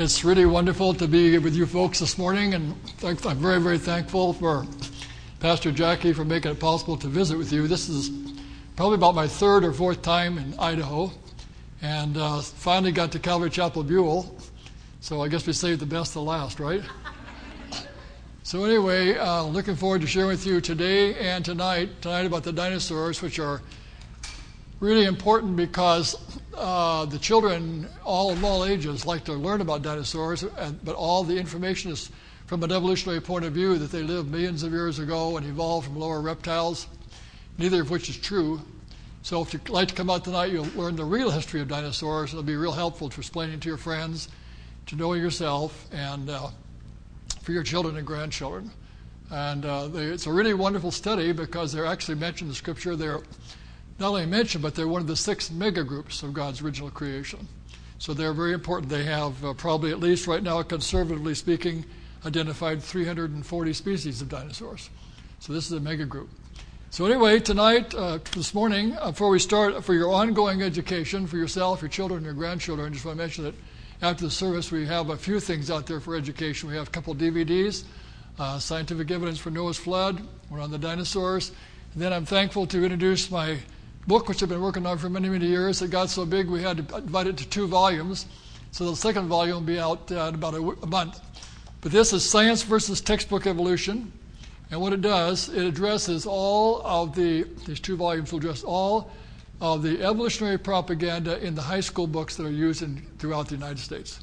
It's 0.00 0.24
really 0.24 0.46
wonderful 0.46 0.94
to 0.94 1.06
be 1.06 1.36
with 1.36 1.54
you 1.54 1.66
folks 1.66 1.98
this 1.98 2.16
morning, 2.16 2.54
and 2.54 2.74
I'm 3.04 3.16
very, 3.36 3.60
very 3.60 3.76
thankful 3.76 4.32
for 4.32 4.66
Pastor 5.40 5.70
Jackie 5.70 6.14
for 6.14 6.24
making 6.24 6.52
it 6.52 6.58
possible 6.58 6.96
to 6.96 7.06
visit 7.06 7.36
with 7.36 7.52
you. 7.52 7.68
This 7.68 7.90
is 7.90 8.10
probably 8.76 8.94
about 8.94 9.14
my 9.14 9.28
third 9.28 9.62
or 9.62 9.74
fourth 9.74 10.00
time 10.00 10.38
in 10.38 10.58
Idaho, 10.58 11.12
and 11.82 12.16
uh, 12.16 12.40
finally 12.40 12.92
got 12.92 13.12
to 13.12 13.18
Calvary 13.18 13.50
Chapel 13.50 13.82
Buhl. 13.82 14.34
So 15.00 15.20
I 15.20 15.28
guess 15.28 15.46
we 15.46 15.52
saved 15.52 15.80
the 15.80 15.86
best 15.86 16.14
to 16.14 16.20
last, 16.20 16.60
right? 16.60 16.80
So 18.42 18.64
anyway, 18.64 19.16
uh, 19.16 19.44
looking 19.44 19.76
forward 19.76 20.00
to 20.00 20.06
sharing 20.06 20.28
with 20.28 20.46
you 20.46 20.62
today 20.62 21.14
and 21.16 21.44
tonight, 21.44 22.00
tonight 22.00 22.24
about 22.24 22.42
the 22.42 22.52
dinosaurs, 22.52 23.20
which 23.20 23.38
are 23.38 23.60
really 24.80 25.04
important 25.04 25.56
because 25.56 26.16
uh, 26.56 27.04
the 27.04 27.18
children, 27.18 27.86
all 28.04 28.32
of 28.32 28.42
all 28.42 28.64
ages, 28.64 29.06
like 29.06 29.24
to 29.24 29.34
learn 29.34 29.60
about 29.60 29.82
dinosaurs, 29.82 30.42
and, 30.42 30.82
but 30.84 30.96
all 30.96 31.22
the 31.22 31.36
information 31.36 31.92
is 31.92 32.10
from 32.46 32.62
an 32.64 32.72
evolutionary 32.72 33.20
point 33.20 33.44
of 33.44 33.52
view 33.52 33.78
that 33.78 33.92
they 33.92 34.02
lived 34.02 34.30
millions 34.30 34.62
of 34.62 34.72
years 34.72 34.98
ago 34.98 35.36
and 35.36 35.46
evolved 35.46 35.86
from 35.86 35.96
lower 35.96 36.20
reptiles, 36.20 36.86
neither 37.58 37.82
of 37.82 37.90
which 37.90 38.08
is 38.08 38.16
true. 38.16 38.60
So 39.22 39.42
if 39.42 39.52
you'd 39.52 39.68
like 39.68 39.88
to 39.88 39.94
come 39.94 40.08
out 40.08 40.24
tonight, 40.24 40.50
you'll 40.50 40.66
learn 40.74 40.96
the 40.96 41.04
real 41.04 41.30
history 41.30 41.60
of 41.60 41.68
dinosaurs. 41.68 42.30
It'll 42.30 42.42
be 42.42 42.56
real 42.56 42.72
helpful 42.72 43.10
to 43.10 43.20
explaining 43.20 43.60
to 43.60 43.68
your 43.68 43.76
friends, 43.76 44.28
to 44.86 44.96
know 44.96 45.12
yourself, 45.12 45.86
and 45.92 46.30
uh, 46.30 46.48
for 47.42 47.52
your 47.52 47.62
children 47.62 47.98
and 47.98 48.06
grandchildren. 48.06 48.70
And 49.30 49.64
uh, 49.64 49.88
they, 49.88 50.04
it's 50.06 50.26
a 50.26 50.32
really 50.32 50.54
wonderful 50.54 50.90
study 50.90 51.32
because 51.32 51.70
they're 51.70 51.86
actually 51.86 52.16
mentioned 52.16 52.46
in 52.46 52.48
the 52.48 52.56
scripture. 52.56 52.96
They're 52.96 53.20
not 54.00 54.08
only 54.08 54.26
mentioned, 54.26 54.62
but 54.62 54.74
they're 54.74 54.88
one 54.88 55.02
of 55.02 55.06
the 55.06 55.16
six 55.16 55.50
mega 55.50 55.84
groups 55.84 56.22
of 56.22 56.32
God's 56.32 56.62
original 56.62 56.90
creation. 56.90 57.46
So 57.98 58.14
they're 58.14 58.32
very 58.32 58.54
important. 58.54 58.88
They 58.88 59.04
have 59.04 59.44
uh, 59.44 59.52
probably, 59.52 59.90
at 59.90 60.00
least 60.00 60.26
right 60.26 60.42
now, 60.42 60.62
conservatively 60.62 61.34
speaking, 61.34 61.84
identified 62.24 62.82
340 62.82 63.72
species 63.74 64.22
of 64.22 64.28
dinosaurs. 64.28 64.88
So 65.38 65.52
this 65.52 65.66
is 65.66 65.72
a 65.72 65.80
mega 65.80 66.06
group. 66.06 66.30
So, 66.92 67.06
anyway, 67.06 67.38
tonight, 67.38 67.94
uh, 67.94 68.18
this 68.34 68.52
morning, 68.52 68.96
uh, 68.98 69.12
before 69.12 69.28
we 69.28 69.38
start, 69.38 69.84
for 69.84 69.94
your 69.94 70.10
ongoing 70.10 70.60
education, 70.60 71.26
for 71.28 71.36
yourself, 71.36 71.82
your 71.82 71.88
children, 71.88 72.24
your 72.24 72.32
grandchildren, 72.32 72.88
I 72.88 72.92
just 72.92 73.04
want 73.04 73.16
to 73.16 73.22
mention 73.22 73.44
that 73.44 73.54
after 74.02 74.24
the 74.24 74.30
service, 74.30 74.72
we 74.72 74.86
have 74.86 75.10
a 75.10 75.16
few 75.16 75.38
things 75.38 75.70
out 75.70 75.86
there 75.86 76.00
for 76.00 76.16
education. 76.16 76.68
We 76.68 76.74
have 76.74 76.88
a 76.88 76.90
couple 76.90 77.14
DVDs 77.14 77.84
uh, 78.40 78.58
Scientific 78.58 79.10
Evidence 79.10 79.38
for 79.38 79.50
Noah's 79.50 79.76
Flood, 79.76 80.26
one 80.48 80.60
on 80.60 80.70
the 80.70 80.78
dinosaurs. 80.78 81.52
And 81.92 82.02
then 82.02 82.12
I'm 82.12 82.24
thankful 82.24 82.66
to 82.68 82.82
introduce 82.82 83.30
my 83.30 83.58
book, 84.10 84.28
which 84.28 84.42
I've 84.42 84.48
been 84.48 84.60
working 84.60 84.86
on 84.86 84.98
for 84.98 85.08
many, 85.08 85.28
many 85.28 85.46
years. 85.46 85.82
It 85.82 85.92
got 85.92 86.10
so 86.10 86.26
big 86.26 86.48
we 86.48 86.60
had 86.60 86.78
to 86.78 86.82
divide 86.82 87.28
it 87.28 87.36
to 87.36 87.48
two 87.48 87.68
volumes. 87.68 88.26
So 88.72 88.90
the 88.90 88.96
second 88.96 89.28
volume 89.28 89.58
will 89.58 89.60
be 89.60 89.78
out 89.78 90.10
uh, 90.10 90.24
in 90.24 90.34
about 90.34 90.54
a, 90.54 90.58
a 90.82 90.86
month. 90.88 91.20
But 91.80 91.92
this 91.92 92.12
is 92.12 92.28
Science 92.28 92.64
versus 92.64 93.00
Textbook 93.00 93.46
Evolution. 93.46 94.10
And 94.72 94.80
what 94.80 94.92
it 94.92 95.00
does, 95.00 95.48
it 95.48 95.64
addresses 95.64 96.26
all 96.26 96.82
of 96.84 97.14
the, 97.14 97.44
these 97.66 97.78
two 97.78 97.96
volumes 97.96 98.32
will 98.32 98.40
address 98.40 98.64
all 98.64 99.12
of 99.60 99.84
the 99.84 100.02
evolutionary 100.02 100.58
propaganda 100.58 101.38
in 101.46 101.54
the 101.54 101.62
high 101.62 101.78
school 101.78 102.08
books 102.08 102.34
that 102.34 102.46
are 102.46 102.50
used 102.50 102.82
in, 102.82 103.06
throughout 103.20 103.46
the 103.46 103.54
United 103.54 103.78
States. 103.78 104.22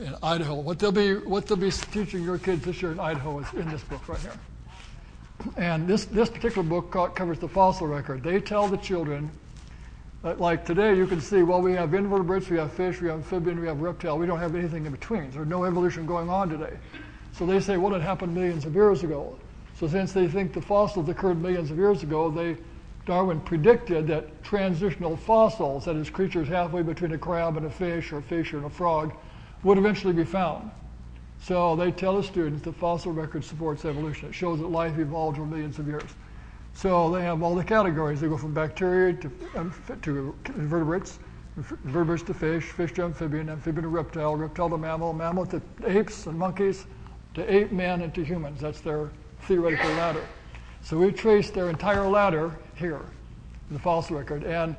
In 0.00 0.12
Idaho. 0.24 0.56
What 0.56 0.80
they'll, 0.80 0.90
be, 0.90 1.14
what 1.14 1.46
they'll 1.46 1.56
be 1.56 1.70
teaching 1.70 2.24
your 2.24 2.38
kids 2.38 2.64
this 2.64 2.82
year 2.82 2.90
in 2.90 2.98
Idaho 2.98 3.38
is 3.38 3.52
in 3.54 3.70
this 3.70 3.84
book 3.84 4.08
right 4.08 4.18
here. 4.18 4.32
And 5.56 5.86
this, 5.86 6.04
this 6.06 6.30
particular 6.30 6.62
book 6.62 6.90
covers 7.14 7.38
the 7.38 7.48
fossil 7.48 7.86
record. 7.86 8.22
They 8.22 8.40
tell 8.40 8.68
the 8.68 8.76
children, 8.76 9.30
that, 10.24 10.40
like 10.40 10.64
today, 10.64 10.96
you 10.96 11.06
can 11.06 11.20
see, 11.20 11.42
well, 11.42 11.60
we 11.60 11.74
have 11.74 11.92
invertebrates, 11.92 12.48
we 12.48 12.56
have 12.56 12.72
fish, 12.72 13.00
we 13.00 13.08
have 13.08 13.18
amphibian, 13.18 13.60
we 13.60 13.66
have 13.66 13.80
reptile. 13.80 14.16
We 14.18 14.26
don't 14.26 14.38
have 14.38 14.54
anything 14.54 14.86
in 14.86 14.92
between. 14.92 15.30
There's 15.30 15.46
no 15.46 15.64
evolution 15.64 16.06
going 16.06 16.30
on 16.30 16.48
today. 16.48 16.78
So 17.32 17.44
they 17.44 17.60
say, 17.60 17.76
well, 17.76 17.94
it 17.94 18.00
happened 18.00 18.34
millions 18.34 18.64
of 18.64 18.74
years 18.74 19.04
ago. 19.04 19.38
So 19.78 19.86
since 19.86 20.12
they 20.12 20.26
think 20.26 20.54
the 20.54 20.62
fossils 20.62 21.08
occurred 21.10 21.42
millions 21.42 21.70
of 21.70 21.76
years 21.76 22.02
ago, 22.02 22.30
they 22.30 22.56
Darwin 23.06 23.40
predicted 23.40 24.06
that 24.06 24.42
transitional 24.42 25.14
fossils, 25.14 25.84
that 25.84 25.96
is, 25.96 26.08
creatures 26.08 26.48
halfway 26.48 26.80
between 26.80 27.12
a 27.12 27.18
crab 27.18 27.58
and 27.58 27.66
a 27.66 27.70
fish 27.70 28.10
or 28.12 28.18
a 28.18 28.22
fish 28.22 28.54
and 28.54 28.64
a 28.64 28.70
frog, 28.70 29.12
would 29.62 29.76
eventually 29.76 30.14
be 30.14 30.24
found. 30.24 30.70
So 31.44 31.76
they 31.76 31.92
tell 31.92 32.16
the 32.16 32.22
students 32.22 32.62
the 32.62 32.72
fossil 32.72 33.12
record 33.12 33.44
supports 33.44 33.84
evolution. 33.84 34.30
It 34.30 34.34
shows 34.34 34.60
that 34.60 34.68
life 34.68 34.98
evolved 34.98 35.38
over 35.38 35.46
millions 35.46 35.78
of 35.78 35.86
years. 35.86 36.10
So 36.72 37.10
they 37.10 37.20
have 37.22 37.42
all 37.42 37.54
the 37.54 37.62
categories. 37.62 38.22
They 38.22 38.28
go 38.28 38.38
from 38.38 38.54
bacteria 38.54 39.12
to, 39.12 39.30
um, 39.54 39.74
to 40.00 40.34
invertebrates, 40.56 41.18
invertebrates 41.58 42.22
to 42.22 42.34
fish, 42.34 42.64
fish 42.64 42.94
to 42.94 43.04
amphibian, 43.04 43.50
amphibian 43.50 43.82
to 43.82 43.88
reptile, 43.88 44.34
reptile 44.36 44.70
to 44.70 44.78
mammal, 44.78 45.12
mammal 45.12 45.44
to 45.46 45.60
apes 45.84 46.26
and 46.26 46.38
monkeys, 46.38 46.86
to 47.34 47.54
ape 47.54 47.70
men 47.70 48.00
and 48.00 48.14
to 48.14 48.24
humans. 48.24 48.62
That's 48.62 48.80
their 48.80 49.10
theoretical 49.42 49.90
ladder. 49.90 50.24
So 50.80 50.96
we 50.96 51.12
trace 51.12 51.50
their 51.50 51.68
entire 51.68 52.08
ladder 52.08 52.58
here 52.74 53.02
in 53.68 53.74
the 53.74 53.78
fossil 53.78 54.16
record. 54.16 54.44
And 54.44 54.76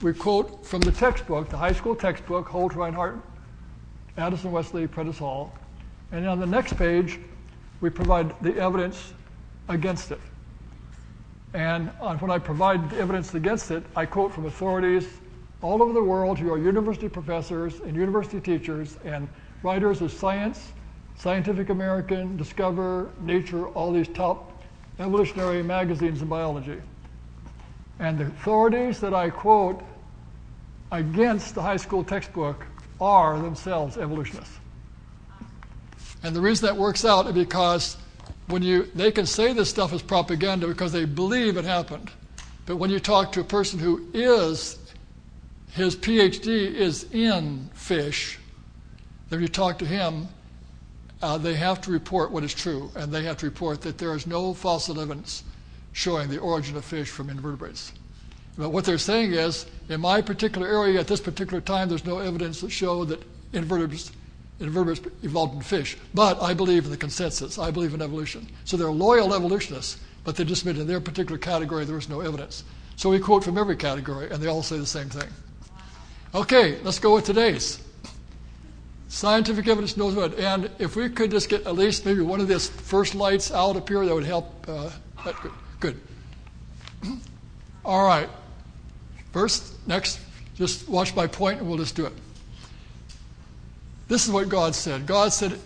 we 0.00 0.12
quote 0.12 0.64
from 0.64 0.80
the 0.80 0.92
textbook, 0.92 1.48
the 1.48 1.56
high 1.56 1.72
school 1.72 1.96
textbook, 1.96 2.46
Holt, 2.46 2.74
Rinehart, 2.74 3.20
Addison 4.16 4.52
Wesley, 4.52 4.86
Prentice 4.86 5.18
Hall. 5.18 5.52
And 6.14 6.28
on 6.28 6.38
the 6.38 6.46
next 6.46 6.76
page, 6.76 7.18
we 7.80 7.90
provide 7.90 8.40
the 8.40 8.56
evidence 8.56 9.12
against 9.68 10.12
it. 10.12 10.20
And 11.54 11.88
when 12.20 12.30
I 12.30 12.38
provide 12.38 12.94
evidence 12.94 13.34
against 13.34 13.72
it, 13.72 13.82
I 13.96 14.06
quote 14.06 14.32
from 14.32 14.46
authorities 14.46 15.08
all 15.60 15.82
over 15.82 15.92
the 15.92 16.02
world 16.02 16.38
who 16.38 16.52
are 16.52 16.58
university 16.58 17.08
professors 17.08 17.80
and 17.80 17.96
university 17.96 18.40
teachers 18.40 18.96
and 19.04 19.28
writers 19.64 20.02
of 20.02 20.12
science, 20.12 20.72
Scientific 21.16 21.70
American, 21.70 22.36
Discover, 22.36 23.10
Nature, 23.20 23.66
all 23.70 23.92
these 23.92 24.06
top 24.06 24.52
evolutionary 25.00 25.64
magazines 25.64 26.22
in 26.22 26.28
biology. 26.28 26.80
And 27.98 28.18
the 28.18 28.26
authorities 28.26 29.00
that 29.00 29.14
I 29.14 29.30
quote 29.30 29.82
against 30.92 31.56
the 31.56 31.62
high 31.62 31.76
school 31.76 32.04
textbook 32.04 32.64
are 33.00 33.36
themselves 33.40 33.96
evolutionists. 33.96 34.60
And 36.24 36.34
the 36.34 36.40
reason 36.40 36.66
that 36.66 36.76
works 36.76 37.04
out 37.04 37.26
is 37.26 37.32
because 37.34 37.96
when 38.46 38.62
you 38.62 38.90
they 38.94 39.12
can 39.12 39.26
say 39.26 39.52
this 39.52 39.70
stuff 39.70 39.92
is 39.92 40.02
propaganda 40.02 40.66
because 40.66 40.90
they 40.90 41.04
believe 41.04 41.56
it 41.56 41.64
happened. 41.64 42.10
But 42.66 42.76
when 42.76 42.90
you 42.90 42.98
talk 42.98 43.32
to 43.32 43.40
a 43.40 43.44
person 43.44 43.78
who 43.78 44.06
is 44.14 44.78
his 45.72 45.94
PhD 45.96 46.72
is 46.72 47.04
in 47.12 47.68
fish, 47.74 48.38
then 49.28 49.40
you 49.40 49.48
talk 49.48 49.78
to 49.80 49.86
him, 49.86 50.28
uh, 51.20 51.36
they 51.36 51.54
have 51.54 51.80
to 51.82 51.90
report 51.90 52.30
what 52.30 52.44
is 52.44 52.54
true, 52.54 52.90
and 52.94 53.12
they 53.12 53.24
have 53.24 53.36
to 53.38 53.46
report 53.46 53.82
that 53.82 53.98
there 53.98 54.14
is 54.14 54.26
no 54.26 54.54
fossil 54.54 55.00
evidence 55.00 55.44
showing 55.92 56.28
the 56.30 56.38
origin 56.38 56.76
of 56.76 56.84
fish 56.84 57.10
from 57.10 57.28
invertebrates. 57.28 57.92
But 58.56 58.70
what 58.70 58.84
they're 58.84 58.98
saying 58.98 59.32
is, 59.32 59.66
in 59.88 60.00
my 60.00 60.22
particular 60.22 60.68
area 60.68 61.00
at 61.00 61.08
this 61.08 61.20
particular 61.20 61.60
time, 61.60 61.88
there's 61.88 62.04
no 62.04 62.18
evidence 62.18 62.60
that 62.60 62.70
show 62.70 63.04
that 63.04 63.22
invertebrates, 63.52 64.12
invertebrates 64.60 65.00
evolved 65.22 65.54
in 65.54 65.62
fish. 65.62 65.96
But 66.12 66.40
I 66.40 66.54
believe 66.54 66.84
in 66.84 66.90
the 66.90 66.96
consensus. 66.96 67.58
I 67.58 67.70
believe 67.70 67.94
in 67.94 68.02
evolution. 68.02 68.48
So 68.64 68.76
they're 68.76 68.90
loyal 68.90 69.34
evolutionists, 69.34 69.98
but 70.24 70.36
they 70.36 70.44
just 70.44 70.62
admit 70.62 70.78
in 70.78 70.86
their 70.86 71.00
particular 71.00 71.38
category 71.38 71.84
there 71.84 71.98
is 71.98 72.08
no 72.08 72.20
evidence. 72.20 72.64
So 72.96 73.10
we 73.10 73.18
quote 73.18 73.44
from 73.44 73.58
every 73.58 73.76
category, 73.76 74.30
and 74.30 74.42
they 74.42 74.46
all 74.46 74.62
say 74.62 74.78
the 74.78 74.86
same 74.86 75.08
thing. 75.08 75.28
Okay, 76.34 76.80
let's 76.82 76.98
go 76.98 77.14
with 77.14 77.24
today's. 77.24 77.80
Scientific 79.08 79.68
evidence 79.68 79.96
knows 79.96 80.14
what. 80.14 80.38
And 80.38 80.70
if 80.78 80.96
we 80.96 81.08
could 81.08 81.30
just 81.30 81.48
get 81.48 81.66
at 81.66 81.74
least 81.74 82.04
maybe 82.04 82.20
one 82.20 82.40
of 82.40 82.48
these 82.48 82.68
first 82.68 83.14
lights 83.14 83.52
out 83.52 83.76
up 83.76 83.88
here, 83.88 84.04
that 84.04 84.14
would 84.14 84.24
help. 84.24 84.66
Uh, 84.68 84.90
that 85.24 85.40
good. 85.40 85.52
good. 85.80 86.00
All 87.84 88.04
right. 88.04 88.28
First, 89.32 89.74
next, 89.86 90.20
just 90.56 90.88
watch 90.88 91.14
my 91.14 91.26
point 91.26 91.60
and 91.60 91.68
we'll 91.68 91.78
just 91.78 91.94
do 91.94 92.06
it. 92.06 92.12
This 94.08 94.26
is 94.26 94.30
what 94.30 94.48
God 94.48 94.74
said. 94.74 95.06
God 95.06 95.32
said, 95.32 95.58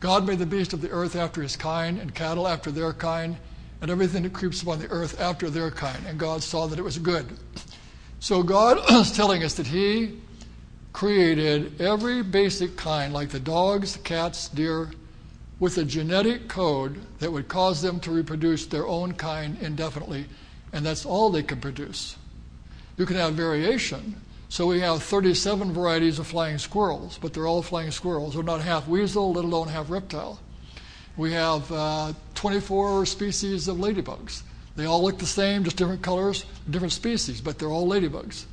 God 0.00 0.26
made 0.26 0.38
the 0.38 0.46
beast 0.46 0.72
of 0.72 0.80
the 0.80 0.90
earth 0.90 1.16
after 1.16 1.42
his 1.42 1.56
kind, 1.56 1.98
and 1.98 2.14
cattle 2.14 2.46
after 2.46 2.70
their 2.70 2.92
kind, 2.92 3.36
and 3.80 3.90
everything 3.90 4.22
that 4.22 4.32
creeps 4.32 4.62
upon 4.62 4.78
the 4.78 4.88
earth 4.88 5.20
after 5.20 5.48
their 5.50 5.70
kind. 5.70 6.04
And 6.06 6.18
God 6.18 6.42
saw 6.42 6.66
that 6.66 6.78
it 6.78 6.82
was 6.82 6.98
good. 6.98 7.26
So 8.18 8.42
God 8.42 8.78
is 8.90 9.12
telling 9.12 9.42
us 9.42 9.54
that 9.54 9.66
He 9.66 10.18
created 10.92 11.80
every 11.80 12.22
basic 12.22 12.76
kind, 12.76 13.12
like 13.12 13.30
the 13.30 13.40
dogs, 13.40 13.96
cats, 13.98 14.48
deer, 14.48 14.90
with 15.58 15.76
a 15.76 15.84
genetic 15.84 16.48
code 16.48 16.98
that 17.18 17.30
would 17.30 17.48
cause 17.48 17.82
them 17.82 18.00
to 18.00 18.10
reproduce 18.10 18.66
their 18.66 18.86
own 18.86 19.12
kind 19.12 19.58
indefinitely, 19.60 20.24
and 20.72 20.84
that's 20.84 21.04
all 21.04 21.30
they 21.30 21.42
can 21.42 21.60
produce. 21.60 22.16
You 22.96 23.06
can 23.06 23.16
have 23.16 23.34
variation. 23.34 24.20
So 24.50 24.66
we 24.66 24.80
have 24.80 25.00
37 25.04 25.72
varieties 25.72 26.18
of 26.18 26.26
flying 26.26 26.58
squirrels, 26.58 27.18
but 27.22 27.32
they're 27.32 27.46
all 27.46 27.62
flying 27.62 27.92
squirrels. 27.92 28.34
They're 28.34 28.42
not 28.42 28.60
half 28.60 28.88
weasel, 28.88 29.32
let 29.32 29.44
alone 29.44 29.68
half 29.68 29.88
reptile. 29.88 30.40
We 31.16 31.32
have 31.34 31.70
uh, 31.70 32.14
24 32.34 33.06
species 33.06 33.68
of 33.68 33.76
ladybugs. 33.76 34.42
They 34.74 34.86
all 34.86 35.04
look 35.04 35.18
the 35.18 35.26
same, 35.26 35.62
just 35.62 35.76
different 35.76 36.02
colors, 36.02 36.44
different 36.68 36.92
species, 36.92 37.40
but 37.40 37.60
they're 37.60 37.68
all 37.70 37.88
ladybugs. 37.88 38.46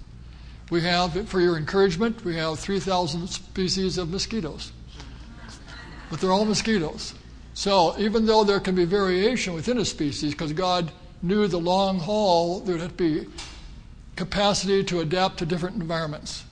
We 0.69 0.81
have, 0.81 1.27
for 1.27 1.41
your 1.41 1.57
encouragement, 1.57 2.23
we 2.23 2.35
have 2.35 2.59
3,000 2.59 3.27
species 3.27 3.97
of 3.97 4.11
mosquitoes. 4.11 4.71
But 6.11 6.21
they're 6.21 6.31
all 6.31 6.45
mosquitoes. 6.45 7.15
So 7.55 7.97
even 7.97 8.27
though 8.27 8.43
there 8.43 8.59
can 8.59 8.75
be 8.75 8.85
variation 8.85 9.55
within 9.55 9.79
a 9.79 9.85
species, 9.85 10.33
because 10.33 10.53
God 10.53 10.91
knew 11.23 11.47
the 11.47 11.59
long 11.59 11.97
haul, 11.97 12.59
there 12.59 12.77
would 12.77 12.97
be 12.97 13.25
capacity 14.17 14.83
to 14.83 14.99
adapt 14.99 15.37
to 15.39 15.45
different 15.45 15.77
environments. 15.77 16.43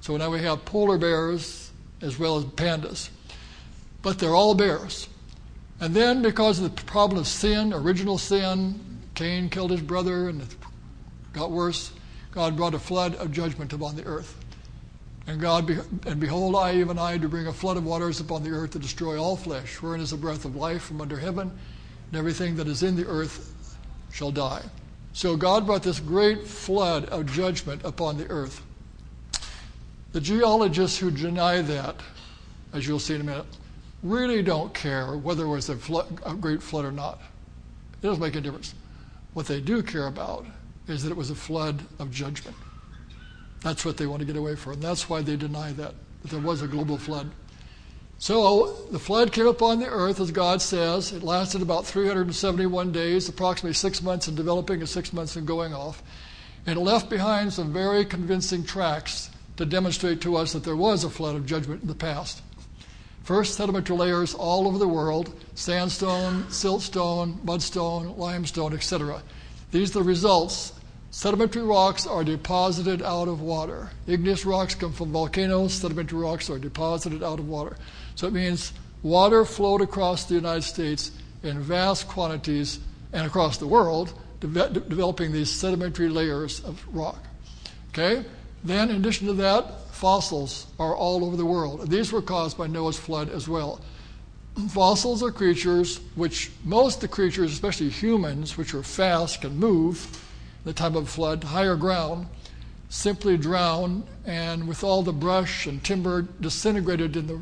So 0.00 0.16
now 0.16 0.30
we 0.30 0.40
have 0.42 0.64
polar 0.64 0.98
bears 0.98 1.70
as 2.00 2.18
well 2.18 2.38
as 2.38 2.44
pandas. 2.44 3.10
But 4.02 4.18
they're 4.18 4.34
all 4.34 4.54
bears. 4.54 5.08
And 5.78 5.94
then, 5.94 6.22
because 6.22 6.58
of 6.58 6.74
the 6.74 6.82
problem 6.84 7.20
of 7.20 7.26
sin, 7.26 7.72
original 7.72 8.18
sin, 8.18 9.00
Cain 9.14 9.48
killed 9.48 9.70
his 9.70 9.82
brother 9.82 10.28
and 10.28 10.42
it 10.42 10.48
got 11.32 11.50
worse. 11.50 11.92
God 12.32 12.56
brought 12.56 12.74
a 12.74 12.78
flood 12.78 13.14
of 13.16 13.32
judgment 13.32 13.72
upon 13.72 13.96
the 13.96 14.04
earth. 14.04 14.36
And 15.26 15.40
God, 15.40 15.68
and 16.06 16.18
behold, 16.18 16.56
I, 16.56 16.76
even 16.76 16.98
I, 16.98 17.18
to 17.18 17.28
bring 17.28 17.46
a 17.46 17.52
flood 17.52 17.76
of 17.76 17.84
waters 17.84 18.20
upon 18.20 18.42
the 18.42 18.50
earth 18.50 18.70
to 18.72 18.78
destroy 18.78 19.20
all 19.20 19.36
flesh, 19.36 19.80
wherein 19.82 20.00
is 20.00 20.10
the 20.10 20.16
breath 20.16 20.44
of 20.44 20.56
life 20.56 20.82
from 20.82 21.00
under 21.00 21.18
heaven, 21.18 21.50
and 21.50 22.18
everything 22.18 22.56
that 22.56 22.66
is 22.66 22.82
in 22.82 22.96
the 22.96 23.06
earth 23.06 23.54
shall 24.10 24.32
die. 24.32 24.62
So 25.12 25.36
God 25.36 25.66
brought 25.66 25.82
this 25.82 26.00
great 26.00 26.46
flood 26.46 27.06
of 27.06 27.26
judgment 27.26 27.82
upon 27.84 28.16
the 28.16 28.28
earth. 28.28 28.62
The 30.12 30.20
geologists 30.20 30.98
who 30.98 31.10
deny 31.10 31.62
that, 31.62 31.96
as 32.72 32.86
you'll 32.86 32.98
see 32.98 33.14
in 33.14 33.20
a 33.20 33.24
minute, 33.24 33.46
really 34.02 34.42
don't 34.42 34.72
care 34.72 35.16
whether 35.16 35.44
it 35.44 35.48
was 35.48 35.68
a, 35.68 35.76
flood, 35.76 36.20
a 36.24 36.34
great 36.34 36.62
flood 36.62 36.84
or 36.84 36.92
not. 36.92 37.20
It 37.94 38.06
doesn't 38.06 38.22
make 38.22 38.34
a 38.34 38.40
difference. 38.40 38.74
What 39.34 39.46
they 39.46 39.60
do 39.60 39.82
care 39.82 40.06
about 40.06 40.46
is 40.88 41.02
that 41.04 41.10
it 41.10 41.16
was 41.16 41.30
a 41.30 41.34
flood 41.34 41.82
of 41.98 42.10
judgment. 42.10 42.56
That's 43.62 43.84
what 43.84 43.96
they 43.96 44.06
want 44.06 44.20
to 44.20 44.26
get 44.26 44.36
away 44.36 44.56
from. 44.56 44.80
That's 44.80 45.08
why 45.08 45.22
they 45.22 45.36
deny 45.36 45.72
that, 45.72 45.94
that 46.22 46.30
there 46.30 46.40
was 46.40 46.62
a 46.62 46.66
global 46.66 46.96
flood. 46.96 47.30
So 48.20 48.74
the 48.90 48.98
flood 48.98 49.32
came 49.32 49.46
upon 49.46 49.80
the 49.80 49.86
earth, 49.86 50.20
as 50.20 50.30
God 50.30 50.60
says. 50.60 51.10
It 51.10 51.22
lasted 51.22 51.62
about 51.62 51.86
371 51.86 52.92
days, 52.92 53.30
approximately 53.30 53.72
six 53.72 54.02
months 54.02 54.28
in 54.28 54.34
developing 54.34 54.80
and 54.80 54.88
six 54.88 55.14
months 55.14 55.36
in 55.36 55.46
going 55.46 55.72
off. 55.72 56.02
And 56.66 56.76
it 56.76 56.82
left 56.82 57.08
behind 57.08 57.50
some 57.50 57.72
very 57.72 58.04
convincing 58.04 58.62
tracks 58.62 59.30
to 59.56 59.64
demonstrate 59.64 60.20
to 60.20 60.36
us 60.36 60.52
that 60.52 60.64
there 60.64 60.76
was 60.76 61.02
a 61.02 61.08
flood 61.08 61.34
of 61.34 61.46
judgment 61.46 61.80
in 61.80 61.88
the 61.88 61.94
past. 61.94 62.42
First, 63.22 63.54
sedimentary 63.54 63.96
layers 63.96 64.34
all 64.34 64.68
over 64.68 64.76
the 64.76 64.86
world 64.86 65.32
sandstone, 65.54 66.42
siltstone, 66.50 67.38
mudstone, 67.38 68.18
limestone, 68.18 68.74
etc. 68.74 69.22
These 69.72 69.96
are 69.96 70.00
the 70.00 70.04
results. 70.04 70.74
Sedimentary 71.10 71.62
rocks 71.62 72.06
are 72.06 72.22
deposited 72.22 73.00
out 73.00 73.28
of 73.28 73.40
water. 73.40 73.90
Igneous 74.06 74.44
rocks 74.44 74.74
come 74.74 74.92
from 74.92 75.10
volcanoes, 75.10 75.72
sedimentary 75.72 76.20
rocks 76.20 76.50
are 76.50 76.58
deposited 76.58 77.22
out 77.22 77.38
of 77.38 77.48
water. 77.48 77.76
So 78.20 78.26
it 78.26 78.34
means 78.34 78.74
water 79.02 79.46
flowed 79.46 79.80
across 79.80 80.26
the 80.26 80.34
United 80.34 80.60
States 80.60 81.10
in 81.42 81.58
vast 81.58 82.06
quantities 82.06 82.78
and 83.14 83.26
across 83.26 83.56
the 83.56 83.66
world, 83.66 84.12
de- 84.40 84.68
developing 84.68 85.32
these 85.32 85.50
sedimentary 85.50 86.10
layers 86.10 86.62
of 86.64 86.84
rock. 86.94 87.16
Okay? 87.88 88.22
Then, 88.62 88.90
in 88.90 88.96
addition 88.96 89.26
to 89.28 89.32
that, 89.32 89.86
fossils 89.92 90.66
are 90.78 90.94
all 90.94 91.24
over 91.24 91.34
the 91.34 91.46
world. 91.46 91.90
These 91.90 92.12
were 92.12 92.20
caused 92.20 92.58
by 92.58 92.66
Noah's 92.66 92.98
flood 92.98 93.30
as 93.30 93.48
well. 93.48 93.80
Fossils 94.68 95.22
are 95.22 95.32
creatures 95.32 96.00
which 96.14 96.50
most 96.62 96.96
of 96.96 97.00
the 97.00 97.08
creatures, 97.08 97.54
especially 97.54 97.88
humans, 97.88 98.58
which 98.58 98.74
are 98.74 98.82
fast, 98.82 99.40
can 99.40 99.56
move 99.56 100.04
in 100.62 100.64
the 100.64 100.74
time 100.74 100.94
of 100.94 101.08
flood 101.08 101.42
higher 101.42 101.74
ground, 101.74 102.26
simply 102.90 103.38
drown 103.38 104.04
and 104.26 104.68
with 104.68 104.84
all 104.84 105.02
the 105.02 105.10
brush 105.10 105.66
and 105.66 105.82
timber 105.82 106.20
disintegrated 106.20 107.16
in 107.16 107.26
the, 107.26 107.40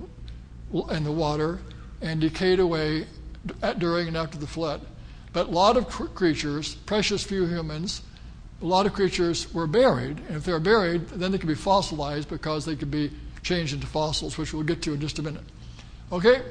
in 0.73 1.05
the 1.05 1.13
water 1.13 1.61
and 2.01 2.21
decayed 2.21 2.61
away 2.61 3.07
during 3.79 4.09
and 4.09 4.17
after 4.17 4.39
the 4.39 4.47
flood. 4.47 4.81
But 5.33 5.49
a 5.49 5.51
lot 5.51 5.77
of 5.77 5.89
creatures, 5.89 6.75
precious 6.75 7.23
few 7.23 7.47
humans, 7.47 8.03
a 8.61 8.67
lot 8.67 8.87
of 8.87 8.93
creatures 8.93 9.53
were 9.53 9.67
buried. 9.67 10.19
And 10.29 10.37
if 10.37 10.45
they're 10.45 10.61
buried, 10.61 11.09
then 11.09 11.33
they 11.33 11.39
can 11.39 11.49
be 11.49 11.55
fossilized 11.55 12.29
because 12.29 12.65
they 12.65 12.77
can 12.77 12.91
be 12.91 13.11
changed 13.43 13.73
into 13.73 13.87
fossils, 13.87 14.37
which 14.37 14.53
we'll 14.53 14.65
get 14.65 14.83
to 14.83 14.95
in 14.95 15.01
just 15.01 15.19
a 15.19 15.23
minute. 15.23 15.45
Okay? 16.11 16.43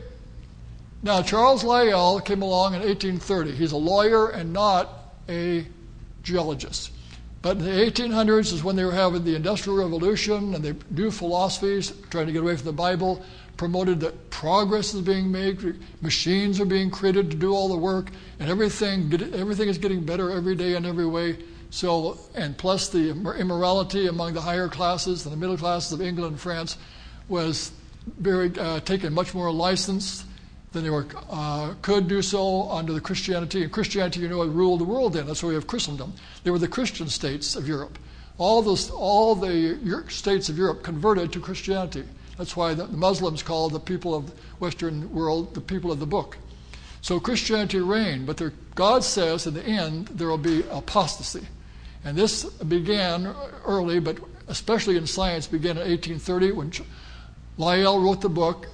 Now, 1.03 1.21
Charles 1.21 1.63
Lyell 1.63 2.19
came 2.21 2.41
along 2.41 2.73
in 2.73 2.81
1830. 2.81 3.51
He's 3.51 3.71
a 3.71 3.77
lawyer 3.77 4.29
and 4.29 4.53
not 4.53 4.89
a 5.29 5.65
geologist. 6.23 6.91
But 7.41 7.57
in 7.57 7.65
the 7.65 7.91
1800s 7.91 8.51
is 8.51 8.63
when 8.63 8.75
they 8.75 8.83
were 8.83 8.91
having 8.91 9.23
the 9.23 9.35
Industrial 9.35 9.77
Revolution 9.77 10.55
and 10.55 10.63
the 10.63 10.75
new 10.89 11.11
philosophies, 11.11 11.93
trying 12.09 12.25
to 12.25 12.31
get 12.31 12.41
away 12.41 12.55
from 12.55 12.65
the 12.65 12.73
Bible, 12.73 13.23
promoted 13.57 13.99
that 14.01 14.29
progress 14.29 14.93
is 14.93 15.01
being 15.01 15.31
made, 15.31 15.75
machines 16.01 16.61
are 16.61 16.65
being 16.65 16.89
created 16.89 17.31
to 17.31 17.37
do 17.37 17.53
all 17.53 17.67
the 17.67 17.77
work, 17.77 18.09
and 18.39 18.49
everything, 18.49 19.11
everything 19.33 19.67
is 19.67 19.77
getting 19.77 20.05
better 20.05 20.31
every 20.31 20.55
day 20.55 20.75
in 20.75 20.85
every 20.85 21.07
way. 21.07 21.37
So, 21.69 22.17
and 22.33 22.57
plus 22.57 22.89
the 22.89 23.09
immorality 23.09 24.07
among 24.07 24.33
the 24.33 24.41
higher 24.41 24.69
classes 24.69 25.25
and 25.25 25.33
the 25.33 25.37
middle 25.37 25.57
classes 25.57 25.91
of 25.91 26.01
England 26.01 26.33
and 26.33 26.39
France 26.39 26.77
was 27.27 27.71
very 28.19 28.57
uh, 28.57 28.79
taken 28.81 29.13
much 29.13 29.33
more 29.33 29.51
license 29.51 30.23
than 30.71 30.83
they 30.83 30.89
were, 30.89 31.07
uh, 31.29 31.73
could 31.81 32.07
do 32.07 32.21
so 32.21 32.69
under 32.69 32.93
the 32.93 33.01
Christianity. 33.01 33.63
And 33.63 33.71
Christianity, 33.71 34.21
you 34.21 34.29
know, 34.29 34.45
ruled 34.45 34.79
the 34.79 34.85
world 34.85 35.13
then. 35.13 35.25
That's 35.25 35.43
why 35.43 35.49
we 35.49 35.55
have 35.55 35.67
Christendom. 35.67 36.13
They 36.43 36.51
were 36.51 36.59
the 36.59 36.67
Christian 36.67 37.07
states 37.09 37.55
of 37.55 37.67
Europe. 37.67 37.97
All, 38.37 38.61
those, 38.61 38.89
all 38.91 39.35
the 39.35 40.03
states 40.09 40.47
of 40.47 40.57
Europe 40.57 40.83
converted 40.83 41.33
to 41.33 41.39
Christianity. 41.39 42.03
That's 42.37 42.55
why 42.55 42.73
the 42.73 42.87
Muslims 42.87 43.41
call 43.43 43.69
the 43.69 43.79
people 43.79 44.13
of 44.13 44.31
Western 44.59 45.11
world 45.11 45.53
the 45.53 45.61
people 45.61 45.91
of 45.91 45.99
the 45.99 46.05
book. 46.05 46.37
So 47.01 47.19
Christianity 47.19 47.79
reigned, 47.79 48.27
but 48.27 48.37
there, 48.37 48.53
God 48.75 49.03
says 49.03 49.47
in 49.47 49.53
the 49.53 49.63
end 49.63 50.07
there 50.07 50.27
will 50.27 50.37
be 50.37 50.63
apostasy. 50.69 51.47
And 52.03 52.17
this 52.17 52.45
began 52.45 53.35
early, 53.65 53.99
but 53.99 54.17
especially 54.47 54.97
in 54.97 55.07
science, 55.07 55.47
began 55.47 55.77
in 55.77 55.89
1830 55.89 56.51
when 56.51 56.71
Lyell 57.57 57.99
wrote 57.99 58.21
the 58.21 58.29
book, 58.29 58.67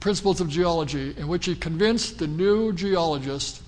Principles 0.00 0.40
of 0.40 0.48
Geology, 0.48 1.14
in 1.16 1.26
which 1.26 1.46
he 1.46 1.54
convinced 1.54 2.18
the 2.18 2.26
new 2.26 2.72
geologists 2.72 3.60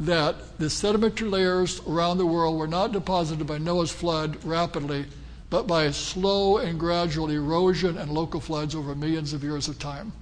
that 0.00 0.58
the 0.58 0.70
sedimentary 0.70 1.28
layers 1.28 1.80
around 1.86 2.18
the 2.18 2.26
world 2.26 2.58
were 2.58 2.68
not 2.68 2.92
deposited 2.92 3.46
by 3.46 3.58
Noah's 3.58 3.90
flood 3.90 4.44
rapidly, 4.44 5.06
but 5.50 5.66
by 5.66 5.90
slow 5.90 6.58
and 6.58 6.78
gradual 6.78 7.30
erosion 7.30 7.96
and 7.98 8.10
local 8.10 8.40
floods 8.40 8.74
over 8.74 8.94
millions 8.94 9.32
of 9.32 9.42
years 9.42 9.68
of 9.68 9.78
time. 9.78 10.12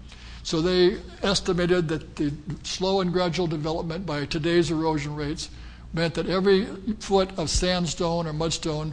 So 0.42 0.60
they 0.60 0.98
estimated 1.22 1.88
that 1.88 2.14
the 2.16 2.32
slow 2.62 3.00
and 3.00 3.12
gradual 3.12 3.48
development 3.48 4.06
by 4.06 4.26
today's 4.26 4.70
erosion 4.70 5.16
rates 5.16 5.50
meant 5.92 6.14
that 6.14 6.28
every 6.28 6.66
foot 7.00 7.36
of 7.36 7.50
sandstone 7.50 8.26
or 8.26 8.32
mudstone 8.32 8.92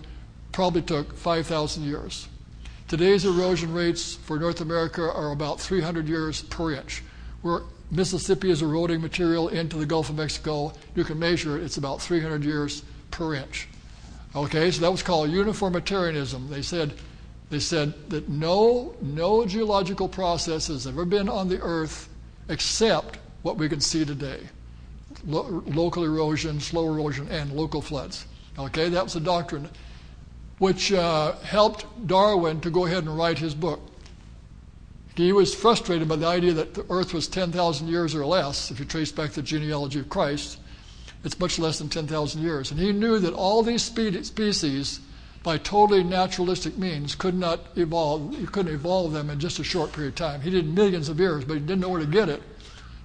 probably 0.52 0.82
took 0.82 1.16
5,000 1.16 1.84
years. 1.84 2.28
Today's 2.88 3.26
erosion 3.26 3.74
rates 3.74 4.16
for 4.16 4.40
North 4.40 4.62
America 4.62 5.02
are 5.02 5.32
about 5.32 5.60
300 5.60 6.08
years 6.08 6.42
per 6.44 6.74
inch. 6.74 7.04
Where 7.42 7.62
Mississippi 7.92 8.50
is 8.50 8.62
eroding 8.62 9.02
material 9.02 9.50
into 9.50 9.78
the 9.78 9.86
Gulf 9.86 10.10
of 10.10 10.16
Mexico, 10.16 10.74
you 10.96 11.04
can 11.04 11.20
measure 11.20 11.58
it, 11.58 11.64
it's 11.64 11.78
about 11.78 12.02
300 12.02 12.44
years 12.44 12.84
per 13.12 13.36
inch. 13.36 13.68
Okay, 14.36 14.72
so 14.72 14.82
that 14.82 14.92
was 14.92 15.04
called 15.04 15.30
uniformitarianism. 15.30 16.50
They 16.50 16.62
said, 16.62 16.94
they 17.50 17.60
said 17.60 18.10
that 18.10 18.30
no, 18.30 18.96
no 19.02 19.46
geological 19.46 20.08
process 20.08 20.68
has 20.68 20.88
ever 20.88 21.06
been 21.06 21.30
on 21.30 21.50
the 21.50 21.62
earth 21.62 22.10
except 22.50 23.20
what 23.44 23.58
we 23.58 23.70
can 23.70 23.80
see 23.80 24.06
today 24.06 24.40
lo- 25.26 25.64
local 25.68 26.04
erosion, 26.04 26.60
slow 26.60 26.92
erosion, 26.94 27.28
and 27.30 27.52
local 27.52 27.82
floods. 27.82 28.26
Okay, 28.58 28.90
that 28.90 29.04
was 29.04 29.16
a 29.16 29.20
doctrine 29.20 29.70
which 30.60 30.94
uh, 30.94 31.34
helped 31.38 31.86
Darwin 32.08 32.62
to 32.62 32.70
go 32.70 32.86
ahead 32.86 33.04
and 33.04 33.18
write 33.18 33.40
his 33.40 33.56
book. 33.56 33.82
He 35.16 35.32
was 35.32 35.54
frustrated 35.54 36.08
by 36.08 36.16
the 36.16 36.28
idea 36.28 36.54
that 36.54 36.74
the 36.74 36.86
earth 36.90 37.14
was 37.14 37.28
10,000 37.28 37.88
years 37.88 38.16
or 38.16 38.26
less, 38.26 38.72
if 38.72 38.80
you 38.80 38.86
trace 38.86 39.12
back 39.12 39.32
the 39.32 39.42
genealogy 39.42 40.00
of 40.00 40.10
Christ. 40.10 40.60
It's 41.24 41.40
much 41.40 41.58
less 41.58 41.80
than 41.80 41.90
10,000 41.90 42.42
years. 42.42 42.72
And 42.72 42.80
he 42.80 42.92
knew 42.92 43.20
that 43.20 43.34
all 43.34 43.64
these 43.64 43.84
spe- 43.84 44.24
species, 44.24 45.00
by 45.42 45.58
totally 45.58 46.04
naturalistic 46.04 46.78
means, 46.78 47.16
could 47.16 47.36
not 47.36 47.62
evolve. 47.76 48.34
You 48.40 48.48
couldn't 48.48 48.74
evolve 48.74 49.14
them 49.14 49.30
in 49.30 49.40
just 49.40 49.60
a 49.60 49.64
short 49.64 49.94
period 49.94 50.10
of 50.10 50.16
time. 50.16 50.42
He 50.42 50.50
did 50.50 50.68
millions 50.68 51.10
of 51.10 51.20
years, 51.20 51.46
but 51.46 51.54
he 51.54 51.60
didn't 51.62 51.80
know 51.80 51.90
where 51.90 52.02
to 52.02 52.08
get 52.08 52.30
it 52.30 52.42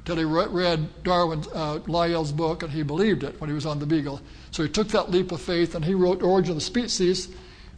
until 0.09 0.17
he 0.17 0.25
read 0.25 0.89
Darwin 1.05 1.45
uh, 1.55 1.81
Lyell's 1.87 2.33
book 2.33 2.63
and 2.63 2.73
he 2.73 2.83
believed 2.83 3.23
it 3.23 3.39
when 3.41 3.51
he 3.51 3.55
was 3.55 3.67
on 3.67 3.79
the 3.79 3.85
Beagle. 3.85 4.23
So 4.51 4.63
he 4.63 4.69
took 4.69 4.89
that 4.89 5.11
leap 5.11 5.33
of 5.33 5.41
faith 5.41 5.75
and 5.75 5.85
he 5.85 5.93
wrote 5.93 6.23
Origin 6.23 6.53
of 6.53 6.57
the 6.57 6.63
Species, 6.63 7.29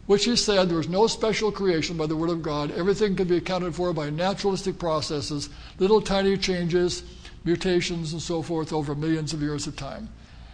which 0.05 0.23
he 0.23 0.37
said 0.37 0.69
there 0.69 0.77
was 0.77 0.87
no 0.87 1.07
special 1.07 1.51
creation 1.51 1.97
by 1.97 2.05
the 2.05 2.15
Word 2.15 2.29
of 2.29 2.41
God. 2.41 2.71
Everything 2.71 3.17
could 3.17 3.27
be 3.27 3.37
accounted 3.37 3.75
for 3.75 3.91
by 3.91 4.09
naturalistic 4.09 4.79
processes, 4.79 5.49
little 5.77 6.01
tiny 6.01 6.37
changes, 6.37 7.03
mutations, 7.43 8.13
and 8.13 8.21
so 8.21 8.41
forth 8.41 8.71
over 8.71 8.95
millions 8.95 9.33
of 9.33 9.41
years 9.41 9.67
of 9.67 9.75
time. 9.75 10.07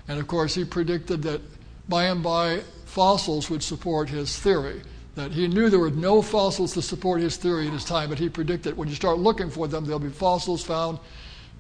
And 0.08 0.20
of 0.20 0.28
course, 0.28 0.56
he 0.56 0.64
predicted 0.66 1.24
that 1.24 1.42
by 1.90 2.06
and 2.06 2.24
by 2.24 2.62
fossils 2.86 3.50
would 3.50 3.64
support 3.64 4.10
his 4.10 4.38
theory 4.38 4.82
that 5.18 5.32
he 5.32 5.48
knew 5.48 5.68
there 5.70 5.80
were 5.80 5.90
no 5.90 6.22
fossils 6.22 6.74
to 6.74 6.82
support 6.82 7.20
his 7.20 7.38
theory 7.38 7.66
at 7.66 7.74
his 7.74 7.84
time, 7.84 8.10
but 8.10 8.20
he 8.20 8.30
predicted 8.30 8.78
when 8.78 8.88
you 8.88 8.94
start 8.94 9.18
looking 9.18 9.50
for 9.50 9.68
them, 9.68 9.84
there'll 9.84 10.00
be 10.00 10.10
fossils 10.10 10.64
found 10.64 11.00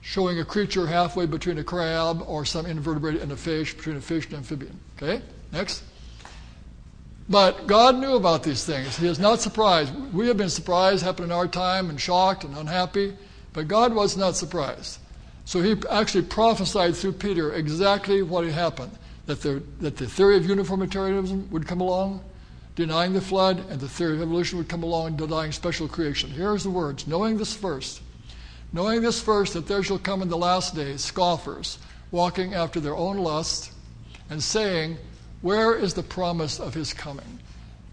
showing 0.01 0.39
a 0.39 0.45
creature 0.45 0.85
halfway 0.85 1.25
between 1.25 1.57
a 1.57 1.63
crab 1.63 2.23
or 2.27 2.45
some 2.45 2.67
invertebrate 2.67 3.19
and 3.19 3.31
a 3.31 3.35
fish, 3.35 3.73
between 3.73 3.97
a 3.97 4.01
fish 4.01 4.25
and 4.27 4.35
amphibian. 4.35 4.79
Okay, 4.95 5.23
next. 5.51 5.83
But 7.27 7.65
God 7.65 7.95
knew 7.95 8.13
about 8.13 8.43
these 8.43 8.63
things. 8.63 8.95
He 8.95 9.07
is 9.07 9.17
not 9.17 9.41
surprised. 9.41 9.91
We 10.13 10.27
have 10.27 10.37
been 10.37 10.49
surprised, 10.49 11.03
happened 11.03 11.25
in 11.25 11.31
our 11.31 11.47
time, 11.47 11.89
and 11.89 11.99
shocked 11.99 12.43
and 12.43 12.55
unhappy, 12.55 13.17
but 13.53 13.67
God 13.67 13.93
was 13.93 14.15
not 14.15 14.35
surprised. 14.35 14.99
So 15.47 15.61
he 15.61 15.77
actually 15.89 16.23
prophesied 16.23 16.93
through 16.97 17.13
Peter 17.13 17.53
exactly 17.53 18.21
what 18.21 18.43
had 18.43 18.53
happened 18.53 18.91
that 19.27 19.41
the, 19.41 19.63
that 19.79 19.95
the 19.95 20.05
theory 20.05 20.35
of 20.35 20.45
uniformitarianism 20.45 21.49
would 21.51 21.65
come 21.65 21.79
along, 21.79 22.21
denying 22.75 23.13
the 23.13 23.21
flood, 23.21 23.63
and 23.69 23.79
the 23.79 23.87
theory 23.87 24.15
of 24.15 24.21
evolution 24.21 24.57
would 24.57 24.67
come 24.67 24.83
along, 24.83 25.15
denying 25.15 25.53
special 25.53 25.87
creation. 25.87 26.29
Here's 26.29 26.63
the 26.63 26.69
words 26.69 27.07
knowing 27.07 27.37
this 27.37 27.55
first. 27.55 28.01
Knowing 28.73 29.01
this 29.01 29.21
first, 29.21 29.53
that 29.53 29.67
there 29.67 29.81
shall 29.83 29.97
come 29.97 30.21
in 30.21 30.27
the 30.27 30.37
last 30.37 30.75
days 30.75 31.01
scoffers, 31.01 31.79
walking 32.11 32.53
after 32.53 32.81
their 32.81 32.97
own 32.97 33.17
lust, 33.17 33.71
and 34.29 34.43
saying, 34.43 34.97
Where 35.41 35.73
is 35.73 35.93
the 35.93 36.03
promise 36.03 36.59
of 36.59 36.73
his 36.73 36.91
coming? 36.93 37.39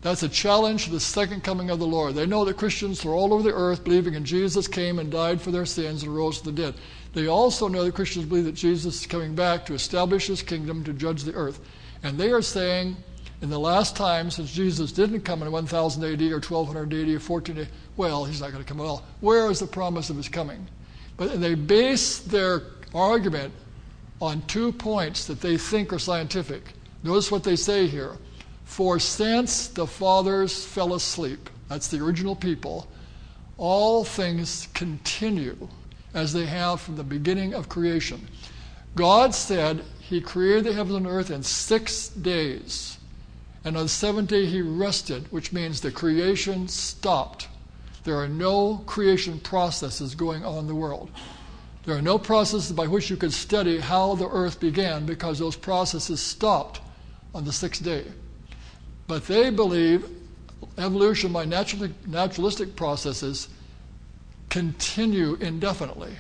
That's 0.02 0.24
a 0.24 0.28
challenge 0.28 0.84
to 0.84 0.90
the 0.90 1.00
second 1.00 1.44
coming 1.44 1.70
of 1.70 1.78
the 1.78 1.86
Lord. 1.86 2.14
They 2.14 2.26
know 2.26 2.44
that 2.44 2.58
Christians 2.58 3.06
are 3.06 3.14
all 3.14 3.32
over 3.32 3.42
the 3.42 3.54
earth 3.54 3.84
believing 3.84 4.14
in 4.14 4.24
Jesus 4.24 4.68
came 4.68 4.98
and 4.98 5.10
died 5.10 5.40
for 5.40 5.50
their 5.50 5.64
sins 5.64 6.02
and 6.02 6.14
rose 6.14 6.38
from 6.38 6.54
the 6.54 6.62
dead. 6.62 6.74
They 7.14 7.28
also 7.28 7.68
know 7.68 7.84
that 7.84 7.94
Christians 7.94 8.26
believe 8.26 8.44
that 8.44 8.56
Jesus 8.56 9.00
is 9.00 9.06
coming 9.06 9.34
back 9.34 9.64
to 9.66 9.74
establish 9.74 10.26
his 10.26 10.42
kingdom 10.42 10.82
to 10.84 10.92
judge 10.92 11.22
the 11.22 11.32
earth. 11.34 11.60
And 12.02 12.18
they 12.18 12.32
are 12.32 12.42
saying, 12.42 12.96
in 13.40 13.50
the 13.50 13.58
last 13.58 13.96
time, 13.96 14.30
since 14.30 14.52
Jesus 14.52 14.90
didn't 14.90 15.20
come 15.20 15.42
in 15.42 15.50
1000 15.50 16.02
AD 16.04 16.22
or 16.22 16.40
1200 16.40 16.92
AD 16.92 17.14
or 17.14 17.20
14 17.20 17.58
AD, 17.58 17.68
well, 17.96 18.24
he's 18.24 18.40
not 18.40 18.50
going 18.50 18.62
to 18.62 18.68
come 18.68 18.80
at 18.80 18.86
all. 18.86 19.04
Where 19.20 19.50
is 19.50 19.60
the 19.60 19.66
promise 19.66 20.10
of 20.10 20.16
his 20.16 20.28
coming? 20.28 20.66
But 21.16 21.40
they 21.40 21.54
base 21.54 22.18
their 22.18 22.62
argument 22.92 23.52
on 24.20 24.42
two 24.42 24.72
points 24.72 25.26
that 25.26 25.40
they 25.40 25.56
think 25.56 25.92
are 25.92 25.98
scientific. 25.98 26.72
Notice 27.04 27.30
what 27.30 27.44
they 27.44 27.56
say 27.56 27.86
here. 27.86 28.16
For 28.64 28.98
since 28.98 29.68
the 29.68 29.86
fathers 29.86 30.64
fell 30.64 30.94
asleep, 30.94 31.50
that's 31.68 31.88
the 31.88 32.02
original 32.02 32.34
people, 32.34 32.88
all 33.56 34.04
things 34.04 34.68
continue 34.74 35.68
as 36.14 36.32
they 36.32 36.46
have 36.46 36.80
from 36.80 36.96
the 36.96 37.04
beginning 37.04 37.52
of 37.52 37.68
creation. 37.68 38.28
God 38.94 39.34
said 39.34 39.82
he 40.00 40.20
created 40.20 40.64
the 40.64 40.72
heavens 40.72 40.96
and 40.96 41.06
earth 41.06 41.30
in 41.30 41.42
six 41.42 42.08
days. 42.08 42.98
And 43.64 43.76
on 43.76 43.84
the 43.84 43.88
seventh 43.88 44.30
day 44.30 44.46
he 44.46 44.62
rested, 44.62 45.30
which 45.32 45.52
means 45.52 45.80
the 45.80 45.90
creation 45.90 46.68
stopped. 46.68 47.48
There 48.04 48.16
are 48.16 48.28
no 48.28 48.78
creation 48.86 49.40
processes 49.40 50.14
going 50.14 50.44
on 50.44 50.58
in 50.58 50.66
the 50.66 50.74
world. 50.74 51.10
There 51.84 51.96
are 51.96 52.02
no 52.02 52.18
processes 52.18 52.72
by 52.72 52.86
which 52.86 53.10
you 53.10 53.16
could 53.16 53.32
study 53.32 53.78
how 53.78 54.14
the 54.14 54.28
earth 54.28 54.60
began 54.60 55.06
because 55.06 55.38
those 55.38 55.56
processes 55.56 56.20
stopped 56.20 56.80
on 57.34 57.44
the 57.44 57.52
sixth 57.52 57.82
day. 57.82 58.04
But 59.06 59.26
they 59.26 59.50
believe 59.50 60.06
evolution 60.78 61.32
by 61.32 61.44
naturalistic 61.44 62.76
processes 62.76 63.48
continue 64.50 65.34
indefinitely. 65.34 66.14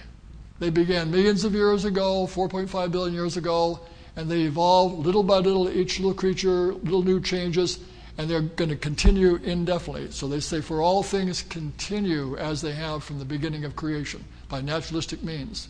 They 0.58 0.70
began 0.70 1.10
millions 1.10 1.44
of 1.44 1.54
years 1.54 1.84
ago, 1.84 2.26
4.5 2.26 2.90
billion 2.90 3.14
years 3.14 3.36
ago, 3.36 3.80
and 4.16 4.30
they 4.30 4.42
evolved 4.42 5.04
little 5.04 5.22
by 5.22 5.38
little, 5.38 5.68
each 5.68 5.98
little 5.98 6.14
creature, 6.14 6.72
little 6.74 7.02
new 7.02 7.20
changes, 7.20 7.80
and 8.16 8.30
they're 8.30 8.40
going 8.40 8.70
to 8.70 8.76
continue 8.76 9.36
indefinitely. 9.36 10.12
So 10.12 10.28
they 10.28 10.40
say, 10.40 10.60
for 10.60 10.80
all 10.80 11.02
things 11.02 11.42
continue 11.42 12.36
as 12.36 12.62
they 12.62 12.72
have 12.72 13.02
from 13.02 13.18
the 13.18 13.24
beginning 13.24 13.64
of 13.64 13.74
creation 13.74 14.24
by 14.48 14.60
naturalistic 14.60 15.22
means. 15.22 15.68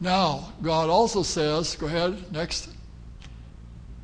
Now, 0.00 0.52
God 0.62 0.90
also 0.90 1.22
says, 1.22 1.76
go 1.76 1.86
ahead, 1.86 2.32
next. 2.32 2.68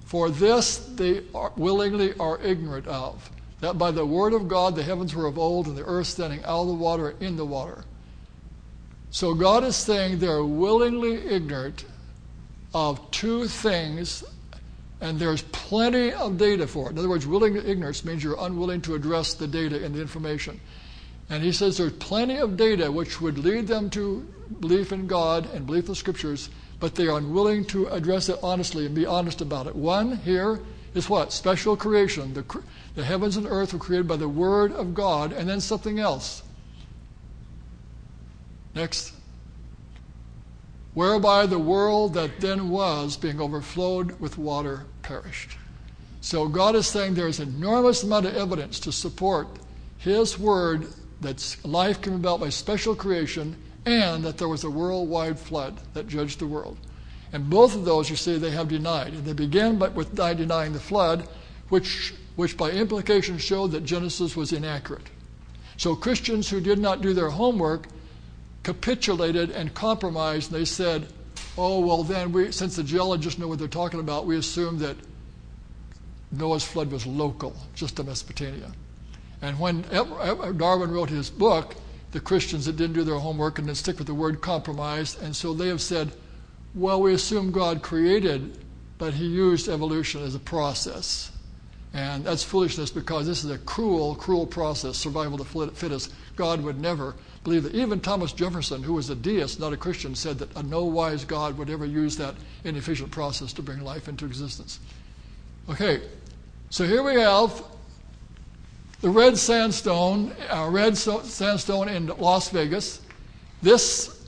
For 0.04 0.30
this 0.30 0.78
they 0.78 1.22
are, 1.34 1.52
willingly 1.56 2.14
are 2.18 2.40
ignorant 2.40 2.86
of, 2.86 3.28
that 3.64 3.78
by 3.78 3.90
the 3.90 4.04
word 4.04 4.34
of 4.34 4.46
God 4.46 4.76
the 4.76 4.82
heavens 4.82 5.14
were 5.14 5.26
of 5.26 5.38
old, 5.38 5.66
and 5.66 5.76
the 5.76 5.84
earth 5.84 6.06
standing 6.06 6.44
out 6.44 6.62
of 6.62 6.68
the 6.68 6.74
water 6.74 7.08
and 7.08 7.22
in 7.22 7.36
the 7.36 7.46
water. 7.46 7.84
So 9.10 9.32
God 9.34 9.64
is 9.64 9.74
saying 9.74 10.18
they're 10.18 10.44
willingly 10.44 11.14
ignorant 11.14 11.84
of 12.74 13.10
two 13.10 13.46
things, 13.46 14.24
and 15.00 15.18
there's 15.18 15.42
plenty 15.42 16.12
of 16.12 16.36
data 16.36 16.66
for 16.66 16.88
it. 16.88 16.92
In 16.92 16.98
other 16.98 17.08
words, 17.08 17.26
willing 17.26 17.56
ignorance 17.56 18.04
means 18.04 18.22
you're 18.22 18.36
unwilling 18.38 18.80
to 18.82 18.94
address 18.94 19.34
the 19.34 19.46
data 19.46 19.82
and 19.82 19.94
the 19.94 20.00
information. 20.00 20.60
And 21.30 21.42
he 21.42 21.52
says 21.52 21.78
there's 21.78 21.92
plenty 21.92 22.36
of 22.36 22.56
data 22.56 22.92
which 22.92 23.20
would 23.20 23.38
lead 23.38 23.66
them 23.66 23.88
to 23.90 24.28
belief 24.60 24.92
in 24.92 25.06
God 25.06 25.48
and 25.54 25.64
belief 25.64 25.84
in 25.84 25.92
the 25.92 25.94
scriptures, 25.94 26.50
but 26.80 26.94
they 26.94 27.06
are 27.06 27.16
unwilling 27.16 27.64
to 27.66 27.86
address 27.86 28.28
it 28.28 28.38
honestly 28.42 28.84
and 28.84 28.94
be 28.94 29.06
honest 29.06 29.40
about 29.40 29.66
it. 29.66 29.74
One 29.74 30.18
here 30.18 30.60
is 30.94 31.08
what? 31.08 31.32
Special 31.32 31.76
creation. 31.76 32.34
The, 32.34 32.44
the 32.94 33.04
heavens 33.04 33.36
and 33.36 33.46
earth 33.46 33.72
were 33.72 33.78
created 33.78 34.06
by 34.06 34.16
the 34.16 34.28
Word 34.28 34.72
of 34.72 34.94
God, 34.94 35.32
and 35.32 35.48
then 35.48 35.60
something 35.60 35.98
else. 35.98 36.42
Next 38.74 39.14
whereby 40.94 41.44
the 41.44 41.58
world 41.58 42.14
that 42.14 42.40
then 42.40 42.70
was, 42.70 43.16
being 43.16 43.40
overflowed 43.40 44.18
with 44.20 44.38
water, 44.38 44.86
perished. 45.02 45.58
So 46.20 46.48
God 46.48 46.74
is 46.74 46.86
saying 46.86 47.14
there's 47.14 47.40
an 47.40 47.54
enormous 47.56 48.02
amount 48.02 48.26
of 48.26 48.36
evidence 48.36 48.80
to 48.80 48.92
support 48.92 49.48
His 49.98 50.38
word 50.38 50.86
that 51.20 51.56
life 51.64 52.00
came 52.00 52.14
about 52.14 52.40
by 52.40 52.48
special 52.48 52.94
creation 52.94 53.56
and 53.84 54.24
that 54.24 54.38
there 54.38 54.48
was 54.48 54.64
a 54.64 54.70
worldwide 54.70 55.38
flood 55.38 55.78
that 55.92 56.08
judged 56.08 56.38
the 56.38 56.46
world. 56.46 56.78
And 57.32 57.50
both 57.50 57.74
of 57.74 57.84
those, 57.84 58.08
you 58.08 58.16
see, 58.16 58.38
they 58.38 58.52
have 58.52 58.68
denied. 58.68 59.12
And 59.12 59.24
they 59.24 59.32
began 59.32 59.76
by, 59.76 59.88
with 59.88 60.14
denying 60.14 60.72
the 60.72 60.80
flood, 60.80 61.28
which, 61.68 62.14
which 62.36 62.56
by 62.56 62.70
implication 62.70 63.38
showed 63.38 63.72
that 63.72 63.84
Genesis 63.84 64.36
was 64.36 64.52
inaccurate. 64.52 65.08
So 65.76 65.94
Christians 65.94 66.48
who 66.48 66.60
did 66.60 66.78
not 66.78 67.00
do 67.00 67.12
their 67.12 67.30
homework 67.30 67.88
capitulated 68.62 69.50
and 69.50 69.74
compromised, 69.74 70.52
and 70.52 70.60
they 70.60 70.64
said, 70.64 71.06
oh, 71.56 71.80
well, 71.80 72.02
then, 72.02 72.32
we, 72.32 72.50
since 72.52 72.76
the 72.76 72.82
geologists 72.82 73.38
know 73.38 73.48
what 73.48 73.58
they're 73.58 73.68
talking 73.68 74.00
about, 74.00 74.26
we 74.26 74.36
assume 74.36 74.78
that 74.78 74.96
Noah's 76.32 76.64
flood 76.64 76.90
was 76.90 77.06
local, 77.06 77.54
just 77.74 77.96
to 77.96 78.04
Mesopotamia. 78.04 78.72
And 79.42 79.58
when 79.60 79.82
Darwin 80.56 80.90
wrote 80.90 81.10
his 81.10 81.30
book, 81.30 81.74
the 82.12 82.20
Christians 82.20 82.66
that 82.66 82.76
didn't 82.76 82.94
do 82.94 83.04
their 83.04 83.18
homework 83.18 83.58
and 83.58 83.68
then 83.68 83.74
stick 83.74 83.98
with 83.98 84.06
the 84.06 84.14
word 84.14 84.40
compromised, 84.40 85.22
and 85.22 85.34
so 85.34 85.52
they 85.52 85.68
have 85.68 85.82
said, 85.82 86.12
well, 86.74 87.00
we 87.02 87.14
assume 87.14 87.52
God 87.52 87.82
created, 87.82 88.58
but 88.98 89.14
he 89.14 89.26
used 89.26 89.68
evolution 89.68 90.22
as 90.22 90.34
a 90.34 90.40
process. 90.40 91.30
And 91.94 92.24
that's 92.24 92.42
foolishness 92.42 92.90
because 92.90 93.24
this 93.24 93.44
is 93.44 93.50
a 93.52 93.58
cruel, 93.58 94.16
cruel 94.16 94.46
process, 94.46 94.96
survival 94.96 95.40
of 95.40 95.52
the 95.52 95.68
fittest. 95.68 96.12
God 96.34 96.60
would 96.62 96.80
never 96.80 97.14
believe 97.44 97.62
that. 97.62 97.74
Even 97.76 98.00
Thomas 98.00 98.32
Jefferson, 98.32 98.82
who 98.82 98.94
was 98.94 99.10
a 99.10 99.14
deist, 99.14 99.60
not 99.60 99.72
a 99.72 99.76
Christian, 99.76 100.16
said 100.16 100.40
that 100.40 100.54
a 100.56 100.62
no 100.64 100.84
wise 100.84 101.24
God 101.24 101.56
would 101.56 101.70
ever 101.70 101.86
use 101.86 102.16
that 102.16 102.34
inefficient 102.64 103.12
process 103.12 103.52
to 103.52 103.62
bring 103.62 103.84
life 103.84 104.08
into 104.08 104.26
existence. 104.26 104.80
Okay, 105.70 106.02
so 106.68 106.84
here 106.84 107.04
we 107.04 107.14
have 107.14 107.62
the 109.00 109.08
red 109.08 109.38
sandstone, 109.38 110.34
uh, 110.50 110.68
red 110.68 110.96
so- 110.96 111.22
sandstone 111.22 111.88
in 111.88 112.08
Las 112.08 112.48
Vegas. 112.48 113.02
This, 113.62 114.26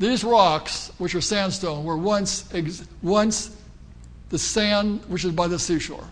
these 0.00 0.24
rocks, 0.24 0.90
which 0.98 1.14
are 1.14 1.20
sandstone, 1.20 1.84
were 1.84 1.96
once, 1.96 2.52
ex- 2.52 2.84
once 3.02 3.56
the 4.30 4.38
sand 4.38 5.04
which 5.06 5.24
is 5.24 5.30
by 5.30 5.46
the 5.46 5.60
seashore. 5.60 6.08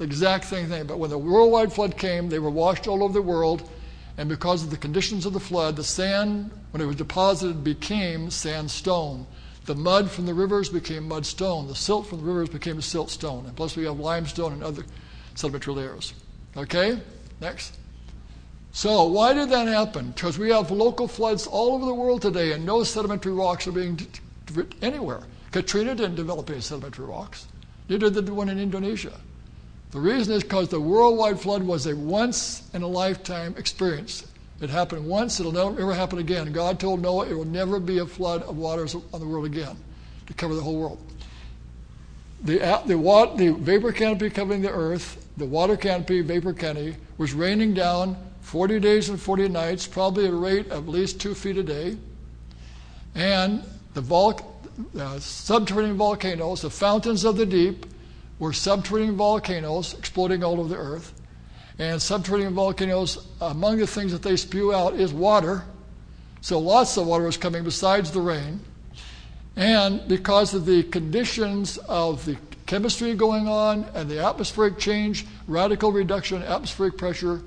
The 0.00 0.06
exact 0.06 0.46
same 0.46 0.70
thing. 0.70 0.86
But 0.86 0.98
when 0.98 1.10
the 1.10 1.18
worldwide 1.18 1.74
flood 1.74 1.98
came, 1.98 2.30
they 2.30 2.38
were 2.38 2.48
washed 2.48 2.88
all 2.88 3.04
over 3.04 3.12
the 3.12 3.20
world 3.20 3.68
and 4.16 4.30
because 4.30 4.62
of 4.62 4.70
the 4.70 4.78
conditions 4.78 5.26
of 5.26 5.34
the 5.34 5.40
flood, 5.40 5.76
the 5.76 5.84
sand, 5.84 6.50
when 6.70 6.80
it 6.80 6.86
was 6.86 6.96
deposited, 6.96 7.62
became 7.62 8.30
sandstone. 8.30 9.26
The 9.66 9.74
mud 9.74 10.10
from 10.10 10.24
the 10.24 10.32
rivers 10.32 10.70
became 10.70 11.06
mudstone. 11.06 11.68
The 11.68 11.74
silt 11.74 12.06
from 12.06 12.20
the 12.20 12.24
rivers 12.24 12.48
became 12.48 12.76
siltstone. 12.78 13.46
And 13.46 13.54
plus, 13.54 13.76
we 13.76 13.84
have 13.84 13.98
limestone 13.98 14.54
and 14.54 14.64
other 14.64 14.84
sedimentary 15.34 15.74
layers. 15.74 16.14
Okay? 16.56 16.98
Next. 17.40 17.76
So, 18.72 19.04
why 19.04 19.34
did 19.34 19.50
that 19.50 19.68
happen? 19.68 20.12
Because 20.12 20.38
we 20.38 20.50
have 20.50 20.70
local 20.70 21.08
floods 21.08 21.46
all 21.46 21.74
over 21.74 21.84
the 21.84 21.94
world 21.94 22.22
today, 22.22 22.52
and 22.52 22.64
no 22.64 22.84
sedimentary 22.84 23.32
rocks 23.32 23.66
are 23.66 23.72
being 23.72 24.00
anywhere. 24.80 25.22
Katrina 25.50 25.94
didn't 25.94 26.14
develop 26.14 26.48
any 26.48 26.60
sedimentary 26.60 27.06
rocks, 27.06 27.46
neither 27.88 28.08
did 28.10 28.26
the 28.26 28.32
one 28.34 28.48
in 28.48 28.58
Indonesia. 28.58 29.18
The 29.90 30.00
reason 30.00 30.34
is 30.34 30.42
because 30.42 30.68
the 30.68 30.80
worldwide 30.80 31.40
flood 31.40 31.62
was 31.62 31.86
a 31.86 31.96
once 31.96 32.68
in 32.74 32.82
a 32.82 32.86
lifetime 32.86 33.54
experience. 33.58 34.26
It 34.60 34.70
happened 34.70 35.06
once, 35.06 35.40
it'll 35.40 35.52
never 35.52 35.80
ever 35.80 35.94
happen 35.94 36.18
again. 36.18 36.52
God 36.52 36.78
told 36.78 37.00
Noah 37.00 37.28
it 37.28 37.34
will 37.34 37.44
never 37.44 37.80
be 37.80 37.98
a 37.98 38.06
flood 38.06 38.42
of 38.42 38.56
waters 38.56 38.94
on 38.94 39.20
the 39.20 39.26
world 39.26 39.46
again 39.46 39.76
to 40.26 40.34
cover 40.34 40.54
the 40.54 40.62
whole 40.62 40.78
world. 40.78 40.98
the, 42.42 42.82
the, 42.86 42.96
water, 42.96 43.36
the 43.36 43.52
vapor 43.54 43.92
canopy 43.92 44.30
covering 44.30 44.62
the 44.62 44.70
earth, 44.70 45.26
the 45.36 45.46
water 45.46 45.76
canopy, 45.76 46.20
vapor 46.20 46.52
canopy, 46.52 46.96
was 47.18 47.32
raining 47.32 47.74
down 47.74 48.16
40 48.42 48.80
days 48.80 49.08
and 49.08 49.20
40 49.20 49.48
nights, 49.48 49.86
probably 49.86 50.26
at 50.26 50.32
a 50.32 50.36
rate 50.36 50.66
of 50.70 50.84
at 50.84 50.88
least 50.88 51.20
two 51.20 51.34
feet 51.34 51.56
a 51.56 51.62
day. 51.62 51.96
And 53.14 53.64
the 53.94 54.00
vol- 54.00 54.62
uh, 54.98 55.18
subterranean 55.18 55.96
volcanoes, 55.96 56.62
the 56.62 56.70
fountains 56.70 57.24
of 57.24 57.36
the 57.36 57.46
deep, 57.46 57.86
were 58.40 58.52
subterranean 58.52 59.16
volcanoes 59.16 59.94
exploding 59.94 60.42
all 60.42 60.58
over 60.58 60.68
the 60.68 60.76
earth. 60.76 61.12
And 61.78 62.02
subterranean 62.02 62.54
volcanoes, 62.54 63.26
among 63.40 63.78
the 63.78 63.86
things 63.86 64.10
that 64.10 64.22
they 64.22 64.36
spew 64.36 64.74
out 64.74 64.94
is 64.94 65.12
water. 65.12 65.62
So 66.40 66.58
lots 66.58 66.96
of 66.96 67.06
water 67.06 67.28
is 67.28 67.36
coming 67.36 67.62
besides 67.62 68.10
the 68.10 68.20
rain. 68.20 68.60
And 69.56 70.06
because 70.08 70.54
of 70.54 70.66
the 70.66 70.82
conditions 70.84 71.78
of 71.78 72.24
the 72.24 72.36
chemistry 72.66 73.14
going 73.14 73.46
on 73.46 73.84
and 73.94 74.10
the 74.10 74.24
atmospheric 74.24 74.78
change, 74.78 75.26
radical 75.46 75.92
reduction 75.92 76.42
in 76.42 76.48
atmospheric 76.48 76.96
pressure 76.96 77.42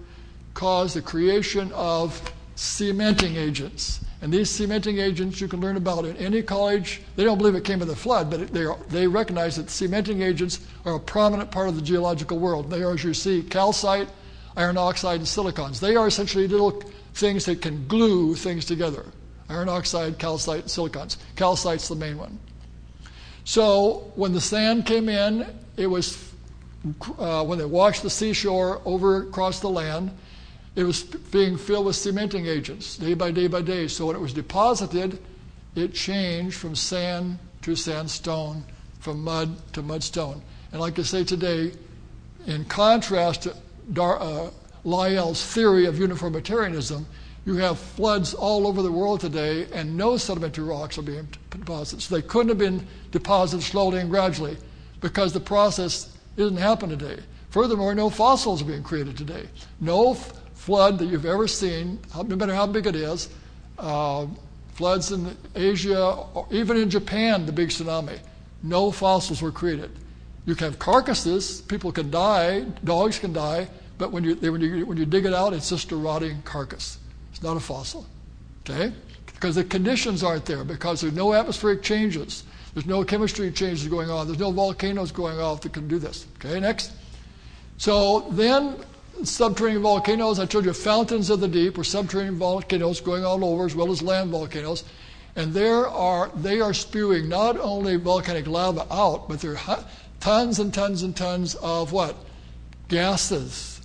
caused 0.54 0.96
the 0.96 1.02
creation 1.02 1.72
of 1.74 2.22
cementing 2.56 3.36
agents. 3.36 4.06
And 4.24 4.32
these 4.32 4.50
cementing 4.50 5.00
agents 5.00 5.42
you 5.42 5.50
can 5.50 5.60
learn 5.60 5.76
about 5.76 6.06
in 6.06 6.16
any 6.16 6.42
college. 6.42 7.02
They 7.18 7.26
don't 7.26 7.38
believe 7.38 7.56
it 7.56 7.66
came 7.66 7.80
with 7.80 7.90
the 7.90 7.96
flood, 7.96 8.30
but 8.30 8.54
they, 8.54 8.64
are, 8.64 8.78
they 8.88 9.06
recognize 9.06 9.58
that 9.58 9.70
cementing 9.70 10.22
agents 10.22 10.62
are 10.86 10.96
a 10.96 11.00
prominent 11.00 11.52
part 11.52 11.68
of 11.68 11.76
the 11.76 11.82
geological 11.82 12.40
world. 12.40 12.70
They 12.70 12.84
are, 12.84 12.94
as 12.94 13.04
you 13.04 13.14
see, 13.14 13.44
calcite, 13.44 14.08
iron 14.56 14.78
oxide, 14.78 15.18
and 15.18 15.28
silicons. 15.28 15.82
They 15.82 15.98
are 15.98 16.08
essentially 16.08 16.48
little 16.48 16.82
things 17.14 17.44
that 17.48 17.62
can 17.62 17.86
glue 17.90 18.34
things 18.34 18.64
together 18.64 19.06
iron 19.50 19.68
oxide, 19.68 20.18
calcite, 20.18 20.62
and 20.62 20.72
silicons. 20.72 21.18
Calcite's 21.36 21.90
the 21.90 21.96
main 21.96 22.18
one. 22.18 22.40
So 23.44 24.10
when 24.16 24.32
the 24.32 24.40
sand 24.40 24.86
came 24.86 25.10
in, 25.10 25.46
it 25.76 25.88
was 25.88 26.32
uh, 27.20 27.44
when 27.44 27.60
they 27.60 27.66
washed 27.66 28.04
the 28.04 28.10
seashore 28.10 28.82
over 28.86 29.24
across 29.24 29.60
the 29.60 29.70
land, 29.70 30.12
it 30.76 30.84
was 30.84 31.04
being 31.04 31.58
filled 31.58 31.86
with 31.86 31.96
cementing 31.96 32.48
agents 32.48 32.98
day 32.98 33.14
by 33.14 33.32
day 33.32 33.48
by 33.48 33.62
day. 33.62 33.88
So 33.88 34.08
when 34.08 34.16
it 34.16 34.22
was 34.22 34.34
deposited, 34.34 35.20
it 35.76 35.94
changed 35.94 36.58
from 36.58 36.76
sand 36.76 37.38
to 37.62 37.76
sandstone, 37.76 38.64
from 39.00 39.24
mud 39.24 39.56
to 39.74 39.84
mudstone. 39.84 40.42
And 40.72 40.82
like 40.82 40.98
I 40.98 41.04
say 41.04 41.24
today, 41.24 41.74
in 42.48 42.66
contrast 42.66 43.44
to 43.44 43.56
Dar- 43.92 44.20
uh, 44.20 44.50
Lyell's 44.84 45.46
theory 45.46 45.86
of 45.86 46.00
uniformitarianism, 46.00 47.06
you 47.46 47.56
have 47.56 47.78
floods 47.78 48.34
all 48.34 48.66
over 48.66 48.82
the 48.82 48.92
world 48.92 49.20
today, 49.20 49.68
and 49.74 49.98
no 49.98 50.18
sedimentary 50.18 50.64
rocks 50.64 50.98
are 50.98 51.02
being 51.02 51.28
deposited. 51.52 52.02
So 52.02 52.16
they 52.16 52.22
couldn't 52.22 52.50
have 52.50 52.58
been 52.58 52.88
deposited 53.12 53.64
slowly 53.64 54.00
and 54.00 54.10
gradually 54.10 54.58
because 55.02 55.34
the 55.34 55.40
process 55.40 56.18
isn't 56.38 56.58
happening 56.58 56.98
today. 56.98 57.22
Furthermore, 57.50 57.94
no 57.94 58.10
fossils 58.10 58.62
are 58.62 58.66
being 58.66 58.82
created 58.82 59.18
today. 59.18 59.48
No 59.80 60.16
flood 60.64 60.98
that 60.98 61.08
you've 61.08 61.26
ever 61.26 61.46
seen, 61.46 62.00
no 62.16 62.36
matter 62.38 62.56
how 62.56 62.66
big 62.66 62.88
it 62.88 62.96
is, 62.96 63.28
uh, 63.80 64.26
floods 64.76 65.12
in 65.12 65.36
Asia, 65.56 66.26
even 66.52 66.78
in 66.78 66.90
Japan, 66.90 67.46
the 67.46 67.52
big 67.52 67.68
tsunami, 67.68 68.18
no 68.64 68.90
fossils 68.90 69.42
were 69.42 69.52
created. 69.52 69.92
You 70.46 70.56
can 70.56 70.72
have 70.72 70.80
carcasses, 70.80 71.60
people 71.60 71.92
can 71.92 72.10
die, 72.10 72.62
dogs 72.86 73.20
can 73.20 73.34
die, 73.34 73.68
but 73.98 74.14
when 74.14 74.24
you, 74.24 74.36
when 74.36 74.62
you, 74.62 74.86
when 74.86 74.98
you 74.98 75.06
dig 75.06 75.26
it 75.26 75.34
out, 75.34 75.52
it's 75.52 75.68
just 75.68 75.92
a 75.92 75.98
rotting 75.98 76.42
carcass. 76.44 76.98
It's 77.32 77.44
not 77.44 77.58
a 77.58 77.60
fossil. 77.60 78.06
Okay? 78.62 78.94
Because 79.26 79.56
the 79.56 79.66
conditions 79.66 80.24
aren't 80.24 80.46
there, 80.46 80.64
because 80.64 81.02
there's 81.02 81.14
no 81.14 81.34
atmospheric 81.34 81.84
changes. 81.84 82.46
There's 82.74 82.86
no 82.86 83.04
chemistry 83.04 83.52
changes 83.52 83.86
going 83.90 84.10
on. 84.10 84.28
There's 84.28 84.40
no 84.40 84.52
volcanoes 84.52 85.12
going 85.12 85.42
off 85.42 85.60
that 85.62 85.74
can 85.74 85.90
do 85.90 86.00
this. 86.00 86.26
Okay, 86.38 86.58
next. 86.62 86.94
So 87.78 88.22
then 88.32 88.78
subterranean 89.24 89.82
volcanoes. 89.82 90.40
I 90.40 90.46
told 90.46 90.66
you 90.66 90.74
fountains 90.74 91.30
of 91.30 91.40
the 91.40 91.48
deep 91.48 91.78
or 91.78 91.84
subterranean 91.84 92.38
volcanoes 92.38 93.00
going 93.00 93.24
all 93.24 93.44
over, 93.46 93.66
as 93.66 93.76
well 93.76 93.92
as 93.92 94.02
land 94.02 94.32
volcanoes. 94.32 94.84
And 95.36 95.54
there 95.54 95.88
are 95.88 96.30
they 96.36 96.62
are 96.62 96.74
spewing 96.74 97.30
not 97.30 97.58
only 97.58 97.96
volcanic 97.96 98.48
lava 98.48 98.86
out, 98.92 99.28
but 99.28 99.40
there 99.40 99.58
are 99.68 99.84
tons 100.20 100.60
and 100.60 100.74
tons 100.74 101.04
and 101.04 101.16
tons 101.16 101.56
of 101.56 101.92
what 101.92 102.16
gases 102.88 103.82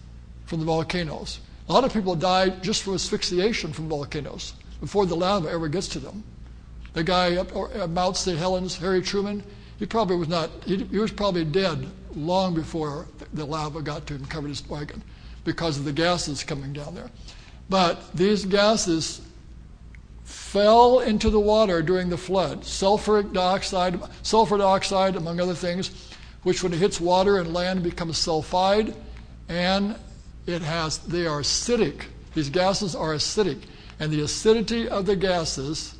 from 0.46 0.60
the 0.60 0.66
volcanoes. 0.66 1.40
A 1.68 1.72
lot 1.72 1.84
of 1.84 1.92
people 1.92 2.14
die 2.14 2.48
just 2.48 2.82
from 2.82 2.94
asphyxiation 2.94 3.72
from 3.72 3.88
volcanoes 3.88 4.54
before 4.80 5.06
the 5.06 5.16
lava 5.16 5.50
ever 5.50 5.68
gets 5.68 5.88
to 5.88 5.98
them. 5.98 6.24
The 6.94 7.04
guy 7.04 7.36
up 7.36 7.54
at 7.54 7.80
uh, 7.80 7.86
Mount 7.86 8.16
St. 8.16 8.38
Helens, 8.38 8.76
Harry 8.78 9.02
Truman, 9.02 9.42
he 9.78 9.86
probably 9.86 10.16
was 10.16 10.28
not, 10.28 10.50
he, 10.64 10.78
he 10.84 10.98
was 10.98 11.12
probably 11.12 11.44
dead 11.44 11.86
long 12.14 12.54
before 12.54 13.06
the 13.32 13.44
lava 13.44 13.82
got 13.82 14.06
to 14.06 14.14
him 14.14 14.22
and 14.22 14.30
covered 14.30 14.48
his 14.48 14.66
wagon 14.68 15.02
because 15.44 15.78
of 15.78 15.84
the 15.84 15.92
gases 15.92 16.44
coming 16.44 16.72
down 16.72 16.94
there. 16.94 17.10
But 17.68 18.12
these 18.14 18.44
gases 18.44 19.20
fell 20.24 21.00
into 21.00 21.30
the 21.30 21.40
water 21.40 21.82
during 21.82 22.08
the 22.08 22.16
flood. 22.16 22.62
Sulfuric 22.62 23.32
dioxide, 23.32 24.00
sulfur 24.22 24.58
dioxide, 24.58 25.16
among 25.16 25.40
other 25.40 25.54
things, 25.54 26.12
which 26.42 26.62
when 26.62 26.72
it 26.72 26.78
hits 26.78 27.00
water 27.00 27.38
and 27.38 27.52
land 27.52 27.82
becomes 27.82 28.18
sulfide, 28.18 28.94
and 29.48 29.96
it 30.46 30.62
has 30.62 30.98
they 30.98 31.26
are 31.26 31.40
acidic. 31.40 32.04
These 32.34 32.50
gases 32.50 32.94
are 32.94 33.14
acidic, 33.14 33.62
and 34.00 34.12
the 34.12 34.22
acidity 34.22 34.88
of 34.88 35.06
the 35.06 35.16
gases 35.16 35.94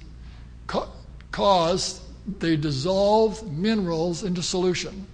ca- 0.66 0.88
cause 1.30 2.00
they 2.38 2.56
dissolve 2.56 3.50
minerals 3.50 4.22
into 4.22 4.42
solution. 4.42 5.06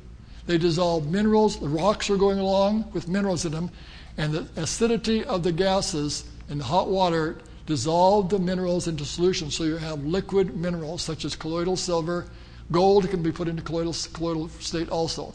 They 0.46 0.58
dissolve 0.58 1.10
minerals. 1.10 1.58
The 1.58 1.68
rocks 1.68 2.10
are 2.10 2.16
going 2.16 2.38
along 2.38 2.90
with 2.92 3.08
minerals 3.08 3.44
in 3.44 3.52
them, 3.52 3.70
and 4.16 4.32
the 4.32 4.46
acidity 4.60 5.24
of 5.24 5.42
the 5.42 5.52
gases 5.52 6.24
in 6.48 6.58
the 6.58 6.64
hot 6.64 6.88
water 6.88 7.38
dissolve 7.66 8.28
the 8.28 8.38
minerals 8.38 8.86
into 8.86 9.04
solution 9.04 9.50
so 9.50 9.64
you 9.64 9.76
have 9.76 10.04
liquid 10.04 10.56
minerals 10.56 11.02
such 11.02 11.24
as 11.24 11.34
colloidal 11.34 11.76
silver. 11.76 12.26
Gold 12.70 13.08
can 13.10 13.22
be 13.22 13.32
put 13.32 13.48
into 13.48 13.62
colloidal, 13.62 13.94
colloidal 14.12 14.48
state 14.60 14.88
also. 14.88 15.34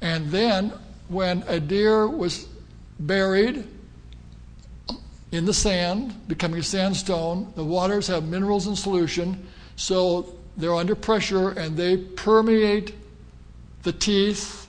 And 0.00 0.30
then 0.30 0.72
when 1.08 1.44
a 1.46 1.60
deer 1.60 2.08
was 2.08 2.48
buried 2.98 3.64
in 5.32 5.44
the 5.44 5.54
sand 5.54 6.14
becoming 6.26 6.60
a 6.60 6.62
sandstone 6.62 7.52
the 7.54 7.64
waters 7.64 8.06
have 8.08 8.24
minerals 8.24 8.66
in 8.66 8.74
solution. 8.74 9.46
So 9.76 10.34
they're 10.56 10.74
under 10.74 10.94
pressure 10.94 11.50
and 11.50 11.76
they 11.76 11.96
permeate 11.96 12.94
the 13.82 13.92
teeth 13.92 14.66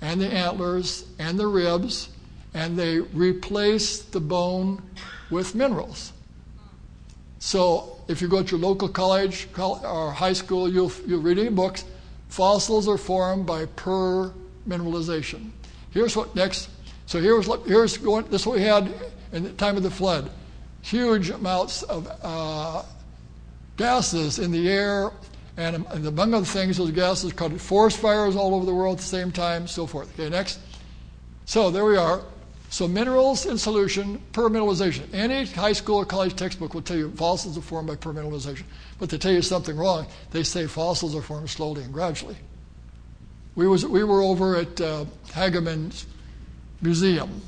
and 0.00 0.20
the 0.20 0.28
antlers 0.28 1.04
and 1.18 1.38
the 1.38 1.46
ribs 1.46 2.08
and 2.54 2.78
they 2.78 2.98
replace 3.00 4.02
the 4.02 4.20
bone 4.20 4.82
with 5.30 5.54
minerals. 5.54 6.12
So 7.38 7.98
if 8.08 8.20
you 8.20 8.28
go 8.28 8.42
to 8.42 8.50
your 8.56 8.60
local 8.60 8.88
college 8.88 9.48
or 9.58 10.12
high 10.12 10.32
school, 10.32 10.68
you'll, 10.68 10.92
you'll 11.06 11.22
read 11.22 11.38
in 11.38 11.54
books, 11.54 11.84
fossils 12.28 12.88
are 12.88 12.98
formed 12.98 13.46
by 13.46 13.66
per 13.66 14.32
mineralization. 14.68 15.50
Here's 15.90 16.16
what 16.16 16.34
next. 16.36 16.68
So 17.06 17.20
here's, 17.20 17.46
here's 17.66 17.96
going, 17.98 18.26
this 18.26 18.42
is 18.42 18.46
what 18.46 18.56
we 18.56 18.62
had 18.62 18.92
in 19.32 19.42
the 19.42 19.52
time 19.52 19.76
of 19.76 19.82
the 19.82 19.90
flood. 19.90 20.30
Huge 20.82 21.30
amounts 21.30 21.82
of 21.82 22.08
uh, 22.22 22.82
gases 23.76 24.38
in 24.38 24.50
the 24.50 24.68
air, 24.68 25.10
and, 25.56 25.84
and 25.90 26.06
among 26.06 26.34
other 26.34 26.46
things, 26.46 26.76
those 26.78 26.90
gases 26.90 27.32
caused 27.32 27.60
forest 27.60 27.98
fires 27.98 28.36
all 28.36 28.54
over 28.54 28.64
the 28.64 28.74
world 28.74 28.98
at 28.98 29.02
the 29.02 29.08
same 29.08 29.30
time, 29.30 29.66
so 29.66 29.86
forth. 29.86 30.12
Okay, 30.18 30.30
next. 30.30 30.58
So 31.44 31.70
there 31.70 31.84
we 31.84 31.96
are. 31.96 32.22
So 32.72 32.88
minerals 32.88 33.44
in 33.44 33.58
solution, 33.58 34.18
permineralization. 34.32 35.12
Any 35.12 35.44
high 35.44 35.74
school 35.74 35.96
or 35.96 36.06
college 36.06 36.34
textbook 36.34 36.72
will 36.72 36.80
tell 36.80 36.96
you 36.96 37.10
fossils 37.10 37.58
are 37.58 37.60
formed 37.60 37.86
by 37.86 37.96
permineralization. 37.96 38.62
But 38.98 39.10
they 39.10 39.18
tell 39.18 39.30
you 39.30 39.42
something 39.42 39.76
wrong. 39.76 40.06
They 40.30 40.42
say 40.42 40.66
fossils 40.66 41.14
are 41.14 41.20
formed 41.20 41.50
slowly 41.50 41.82
and 41.82 41.92
gradually. 41.92 42.36
We, 43.56 43.68
was, 43.68 43.84
we 43.84 44.04
were 44.04 44.22
over 44.22 44.56
at 44.56 44.80
uh, 44.80 45.04
Hagerman's 45.28 46.06
museum, 46.80 47.42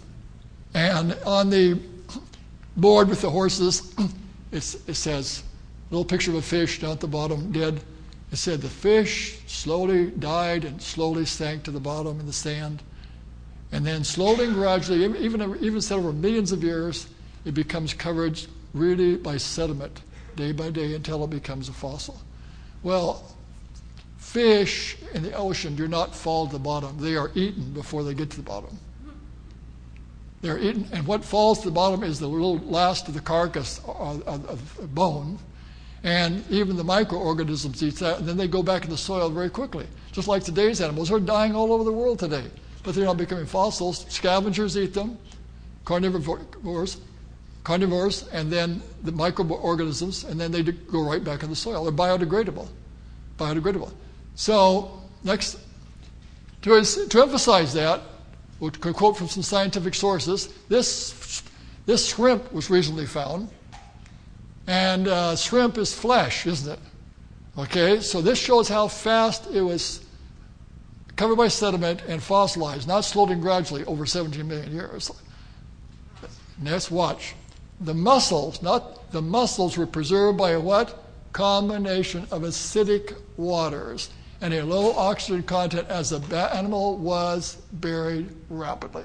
and 0.74 1.16
on 1.24 1.48
the 1.48 1.80
board 2.76 3.08
with 3.08 3.22
the 3.22 3.30
horses, 3.30 3.94
it 4.52 4.60
says, 4.60 5.42
a 5.90 5.94
little 5.94 6.04
picture 6.04 6.32
of 6.32 6.36
a 6.36 6.42
fish 6.42 6.80
down 6.80 6.90
at 6.90 7.00
the 7.00 7.08
bottom, 7.08 7.50
dead. 7.50 7.80
It 8.30 8.36
said 8.36 8.60
the 8.60 8.68
fish 8.68 9.38
slowly 9.46 10.10
died 10.10 10.66
and 10.66 10.82
slowly 10.82 11.24
sank 11.24 11.62
to 11.62 11.70
the 11.70 11.80
bottom 11.80 12.20
in 12.20 12.26
the 12.26 12.32
sand. 12.34 12.82
And 13.74 13.84
then 13.84 14.04
slowly 14.04 14.44
and 14.44 14.54
gradually, 14.54 15.04
even, 15.04 15.56
even 15.56 15.82
over 15.92 16.12
millions 16.12 16.52
of 16.52 16.62
years, 16.62 17.08
it 17.44 17.54
becomes 17.54 17.92
covered 17.92 18.40
really 18.72 19.16
by 19.16 19.36
sediment 19.36 20.00
day 20.36 20.52
by 20.52 20.70
day 20.70 20.94
until 20.94 21.24
it 21.24 21.30
becomes 21.30 21.68
a 21.68 21.72
fossil. 21.72 22.20
Well, 22.84 23.36
fish 24.16 24.96
in 25.12 25.24
the 25.24 25.32
ocean 25.32 25.74
do 25.74 25.88
not 25.88 26.14
fall 26.14 26.46
to 26.46 26.52
the 26.52 26.58
bottom. 26.60 26.98
They 27.00 27.16
are 27.16 27.32
eaten 27.34 27.72
before 27.72 28.04
they 28.04 28.14
get 28.14 28.30
to 28.30 28.36
the 28.36 28.44
bottom. 28.44 28.78
They're 30.40 30.58
eaten, 30.58 30.86
and 30.92 31.04
what 31.04 31.24
falls 31.24 31.58
to 31.62 31.64
the 31.64 31.74
bottom 31.74 32.04
is 32.04 32.20
the 32.20 32.28
little 32.28 32.58
last 32.58 33.08
of 33.08 33.14
the 33.14 33.20
carcass 33.20 33.80
uh, 33.88 33.90
uh, 33.90 34.20
of, 34.26 34.46
of, 34.46 34.78
of 34.78 34.94
bone, 34.94 35.36
And 36.04 36.44
even 36.50 36.76
the 36.76 36.84
microorganisms 36.84 37.82
eat 37.82 37.96
that, 37.96 38.18
and 38.18 38.28
then 38.28 38.36
they 38.36 38.46
go 38.46 38.62
back 38.62 38.84
in 38.84 38.90
the 38.90 38.96
soil 38.96 39.30
very 39.30 39.48
quickly. 39.48 39.88
Just 40.12 40.28
like 40.28 40.44
today's 40.44 40.82
animals 40.82 41.10
are 41.10 41.18
dying 41.18 41.56
all 41.56 41.72
over 41.72 41.82
the 41.82 41.92
world 41.92 42.18
today, 42.18 42.44
but 42.84 42.94
they're 42.94 43.04
not 43.04 43.16
becoming 43.16 43.46
fossils. 43.46 44.06
Scavengers 44.08 44.76
eat 44.76 44.94
them, 44.94 45.18
carnivores, 45.84 46.98
carnivores, 47.64 48.28
and 48.28 48.52
then 48.52 48.80
the 49.02 49.10
microorganisms, 49.10 50.24
and 50.24 50.40
then 50.40 50.52
they 50.52 50.62
go 50.62 51.02
right 51.02 51.24
back 51.24 51.42
in 51.42 51.50
the 51.50 51.56
soil. 51.56 51.82
They're 51.82 51.92
biodegradable. 51.92 52.68
Biodegradable. 53.38 53.92
So, 54.36 55.00
next, 55.24 55.58
to, 56.62 56.82
to 56.82 57.22
emphasize 57.22 57.72
that, 57.72 58.02
we'll 58.60 58.70
quote 58.70 59.16
from 59.16 59.28
some 59.28 59.42
scientific 59.42 59.94
sources. 59.94 60.52
This, 60.68 61.42
this 61.86 62.08
shrimp 62.08 62.52
was 62.52 62.68
recently 62.68 63.06
found, 63.06 63.48
and 64.66 65.08
uh, 65.08 65.36
shrimp 65.36 65.78
is 65.78 65.94
flesh, 65.94 66.46
isn't 66.46 66.72
it? 66.74 66.78
Okay, 67.56 68.00
so 68.00 68.20
this 68.20 68.38
shows 68.38 68.68
how 68.68 68.88
fast 68.88 69.46
it 69.52 69.62
was 69.62 70.03
covered 71.16 71.36
by 71.36 71.48
sediment 71.48 72.02
and 72.08 72.22
fossilized, 72.22 72.88
not 72.88 73.04
slowly 73.04 73.34
and 73.34 73.42
gradually 73.42 73.84
over 73.84 74.06
17 74.06 74.46
million 74.46 74.72
years. 74.72 75.10
Next, 76.60 76.90
watch. 76.90 77.34
The 77.80 77.94
muscles, 77.94 78.62
not 78.62 79.10
the 79.12 79.22
muscles, 79.22 79.76
were 79.76 79.86
preserved 79.86 80.38
by 80.38 80.50
a 80.50 80.60
what? 80.60 81.04
Combination 81.32 82.26
of 82.30 82.42
acidic 82.42 83.16
waters 83.36 84.10
and 84.40 84.54
a 84.54 84.64
low 84.64 84.92
oxygen 84.92 85.42
content 85.42 85.88
as 85.88 86.10
the 86.10 86.54
animal 86.54 86.96
was 86.98 87.56
buried 87.72 88.28
rapidly. 88.50 89.04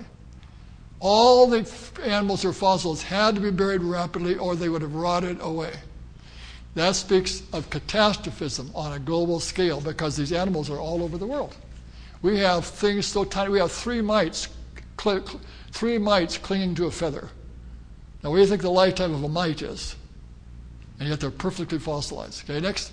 All 1.00 1.48
the 1.48 1.70
animals 2.04 2.44
or 2.44 2.54
fossils 2.54 3.02
had 3.02 3.36
to 3.36 3.42
be 3.42 3.52
buried 3.52 3.82
rapidly 3.82 4.36
or 4.36 4.56
they 4.56 4.70
would 4.70 4.82
have 4.82 4.96
rotted 4.96 5.40
away. 5.42 5.74
That 6.76 6.96
speaks 6.96 7.42
of 7.54 7.70
catastrophism 7.70 8.70
on 8.76 8.94
a 8.94 9.00
global 9.00 9.40
scale 9.40 9.82
because 9.82 10.18
these 10.18 10.34
animals 10.34 10.70
are 10.70 10.78
all 10.78 11.02
over 11.02 11.18
the 11.18 11.26
world. 11.26 11.56
We 12.22 12.40
have 12.40 12.66
things 12.66 13.06
so 13.06 13.24
tiny. 13.24 13.52
We 13.52 13.60
have 13.60 13.72
three 13.72 14.02
mites, 14.02 14.50
three 15.72 15.98
mites 15.98 16.38
clinging 16.38 16.76
to 16.76 16.86
a 16.86 16.92
feather. 16.92 17.30
Now, 18.24 18.32
what 18.32 18.38
do 18.38 18.42
you 18.42 18.48
think 18.48 18.62
the 18.62 18.70
lifetime 18.70 19.14
of 19.14 19.24
a 19.24 19.30
mite 19.30 19.62
is? 19.62 19.96
And 21.00 21.08
yet 21.08 21.22
they're 21.22 21.32
perfectly 21.32 21.80
fossilized. 21.80 22.50
Okay, 22.50 22.60
next. 22.60 22.92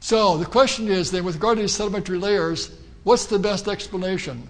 So 0.00 0.36
the 0.36 0.46
question 0.46 0.86
is 0.86 1.10
then, 1.10 1.24
with 1.24 1.34
regard 1.34 1.56
to 1.56 1.62
these 1.62 1.74
sedimentary 1.74 2.18
layers, 2.18 2.70
what's 3.02 3.26
the 3.26 3.38
best 3.38 3.66
explanation? 3.66 4.48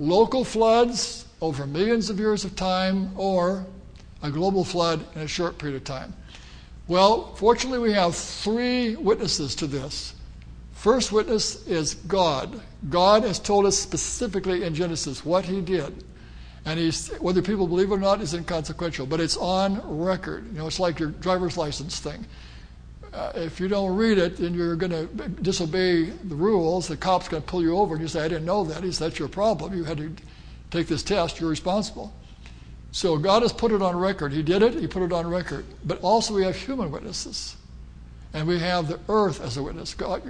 Local 0.00 0.44
floods 0.44 1.24
over 1.40 1.66
millions 1.66 2.10
of 2.10 2.18
years 2.18 2.44
of 2.44 2.56
time, 2.56 3.12
or 3.16 3.64
a 4.22 4.30
global 4.30 4.64
flood 4.64 5.04
in 5.14 5.22
a 5.22 5.28
short 5.28 5.58
period 5.58 5.76
of 5.76 5.84
time? 5.84 6.12
Well, 6.88 7.34
fortunately, 7.36 7.78
we 7.78 7.92
have 7.92 8.16
three 8.16 8.96
witnesses 8.96 9.54
to 9.56 9.68
this. 9.68 10.14
First 10.78 11.10
witness 11.10 11.66
is 11.66 11.94
God. 11.94 12.62
God 12.88 13.24
has 13.24 13.40
told 13.40 13.66
us 13.66 13.76
specifically 13.76 14.62
in 14.62 14.76
Genesis 14.76 15.24
what 15.24 15.44
he 15.44 15.60
did. 15.60 16.04
And 16.64 16.78
he's, 16.78 17.08
whether 17.18 17.42
people 17.42 17.66
believe 17.66 17.90
it 17.90 17.94
or 17.94 17.98
not 17.98 18.20
is 18.20 18.32
inconsequential, 18.32 19.04
but 19.06 19.18
it's 19.18 19.36
on 19.36 19.80
record. 19.98 20.46
You 20.52 20.58
know, 20.58 20.68
it's 20.68 20.78
like 20.78 21.00
your 21.00 21.10
driver's 21.10 21.56
license 21.56 21.98
thing. 21.98 22.24
Uh, 23.12 23.32
if 23.34 23.58
you 23.58 23.66
don't 23.66 23.96
read 23.96 24.18
it, 24.18 24.36
then 24.36 24.54
you're 24.54 24.76
going 24.76 24.92
to 24.92 25.06
disobey 25.42 26.10
the 26.10 26.36
rules. 26.36 26.86
The 26.86 26.96
cop's 26.96 27.26
going 27.26 27.42
to 27.42 27.48
pull 27.48 27.62
you 27.62 27.76
over, 27.76 27.94
and 27.94 28.02
you 28.02 28.06
say, 28.06 28.20
"I 28.20 28.28
didn't 28.28 28.44
know 28.44 28.62
that." 28.62 28.84
He 28.84 28.90
says, 28.90 28.98
"That's 29.00 29.18
your 29.18 29.28
problem. 29.28 29.74
You 29.74 29.82
had 29.82 29.96
to 29.96 30.14
take 30.70 30.86
this 30.86 31.02
test. 31.02 31.40
You're 31.40 31.50
responsible." 31.50 32.14
So 32.92 33.18
God 33.18 33.42
has 33.42 33.52
put 33.52 33.72
it 33.72 33.82
on 33.82 33.96
record. 33.96 34.32
He 34.32 34.44
did 34.44 34.62
it. 34.62 34.74
He 34.74 34.86
put 34.86 35.02
it 35.02 35.12
on 35.12 35.26
record. 35.26 35.64
But 35.84 36.00
also 36.02 36.34
we 36.34 36.44
have 36.44 36.54
human 36.54 36.92
witnesses, 36.92 37.56
and 38.34 38.46
we 38.46 38.58
have 38.58 38.88
the 38.88 39.00
earth 39.08 39.40
as 39.40 39.56
a 39.56 39.62
witness. 39.62 39.94
God, 39.94 40.22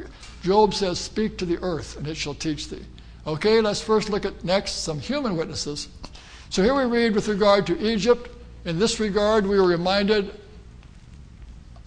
Job 0.42 0.74
says, 0.74 0.98
"Speak 0.98 1.36
to 1.38 1.44
the 1.44 1.58
earth, 1.62 1.96
and 1.96 2.06
it 2.06 2.16
shall 2.16 2.34
teach 2.34 2.68
thee." 2.68 2.84
Okay, 3.26 3.60
let's 3.60 3.80
first 3.80 4.08
look 4.08 4.24
at 4.24 4.44
next 4.44 4.82
some 4.82 5.00
human 5.00 5.36
witnesses. 5.36 5.88
So 6.50 6.62
here 6.62 6.74
we 6.74 6.84
read 6.84 7.14
with 7.14 7.28
regard 7.28 7.66
to 7.66 7.92
Egypt. 7.92 8.30
In 8.64 8.78
this 8.78 9.00
regard, 9.00 9.46
we 9.46 9.58
are 9.58 9.66
reminded 9.66 10.30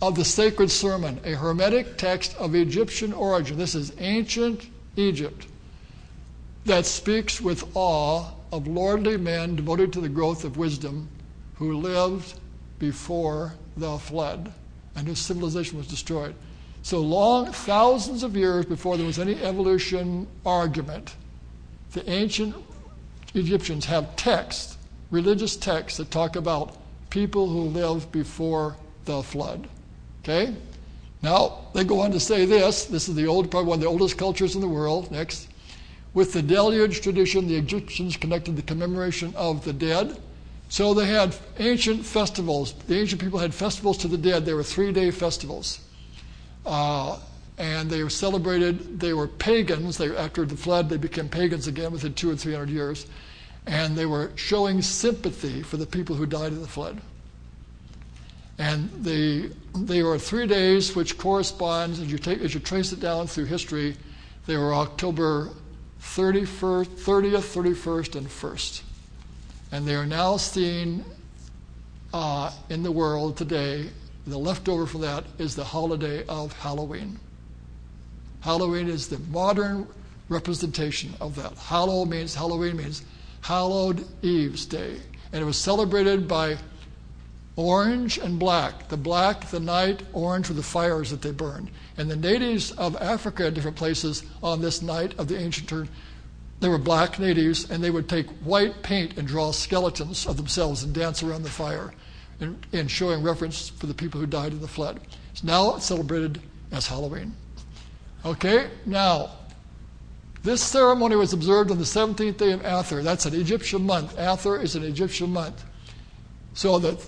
of 0.01 0.15
the 0.15 0.25
sacred 0.25 0.69
sermon, 0.69 1.19
a 1.23 1.33
Hermetic 1.33 1.97
text 1.97 2.35
of 2.37 2.55
Egyptian 2.55 3.13
origin. 3.13 3.57
This 3.57 3.75
is 3.75 3.91
ancient 3.99 4.67
Egypt 4.95 5.47
that 6.65 6.85
speaks 6.85 7.39
with 7.41 7.63
awe 7.75 8.31
of 8.51 8.67
lordly 8.67 9.17
men 9.17 9.55
devoted 9.55 9.93
to 9.93 10.01
the 10.01 10.09
growth 10.09 10.43
of 10.43 10.57
wisdom 10.57 11.07
who 11.55 11.77
lived 11.77 12.39
before 12.79 13.53
the 13.77 13.97
flood 13.97 14.53
and 14.95 15.07
whose 15.07 15.19
civilization 15.19 15.77
was 15.77 15.87
destroyed. 15.87 16.35
So 16.83 16.99
long, 16.99 17.51
thousands 17.51 18.23
of 18.23 18.35
years 18.35 18.65
before 18.65 18.97
there 18.97 19.05
was 19.05 19.19
any 19.19 19.35
evolution 19.35 20.27
argument, 20.45 21.15
the 21.91 22.09
ancient 22.09 22.55
Egyptians 23.33 23.85
have 23.85 24.15
texts, 24.15 24.77
religious 25.11 25.55
texts, 25.55 25.97
that 25.97 26.11
talk 26.11 26.35
about 26.35 26.77
people 27.09 27.47
who 27.47 27.61
lived 27.61 28.11
before 28.11 28.75
the 29.05 29.21
flood. 29.21 29.67
Okay? 30.23 30.55
Now, 31.21 31.59
they 31.73 31.83
go 31.83 31.99
on 31.99 32.11
to 32.11 32.19
say 32.19 32.45
this. 32.45 32.85
This 32.85 33.07
is 33.07 33.15
the 33.15 33.27
old, 33.27 33.51
probably 33.51 33.69
one 33.69 33.77
of 33.77 33.81
the 33.81 33.87
oldest 33.87 34.17
cultures 34.17 34.55
in 34.55 34.61
the 34.61 34.67
world. 34.67 35.11
Next. 35.11 35.47
With 36.13 36.33
the 36.33 36.41
deluge 36.41 37.01
tradition, 37.01 37.47
the 37.47 37.55
Egyptians 37.55 38.17
connected 38.17 38.55
the 38.55 38.63
commemoration 38.63 39.33
of 39.35 39.63
the 39.63 39.71
dead. 39.71 40.19
So 40.71 40.93
they 40.93 41.05
had 41.05 41.35
ancient 41.59 42.05
festivals. 42.05 42.71
The 42.87 42.97
ancient 42.97 43.19
people 43.19 43.39
had 43.39 43.53
festivals 43.53 43.97
to 43.97 44.07
the 44.07 44.17
dead. 44.17 44.45
They 44.45 44.53
were 44.53 44.63
three 44.63 44.93
day 44.93 45.11
festivals. 45.11 45.81
Uh, 46.65 47.19
and 47.57 47.89
they 47.89 48.01
were 48.01 48.09
celebrated. 48.09 48.97
They 48.97 49.11
were 49.11 49.27
pagans. 49.27 49.97
They, 49.97 50.15
after 50.15 50.45
the 50.45 50.55
flood, 50.55 50.87
they 50.87 50.95
became 50.95 51.27
pagans 51.27 51.67
again 51.67 51.91
within 51.91 52.13
two 52.13 52.31
or 52.31 52.37
three 52.37 52.53
hundred 52.53 52.69
years. 52.69 53.05
And 53.67 53.97
they 53.97 54.05
were 54.05 54.31
showing 54.35 54.81
sympathy 54.81 55.61
for 55.61 55.75
the 55.75 55.85
people 55.85 56.15
who 56.15 56.25
died 56.25 56.53
in 56.53 56.61
the 56.61 56.69
flood. 56.69 57.01
And 58.57 58.89
they, 58.91 59.49
they 59.75 60.03
were 60.03 60.17
three 60.17 60.47
days, 60.47 60.95
which 60.95 61.17
corresponds, 61.17 61.99
as 61.99 62.09
you, 62.09 62.17
take, 62.17 62.39
as 62.39 62.53
you 62.53 62.61
trace 62.61 62.93
it 62.93 63.01
down 63.01 63.27
through 63.27 63.45
history, 63.45 63.97
they 64.45 64.55
were 64.55 64.73
October 64.73 65.49
31st, 66.01 66.85
30th, 66.85 67.73
31st, 67.73 68.15
and 68.15 68.27
1st. 68.27 68.83
And 69.71 69.87
they 69.87 69.95
are 69.95 70.05
now 70.05 70.37
seen 70.37 71.05
uh, 72.13 72.51
in 72.69 72.83
the 72.83 72.91
world 72.91 73.37
today. 73.37 73.89
The 74.27 74.37
leftover 74.37 74.85
from 74.85 75.01
that 75.01 75.23
is 75.37 75.55
the 75.55 75.63
holiday 75.63 76.25
of 76.27 76.53
Halloween. 76.53 77.19
Halloween 78.41 78.87
is 78.87 79.07
the 79.07 79.19
modern 79.29 79.87
representation 80.29 81.13
of 81.21 81.35
that. 81.35 81.53
Hallow 81.57 82.05
means 82.05 82.35
Halloween 82.35 82.77
means 82.77 83.03
Hallowed 83.41 84.05
Eve's 84.21 84.65
Day, 84.65 84.97
and 85.31 85.41
it 85.41 85.45
was 85.45 85.57
celebrated 85.57 86.27
by 86.27 86.57
orange 87.55 88.17
and 88.17 88.39
black. 88.39 88.87
The 88.89 88.97
black, 88.97 89.49
the 89.49 89.59
night, 89.59 90.03
orange 90.13 90.49
were 90.49 90.55
the 90.55 90.63
fires 90.63 91.11
that 91.11 91.21
they 91.21 91.31
burned. 91.31 91.69
And 91.97 92.09
the 92.09 92.15
natives 92.15 92.71
of 92.71 92.95
Africa 92.97 93.51
different 93.51 93.77
places 93.77 94.23
on 94.41 94.61
this 94.61 94.81
night 94.81 95.17
of 95.19 95.27
the 95.27 95.37
ancient 95.37 95.69
turn, 95.69 95.89
they 96.61 96.69
were 96.69 96.77
black 96.77 97.19
natives, 97.19 97.69
and 97.69 97.83
they 97.83 97.89
would 97.89 98.07
take 98.07 98.27
white 98.43 98.83
paint 98.83 99.17
and 99.17 99.27
draw 99.27 99.51
skeletons 99.51 100.27
of 100.27 100.37
themselves 100.37 100.83
and 100.83 100.93
dance 100.93 101.23
around 101.23 101.41
the 101.41 101.49
fire 101.49 101.91
in, 102.39 102.57
in 102.71 102.87
showing 102.87 103.23
reference 103.23 103.69
for 103.69 103.87
the 103.87 103.93
people 103.95 104.19
who 104.19 104.27
died 104.27 104.51
in 104.51 104.61
the 104.61 104.67
flood. 104.67 104.99
It's 105.31 105.43
now 105.43 105.77
celebrated 105.79 106.39
as 106.71 106.87
Halloween. 106.87 107.33
Okay, 108.23 108.69
now, 108.85 109.31
this 110.43 110.61
ceremony 110.61 111.15
was 111.15 111.33
observed 111.33 111.71
on 111.71 111.79
the 111.79 111.83
17th 111.83 112.37
day 112.37 112.51
of 112.51 112.61
Athyr. 112.61 113.03
That's 113.03 113.25
an 113.25 113.33
Egyptian 113.33 113.83
month. 113.83 114.15
Athyr 114.17 114.61
is 114.61 114.75
an 114.75 114.83
Egyptian 114.83 115.33
month. 115.33 115.65
So 116.53 116.77
the 116.77 117.03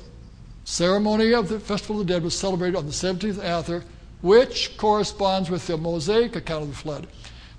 ceremony 0.63 1.33
of 1.33 1.47
the 1.47 1.59
Festival 1.59 2.01
of 2.01 2.07
the 2.07 2.13
Dead 2.13 2.23
was 2.23 2.37
celebrated 2.37 2.75
on 2.75 2.87
the 2.87 2.91
17th 2.91 3.37
of 3.37 3.43
Athyr, 3.43 3.83
which 4.21 4.77
corresponds 4.77 5.51
with 5.51 5.67
the 5.67 5.77
Mosaic 5.77 6.35
account 6.35 6.63
of 6.63 6.69
the 6.69 6.75
flood. 6.75 7.07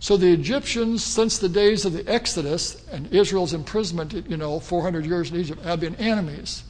So 0.05 0.19
the 0.19 0.31
Egyptians, 0.31 1.03
since 1.03 1.38
the 1.38 1.49
days 1.49 1.87
of 1.87 1.95
the 1.95 2.07
Exodus 2.07 2.87
and 2.90 3.11
Israel's 3.11 3.55
imprisonment, 3.55 4.12
you 4.29 4.37
know, 4.37 4.61
400 4.61 5.07
years 5.07 5.31
in 5.31 5.40
Egypt, 5.40 5.62
have 5.62 5.81
been 5.81 5.95
enemies. 5.95 6.62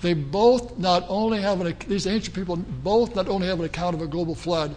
They 0.00 0.14
both 0.14 0.78
not 0.78 1.04
only 1.08 1.40
have 1.40 1.60
an, 1.60 1.74
these 1.88 2.06
ancient 2.06 2.36
people 2.36 2.54
both 2.54 3.16
not 3.16 3.26
only 3.26 3.48
have 3.48 3.58
an 3.58 3.64
account 3.64 3.96
of 3.96 4.00
a 4.00 4.06
global 4.06 4.36
flood, 4.36 4.76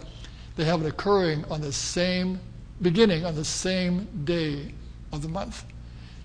they 0.56 0.64
have 0.64 0.82
it 0.82 0.88
occurring 0.88 1.44
on 1.44 1.60
the 1.60 1.72
same 1.72 2.40
beginning 2.82 3.24
on 3.24 3.36
the 3.36 3.44
same 3.44 4.08
day 4.24 4.74
of 5.12 5.22
the 5.22 5.28
month. 5.28 5.64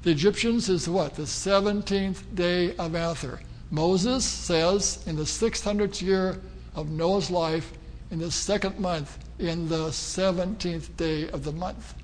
The 0.02 0.10
Egyptians 0.10 0.68
is 0.68 0.90
what? 0.90 1.14
The 1.14 1.30
17th 1.30 2.24
day 2.34 2.76
of 2.78 2.94
Athyr. 2.94 3.40
Moses 3.70 4.26
says 4.26 5.04
in 5.06 5.16
the 5.16 5.26
600th 5.26 6.02
year 6.02 6.42
of 6.74 6.90
Noah's 6.90 7.30
life, 7.30 7.72
in 8.10 8.18
the 8.18 8.32
second 8.32 8.80
month, 8.80 9.23
in 9.40 9.68
the 9.70 9.88
17th 9.88 10.96
day 10.98 11.30
of 11.30 11.44
the 11.44 11.52
month. 11.52 11.96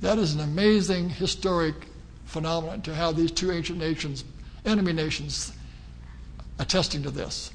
That 0.00 0.18
is 0.18 0.34
an 0.34 0.40
amazing 0.40 1.10
historic 1.10 1.74
phenomenon 2.24 2.82
to 2.82 2.94
have 2.94 3.16
these 3.16 3.30
two 3.30 3.52
ancient 3.52 3.78
nations, 3.78 4.24
enemy 4.64 4.92
nations, 4.92 5.52
attesting 6.58 7.02
to 7.04 7.10
this. 7.10 7.52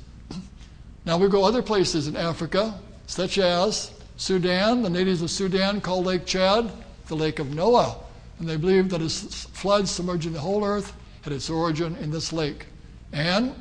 Now 1.06 1.18
we 1.18 1.28
go 1.30 1.44
other 1.44 1.62
places 1.62 2.08
in 2.08 2.16
Africa, 2.16 2.80
such 3.06 3.38
as 3.38 3.92
Sudan. 4.18 4.82
The 4.82 4.90
natives 4.90 5.22
of 5.22 5.30
Sudan 5.30 5.82
call 5.82 6.04
Lake 6.04 6.26
Chad 6.26 6.72
the 7.08 7.16
Lake 7.16 7.40
of 7.40 7.54
Noah, 7.54 7.96
and 8.40 8.48
they 8.48 8.58
believe 8.58 8.90
that 8.90 9.02
a 9.02 9.10
flood 9.10 9.88
submerging 9.88 10.34
the 10.34 10.40
whole 10.40 10.64
earth 10.64 10.94
had 11.22 11.34
its 11.34 11.50
origin 11.50 11.96
in 11.98 12.12
this 12.12 12.32
lake. 12.34 12.66
And 13.14 13.56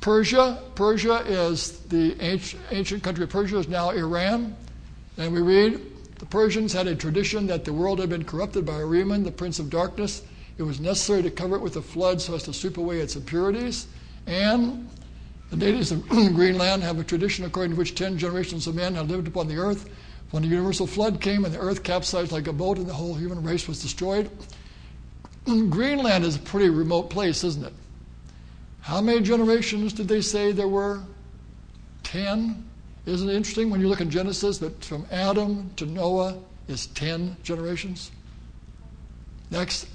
Persia, 0.00 0.62
Persia 0.74 1.22
is 1.26 1.80
the 1.86 2.20
ancient, 2.20 2.62
ancient 2.70 3.02
country 3.02 3.24
of 3.24 3.30
Persia 3.30 3.58
is 3.58 3.68
now 3.68 3.90
Iran. 3.90 4.56
And 5.18 5.34
we 5.34 5.42
read 5.42 5.80
the 6.18 6.26
Persians 6.26 6.72
had 6.72 6.86
a 6.86 6.94
tradition 6.94 7.48
that 7.48 7.64
the 7.64 7.72
world 7.72 7.98
had 7.98 8.08
been 8.08 8.24
corrupted 8.24 8.64
by 8.64 8.74
Ahriman, 8.74 9.24
the 9.24 9.32
prince 9.32 9.58
of 9.58 9.68
darkness. 9.68 10.22
It 10.56 10.62
was 10.62 10.80
necessary 10.80 11.22
to 11.22 11.30
cover 11.30 11.56
it 11.56 11.62
with 11.62 11.76
a 11.76 11.82
flood 11.82 12.20
so 12.20 12.34
as 12.34 12.44
to 12.44 12.52
sweep 12.52 12.78
away 12.78 13.00
its 13.00 13.16
impurities. 13.16 13.86
And 14.26 14.88
the 15.50 15.56
natives 15.56 15.92
of 15.92 16.08
Greenland 16.08 16.82
have 16.82 16.98
a 16.98 17.04
tradition 17.04 17.44
according 17.44 17.72
to 17.72 17.78
which 17.78 17.94
ten 17.94 18.16
generations 18.18 18.66
of 18.66 18.74
men 18.74 18.94
had 18.94 19.08
lived 19.08 19.28
upon 19.28 19.48
the 19.48 19.56
earth. 19.56 19.88
When 20.30 20.42
the 20.42 20.48
universal 20.48 20.86
flood 20.86 21.20
came 21.20 21.44
and 21.44 21.54
the 21.54 21.58
earth 21.58 21.82
capsized 21.82 22.32
like 22.32 22.48
a 22.48 22.52
boat 22.52 22.78
and 22.78 22.86
the 22.86 22.94
whole 22.94 23.14
human 23.14 23.42
race 23.42 23.66
was 23.66 23.80
destroyed. 23.80 24.30
Greenland 25.44 26.24
is 26.24 26.36
a 26.36 26.40
pretty 26.40 26.68
remote 26.68 27.10
place, 27.10 27.44
isn't 27.44 27.64
it? 27.64 27.72
How 28.80 29.00
many 29.00 29.20
generations 29.20 29.92
did 29.92 30.08
they 30.08 30.20
say 30.20 30.52
there 30.52 30.68
were? 30.68 31.00
Ten. 32.02 32.67
Isn't 33.08 33.30
it 33.30 33.34
interesting 33.34 33.70
when 33.70 33.80
you 33.80 33.88
look 33.88 34.00
in 34.00 34.10
Genesis 34.10 34.58
that 34.58 34.84
from 34.84 35.06
Adam 35.10 35.70
to 35.76 35.86
Noah 35.86 36.36
is 36.68 36.86
ten 36.88 37.36
generations? 37.42 38.10
Next. 39.50 39.86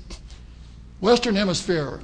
Western 0.99 1.35
Hemisphere. 1.35 1.99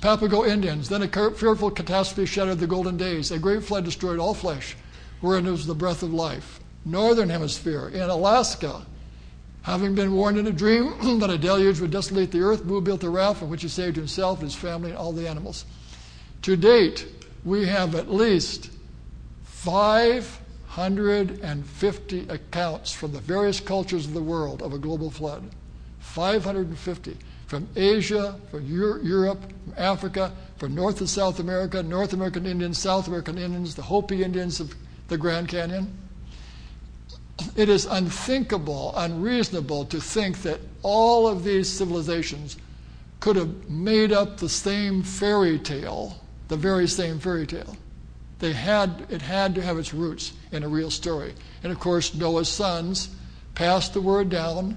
Papago 0.00 0.46
Indians. 0.46 0.88
Then 0.88 1.02
a 1.02 1.08
fearful 1.08 1.70
catastrophe 1.70 2.24
shattered 2.24 2.60
the 2.60 2.66
golden 2.66 2.96
days. 2.96 3.30
A 3.30 3.38
great 3.38 3.62
flood 3.62 3.84
destroyed 3.84 4.18
all 4.18 4.32
flesh, 4.32 4.76
wherein 5.20 5.44
was 5.44 5.66
the 5.66 5.74
breath 5.74 6.02
of 6.02 6.14
life. 6.14 6.60
Northern 6.84 7.28
Hemisphere. 7.28 7.88
In 7.88 8.08
Alaska, 8.08 8.86
Having 9.66 9.96
been 9.96 10.12
warned 10.12 10.38
in 10.38 10.46
a 10.46 10.52
dream 10.52 10.94
that 11.18 11.28
a 11.28 11.36
deluge 11.36 11.80
would 11.80 11.90
desolate 11.90 12.30
the 12.30 12.40
earth, 12.40 12.64
Mu 12.64 12.80
built 12.80 13.02
a 13.02 13.10
raft 13.10 13.40
from 13.40 13.50
which 13.50 13.62
he 13.62 13.68
saved 13.68 13.96
himself, 13.96 14.38
and 14.38 14.46
his 14.46 14.54
family, 14.54 14.90
and 14.90 14.98
all 14.98 15.12
the 15.12 15.28
animals. 15.28 15.64
To 16.42 16.56
date, 16.56 17.04
we 17.44 17.66
have 17.66 17.96
at 17.96 18.08
least 18.08 18.70
550 19.66 22.28
accounts 22.28 22.92
from 22.92 23.10
the 23.10 23.18
various 23.18 23.58
cultures 23.58 24.06
of 24.06 24.14
the 24.14 24.22
world 24.22 24.62
of 24.62 24.72
a 24.72 24.78
global 24.78 25.10
flood. 25.10 25.42
550 25.98 27.16
from 27.48 27.66
Asia, 27.74 28.38
from 28.52 28.64
Europe, 28.64 29.40
from 29.40 29.74
Africa, 29.76 30.32
from 30.58 30.72
North 30.72 31.00
and 31.00 31.08
South 31.08 31.40
America, 31.40 31.82
North 31.82 32.12
American 32.12 32.46
Indians, 32.46 32.78
South 32.78 33.08
American 33.08 33.38
Indians, 33.38 33.74
the 33.74 33.82
Hopi 33.82 34.22
Indians 34.22 34.60
of 34.60 34.72
the 35.08 35.18
Grand 35.18 35.48
Canyon. 35.48 35.92
It 37.56 37.68
is 37.68 37.86
unthinkable, 37.86 38.94
unreasonable 38.96 39.86
to 39.86 40.00
think 40.00 40.42
that 40.42 40.60
all 40.82 41.26
of 41.26 41.42
these 41.42 41.68
civilizations 41.68 42.56
could 43.18 43.34
have 43.34 43.68
made 43.68 44.12
up 44.12 44.36
the 44.36 44.48
same 44.48 45.02
fairy 45.02 45.58
tale, 45.58 46.22
the 46.46 46.56
very 46.56 46.86
same 46.86 47.18
fairy 47.18 47.48
tale. 47.48 47.76
They 48.38 48.52
had, 48.52 49.06
it 49.08 49.22
had 49.22 49.54
to 49.54 49.62
have 49.62 49.78
its 49.78 49.94
roots 49.94 50.32
in 50.52 50.62
a 50.62 50.68
real 50.68 50.90
story. 50.90 51.34
And 51.62 51.72
of 51.72 51.80
course, 51.80 52.14
Noah's 52.14 52.48
sons 52.48 53.08
passed 53.54 53.94
the 53.94 54.00
word 54.00 54.28
down 54.28 54.76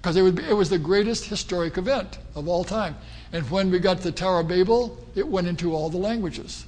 because 0.00 0.16
it, 0.16 0.38
it, 0.38 0.54
was 0.54 0.70
the 0.70 0.78
greatest 0.78 1.26
historic 1.26 1.78
event 1.78 2.18
of 2.34 2.48
all 2.48 2.64
time. 2.64 2.96
And 3.32 3.48
when 3.50 3.70
we 3.70 3.78
got 3.78 3.98
to 3.98 4.02
the 4.04 4.12
Tower 4.12 4.40
of 4.40 4.48
Babel, 4.48 4.98
it 5.14 5.26
went 5.26 5.46
into 5.46 5.74
all 5.74 5.90
the 5.90 5.98
languages. 5.98 6.64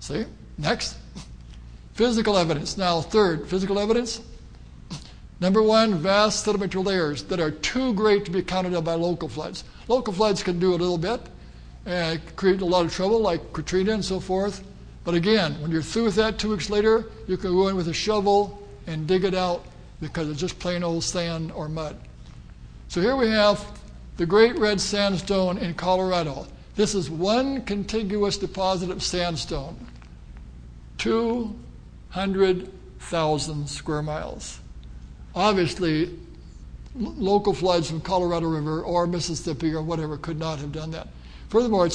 See? 0.00 0.24
Next. 0.58 0.96
Physical 1.94 2.36
evidence. 2.36 2.76
Now, 2.76 3.00
third, 3.00 3.48
physical 3.48 3.78
evidence. 3.78 4.20
Number 5.40 5.62
one, 5.62 5.94
vast 5.94 6.44
sedimentary 6.44 6.82
layers 6.82 7.22
that 7.24 7.40
are 7.40 7.50
too 7.50 7.94
great 7.94 8.24
to 8.24 8.30
be 8.30 8.42
counted 8.42 8.74
on 8.74 8.84
by 8.84 8.94
local 8.94 9.28
floods. 9.28 9.64
Local 9.88 10.12
floods 10.12 10.42
can 10.42 10.58
do 10.58 10.74
a 10.74 10.76
little 10.76 10.98
bit 10.98 11.20
and 11.86 12.20
create 12.36 12.60
a 12.60 12.66
lot 12.66 12.84
of 12.84 12.92
trouble, 12.92 13.20
like 13.20 13.52
Katrina 13.52 13.92
and 13.92 14.04
so 14.04 14.20
forth. 14.20 14.62
But 15.06 15.14
again, 15.14 15.58
when 15.62 15.70
you're 15.70 15.80
through 15.82 16.04
with 16.06 16.16
that 16.16 16.36
two 16.36 16.50
weeks 16.50 16.68
later, 16.68 17.04
you 17.28 17.36
can 17.36 17.52
go 17.52 17.68
in 17.68 17.76
with 17.76 17.86
a 17.86 17.94
shovel 17.94 18.60
and 18.88 19.06
dig 19.06 19.22
it 19.22 19.34
out 19.34 19.64
because 20.00 20.28
it's 20.28 20.40
just 20.40 20.58
plain 20.58 20.82
old 20.82 21.04
sand 21.04 21.52
or 21.52 21.68
mud. 21.68 21.96
So 22.88 23.00
here 23.00 23.14
we 23.14 23.30
have 23.30 23.64
the 24.16 24.26
Great 24.26 24.58
Red 24.58 24.80
Sandstone 24.80 25.58
in 25.58 25.74
Colorado. 25.74 26.48
This 26.74 26.96
is 26.96 27.08
one 27.08 27.62
contiguous 27.62 28.36
deposit 28.36 28.90
of 28.90 29.00
sandstone, 29.00 29.76
200,000 30.98 33.68
square 33.68 34.02
miles. 34.02 34.58
Obviously, 35.36 36.18
local 36.96 37.54
floods 37.54 37.88
from 37.88 38.00
Colorado 38.00 38.48
River 38.48 38.82
or 38.82 39.06
Mississippi 39.06 39.72
or 39.72 39.84
whatever 39.84 40.16
could 40.16 40.40
not 40.40 40.58
have 40.58 40.72
done 40.72 40.90
that. 40.90 41.06
Furthermore, 41.48 41.90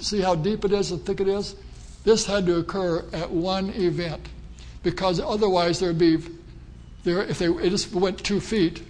see 0.00 0.20
how 0.20 0.34
deep 0.34 0.64
it 0.64 0.72
is 0.72 0.90
and 0.90 1.00
thick 1.06 1.20
it 1.20 1.28
is? 1.28 1.54
This 2.04 2.26
had 2.26 2.46
to 2.46 2.58
occur 2.58 3.04
at 3.12 3.30
one 3.30 3.70
event 3.70 4.28
because 4.82 5.20
otherwise 5.20 5.78
there'd 5.78 5.98
be, 5.98 6.18
there, 7.04 7.22
if 7.22 7.38
they 7.38 7.46
it 7.46 7.70
just 7.70 7.92
went 7.92 8.22
two 8.24 8.40
feet, 8.40 8.82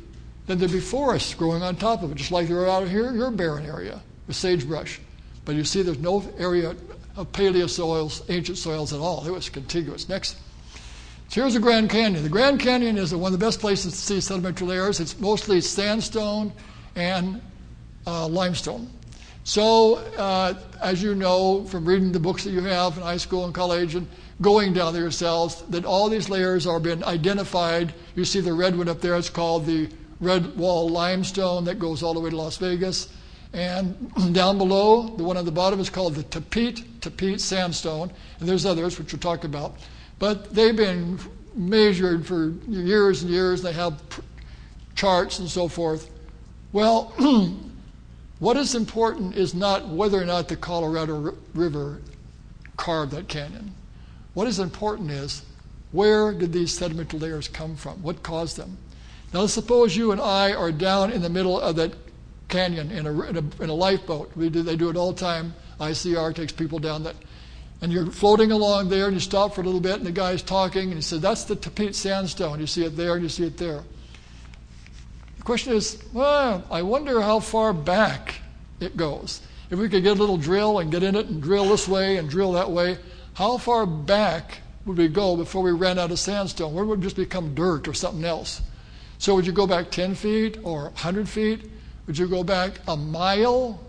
then 0.46 0.59
there'd 0.59 0.73
be 0.73 0.81
forests 0.81 1.35
growing 1.35 1.62
on 1.62 1.77
top 1.77 2.03
of 2.03 2.12
it, 2.12 2.16
just 2.16 2.31
like 2.31 2.49
there 2.49 2.61
are 2.61 2.68
out 2.68 2.88
here, 2.88 3.09
in 3.09 3.16
your 3.16 3.31
barren 3.31 3.66
area 3.66 4.01
with 4.27 4.37
sagebrush. 4.37 5.01
But 5.44 5.55
you 5.55 5.64
see, 5.64 5.83
there's 5.83 5.99
no 5.99 6.25
area 6.38 6.77
of 7.16 7.33
paleo 7.33 7.68
soils, 7.68 8.23
ancient 8.29 8.59
soils 8.59 8.92
at 8.92 9.01
all. 9.01 9.27
It 9.27 9.33
was 9.33 9.49
contiguous. 9.49 10.09
Next. 10.09 10.37
So 11.29 11.42
here's 11.42 11.55
the 11.55 11.61
Grand 11.61 11.90
Canyon. 11.90 12.23
The 12.23 12.29
Grand 12.29 12.59
Canyon 12.59 12.99
is 12.99 13.14
one 13.14 13.33
of 13.33 13.38
the 13.38 13.44
best 13.44 13.61
places 13.61 13.92
to 13.92 13.99
see 13.99 14.20
sedimentary 14.20 14.66
layers. 14.66 14.99
It's 14.99 15.18
mostly 15.20 15.61
sandstone 15.61 16.53
and 16.96 17.40
uh, 18.07 18.27
limestone. 18.27 18.90
So, 19.44 19.96
uh, 20.16 20.55
as 20.83 21.03
you 21.03 21.14
know 21.14 21.64
from 21.64 21.85
reading 21.85 22.12
the 22.12 22.20
books 22.20 22.44
that 22.44 22.50
you 22.50 22.61
have 22.62 22.96
in 22.96 23.03
high 23.03 23.16
school 23.16 23.44
and 23.44 23.55
college 23.55 23.94
and 23.94 24.07
going 24.40 24.72
down 24.72 24.92
there 24.92 25.03
yourselves, 25.03 25.62
that 25.70 25.85
all 25.85 26.09
these 26.09 26.29
layers 26.29 26.66
are 26.66 26.81
been 26.81 27.03
identified. 27.05 27.94
You 28.14 28.24
see 28.24 28.40
the 28.40 28.53
red 28.53 28.76
one 28.76 28.88
up 28.88 29.00
there, 29.00 29.16
it's 29.16 29.31
called 29.31 29.66
the 29.66 29.88
red 30.20 30.57
wall 30.57 30.88
limestone 30.88 31.64
that 31.64 31.79
goes 31.79 32.03
all 32.03 32.14
the 32.14 32.20
way 32.20 32.31
to 32.31 32.37
Las 32.37 32.59
Vegas. 32.59 33.09
And 33.53 34.12
down 34.33 34.59
below, 34.59 35.09
the 35.16 35.24
one 35.24 35.37
on 35.37 35.44
the 35.44 35.53
bottom 35.53 35.81
is 35.81 35.90
called 35.90 36.14
the 36.14 36.24
Tapeats, 36.24 36.83
Tapeats 37.00 37.40
sandstone. 37.40 38.11
And 38.38 38.48
there's 38.48 38.66
others, 38.66 38.98
which 38.98 39.12
we'll 39.12 39.20
talk 39.20 39.44
about. 39.44 39.76
But 40.18 40.55
they've 40.55 40.76
been 40.76 41.18
measured 41.55 42.26
for 42.26 42.50
years 42.68 43.22
and 43.22 43.31
years. 43.31 43.62
They 43.62 43.72
have 43.72 44.00
charts 44.94 45.38
and 45.38 45.48
so 45.48 45.66
forth. 45.66 46.11
Well, 46.72 47.12
What 48.40 48.57
is 48.57 48.74
important 48.74 49.37
is 49.37 49.55
not 49.55 49.87
whether 49.88 50.20
or 50.20 50.24
not 50.24 50.48
the 50.48 50.57
Colorado 50.57 51.37
River 51.55 52.00
carved 52.76 53.12
that 53.12 53.29
canyon. 53.29 53.74
What 54.33 54.48
is 54.48 54.59
important 54.59 55.11
is 55.11 55.42
where 55.92 56.33
did 56.33 56.53
these 56.53 56.76
sediment 56.76 57.12
layers 57.12 57.48
come 57.48 57.76
from? 57.76 58.03
What 58.03 58.22
caused 58.22 58.57
them? 58.57 58.79
Now, 59.35 59.46
suppose 59.46 59.94
you 59.94 60.11
and 60.11 60.20
I 60.20 60.55
are 60.55 60.72
down 60.72 61.12
in 61.12 61.20
the 61.20 61.29
middle 61.29 61.61
of 61.61 61.76
that 61.76 61.92
canyon 62.48 62.90
in 62.90 63.07
a, 63.07 63.20
in 63.22 63.37
a, 63.37 63.62
in 63.62 63.70
a 63.70 63.74
lifeboat. 63.74 64.35
We 64.35 64.48
do, 64.48 64.62
they 64.62 64.74
do 64.74 64.88
it 64.88 64.96
all 64.96 65.12
the 65.12 65.20
time. 65.20 65.55
ICR 65.79 66.35
takes 66.35 66.53
people 66.53 66.79
down 66.79 67.05
that. 67.05 67.16
And 67.83 67.92
you're 67.92 68.07
floating 68.07 68.53
along 68.53 68.88
there, 68.88 69.07
and 69.07 69.14
you 69.14 69.20
stop 69.20 69.55
for 69.55 69.61
a 69.61 69.64
little 69.64 69.81
bit, 69.81 69.96
and 69.96 70.07
the 70.07 70.12
guy's 70.12 70.42
talking, 70.42 70.85
and 70.85 70.94
he 70.94 71.00
said, 71.00 71.22
That's 71.22 71.44
the 71.44 71.57
Tapeats 71.57 71.98
sandstone. 71.98 72.61
You 72.61 72.66
see 72.66 72.85
it 72.85 72.96
there, 72.96 73.14
and 73.14 73.22
you 73.22 73.29
see 73.29 73.44
it 73.44 73.57
there. 73.57 73.83
The 75.40 75.44
question 75.44 75.72
is, 75.72 75.96
well, 76.12 76.62
I 76.70 76.83
wonder 76.83 77.22
how 77.22 77.40
far 77.40 77.72
back 77.72 78.42
it 78.79 78.94
goes. 78.94 79.40
If 79.70 79.79
we 79.79 79.88
could 79.88 80.03
get 80.03 80.18
a 80.18 80.20
little 80.20 80.37
drill 80.37 80.81
and 80.81 80.92
get 80.92 81.03
in 81.03 81.16
it 81.16 81.29
and 81.29 81.42
drill 81.42 81.70
this 81.70 81.88
way 81.88 82.18
and 82.18 82.29
drill 82.29 82.53
that 82.53 82.70
way, 82.70 82.98
how 83.33 83.57
far 83.57 83.87
back 83.87 84.61
would 84.85 84.98
we 84.98 85.09
go 85.09 85.38
before 85.38 85.62
we 85.62 85.72
ran 85.72 85.98
out 85.98 86.11
of 86.11 86.18
sandstone? 86.18 86.74
Where 86.74 86.85
would 86.85 86.98
it 86.98 87.03
just 87.03 87.16
become 87.16 87.55
dirt 87.55 87.88
or 87.88 87.94
something 87.94 88.22
else? 88.22 88.61
So 89.16 89.35
would 89.35 89.46
you 89.46 89.53
go 89.55 89.66
back 89.66 89.90
10 89.90 90.14
feet 90.14 90.59
or 90.62 90.83
100 90.90 91.26
feet? 91.26 91.70
Would 92.07 92.18
you 92.18 92.29
go 92.29 92.44
back 92.44 92.72
a 92.87 92.94
mile 92.94 93.81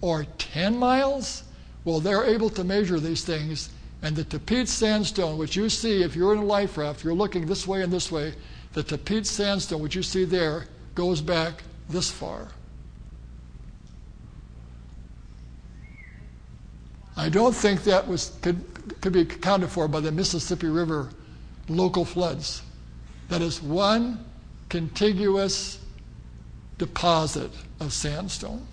or 0.00 0.24
10 0.38 0.76
miles? 0.76 1.44
Well, 1.84 2.00
they're 2.00 2.24
able 2.24 2.50
to 2.50 2.64
measure 2.64 2.98
these 2.98 3.24
things. 3.24 3.70
And 4.02 4.16
the 4.16 4.24
Tapeats 4.24 4.72
sandstone, 4.72 5.38
which 5.38 5.54
you 5.54 5.68
see 5.68 6.02
if 6.02 6.16
you're 6.16 6.32
in 6.32 6.40
a 6.40 6.44
life 6.44 6.76
raft, 6.76 7.04
you're 7.04 7.14
looking 7.14 7.46
this 7.46 7.68
way 7.68 7.82
and 7.82 7.92
this 7.92 8.10
way, 8.10 8.34
the 8.72 8.82
Tapeats 8.82 9.26
sandstone, 9.26 9.80
which 9.82 9.94
you 9.94 10.02
see 10.02 10.24
there, 10.24 10.66
goes 10.94 11.20
back 11.20 11.62
this 11.88 12.10
far. 12.10 12.48
I 17.16 17.28
don't 17.28 17.54
think 17.54 17.84
that 17.84 18.08
was, 18.08 18.36
could, 18.40 18.64
could 19.00 19.12
be 19.12 19.20
accounted 19.20 19.70
for 19.70 19.86
by 19.86 20.00
the 20.00 20.10
Mississippi 20.10 20.68
River 20.68 21.10
local 21.68 22.04
floods. 22.04 22.62
That 23.28 23.42
is 23.42 23.62
one 23.62 24.24
contiguous 24.68 25.78
deposit 26.78 27.50
of 27.80 27.92
sandstone. 27.92 28.66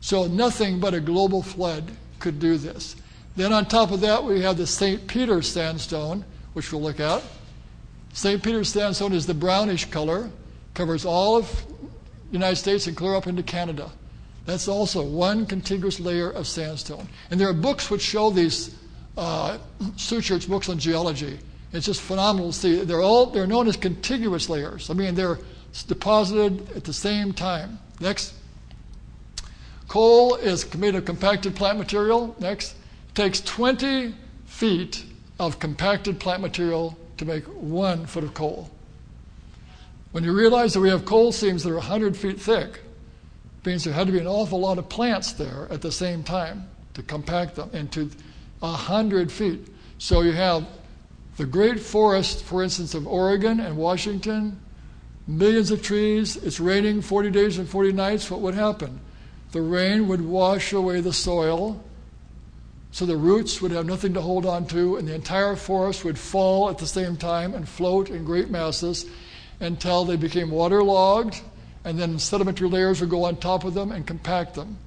So 0.00 0.26
nothing 0.26 0.80
but 0.80 0.94
a 0.94 1.00
global 1.00 1.42
flood 1.42 1.90
could 2.18 2.38
do 2.38 2.56
this. 2.56 2.96
Then 3.36 3.52
on 3.52 3.66
top 3.66 3.90
of 3.90 4.00
that, 4.00 4.22
we 4.22 4.40
have 4.42 4.56
the 4.56 4.66
St. 4.66 5.06
Peter 5.06 5.42
sandstone, 5.42 6.24
which 6.52 6.72
we'll 6.72 6.82
look 6.82 7.00
at. 7.00 7.22
St. 8.14 8.40
Peter's 8.40 8.68
sandstone 8.68 9.12
is 9.12 9.26
the 9.26 9.34
brownish 9.34 9.86
color, 9.86 10.30
covers 10.72 11.04
all 11.04 11.36
of 11.36 11.66
the 12.28 12.32
United 12.32 12.54
States 12.54 12.86
and 12.86 12.96
clear 12.96 13.16
up 13.16 13.26
into 13.26 13.42
Canada. 13.42 13.90
That's 14.46 14.68
also 14.68 15.04
one 15.04 15.46
contiguous 15.46 15.98
layer 15.98 16.30
of 16.30 16.46
sandstone. 16.46 17.08
And 17.30 17.40
there 17.40 17.48
are 17.48 17.52
books 17.52 17.90
which 17.90 18.02
show 18.02 18.30
these 18.30 18.76
uh, 19.16 19.58
Schuchert's 19.96 20.46
books 20.46 20.68
on 20.68 20.78
geology. 20.78 21.40
It's 21.72 21.86
just 21.86 22.02
phenomenal 22.02 22.52
to 22.52 22.56
see. 22.56 22.84
They're 22.84 23.02
all 23.02 23.26
they're 23.26 23.48
known 23.48 23.66
as 23.66 23.76
contiguous 23.76 24.48
layers. 24.48 24.90
I 24.90 24.94
mean, 24.94 25.16
they're 25.16 25.40
deposited 25.88 26.70
at 26.76 26.84
the 26.84 26.92
same 26.92 27.32
time. 27.32 27.80
Next. 27.98 28.32
Coal 29.88 30.36
is 30.36 30.72
made 30.76 30.94
of 30.94 31.04
compacted 31.04 31.56
plant 31.56 31.78
material. 31.78 32.36
Next. 32.38 32.76
It 33.08 33.16
takes 33.16 33.40
20 33.40 34.14
feet 34.46 35.04
of 35.40 35.58
compacted 35.58 36.20
plant 36.20 36.42
material 36.42 36.96
to 37.18 37.24
make 37.24 37.44
one 37.44 38.06
foot 38.06 38.24
of 38.24 38.34
coal. 38.34 38.70
When 40.12 40.24
you 40.24 40.32
realize 40.32 40.74
that 40.74 40.80
we 40.80 40.90
have 40.90 41.04
coal 41.04 41.32
seams 41.32 41.64
that 41.64 41.70
are 41.70 41.76
100 41.76 42.16
feet 42.16 42.40
thick, 42.40 42.80
it 43.62 43.66
means 43.66 43.84
there 43.84 43.92
had 43.92 44.06
to 44.06 44.12
be 44.12 44.18
an 44.18 44.26
awful 44.26 44.60
lot 44.60 44.78
of 44.78 44.88
plants 44.88 45.32
there 45.32 45.66
at 45.70 45.82
the 45.82 45.90
same 45.90 46.22
time 46.22 46.68
to 46.94 47.02
compact 47.02 47.56
them 47.56 47.70
into 47.72 48.10
100 48.60 49.32
feet. 49.32 49.68
So 49.98 50.22
you 50.22 50.32
have 50.32 50.66
the 51.36 51.46
great 51.46 51.80
forest, 51.80 52.44
for 52.44 52.62
instance, 52.62 52.94
of 52.94 53.06
Oregon 53.06 53.58
and 53.58 53.76
Washington, 53.76 54.60
millions 55.26 55.70
of 55.70 55.82
trees, 55.82 56.36
it's 56.36 56.60
raining 56.60 57.00
40 57.00 57.30
days 57.30 57.58
and 57.58 57.68
40 57.68 57.92
nights. 57.92 58.30
What 58.30 58.40
would 58.40 58.54
happen? 58.54 59.00
The 59.52 59.62
rain 59.62 60.08
would 60.08 60.20
wash 60.20 60.72
away 60.72 61.00
the 61.00 61.12
soil, 61.12 61.82
so 62.94 63.04
the 63.04 63.16
roots 63.16 63.60
would 63.60 63.72
have 63.72 63.86
nothing 63.86 64.14
to 64.14 64.20
hold 64.20 64.46
on 64.46 64.68
to, 64.68 64.98
and 64.98 65.08
the 65.08 65.14
entire 65.16 65.56
forest 65.56 66.04
would 66.04 66.16
fall 66.16 66.70
at 66.70 66.78
the 66.78 66.86
same 66.86 67.16
time 67.16 67.52
and 67.52 67.68
float 67.68 68.08
in 68.08 68.24
great 68.24 68.50
masses 68.50 69.04
until 69.58 70.04
they 70.04 70.14
became 70.14 70.48
waterlogged, 70.48 71.40
and 71.84 71.98
then 71.98 72.20
sedimentary 72.20 72.68
layers 72.68 73.00
would 73.00 73.10
go 73.10 73.24
on 73.24 73.34
top 73.34 73.64
of 73.64 73.74
them 73.74 73.90
and 73.90 74.06
compact 74.06 74.54
them. 74.54 74.78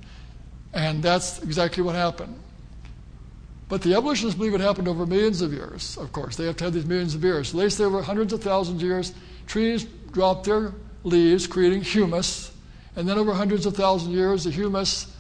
And 0.73 1.03
that's 1.03 1.43
exactly 1.43 1.83
what 1.83 1.95
happened. 1.95 2.39
But 3.67 3.81
the 3.81 3.93
evolutionists 3.93 4.37
believe 4.37 4.53
it 4.53 4.61
happened 4.61 4.87
over 4.87 5.05
millions 5.05 5.41
of 5.41 5.51
years, 5.51 5.97
of 5.97 6.13
course. 6.13 6.37
They 6.37 6.45
have 6.45 6.55
to 6.57 6.63
have 6.63 6.73
these 6.73 6.85
millions 6.85 7.13
of 7.13 7.21
years. 7.25 7.49
So 7.49 7.57
they 7.57 7.67
say 7.67 7.83
over 7.83 8.01
hundreds 8.01 8.31
of 8.31 8.41
thousands 8.41 8.81
of 8.81 8.87
years, 8.87 9.13
trees 9.47 9.83
drop 10.13 10.45
their 10.45 10.71
leaves, 11.03 11.45
creating 11.45 11.81
humus. 11.81 12.53
And 12.95 13.05
then 13.05 13.17
over 13.17 13.33
hundreds 13.33 13.65
of 13.65 13.75
thousands 13.75 14.11
of 14.11 14.15
years, 14.15 14.45
the 14.45 14.51
humus 14.51 15.13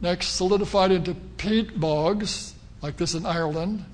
next 0.00 0.28
solidified 0.28 0.92
into 0.92 1.14
peat 1.14 1.78
bogs, 1.78 2.54
like 2.82 2.96
this 2.96 3.14
in 3.14 3.26
Ireland. 3.26 3.84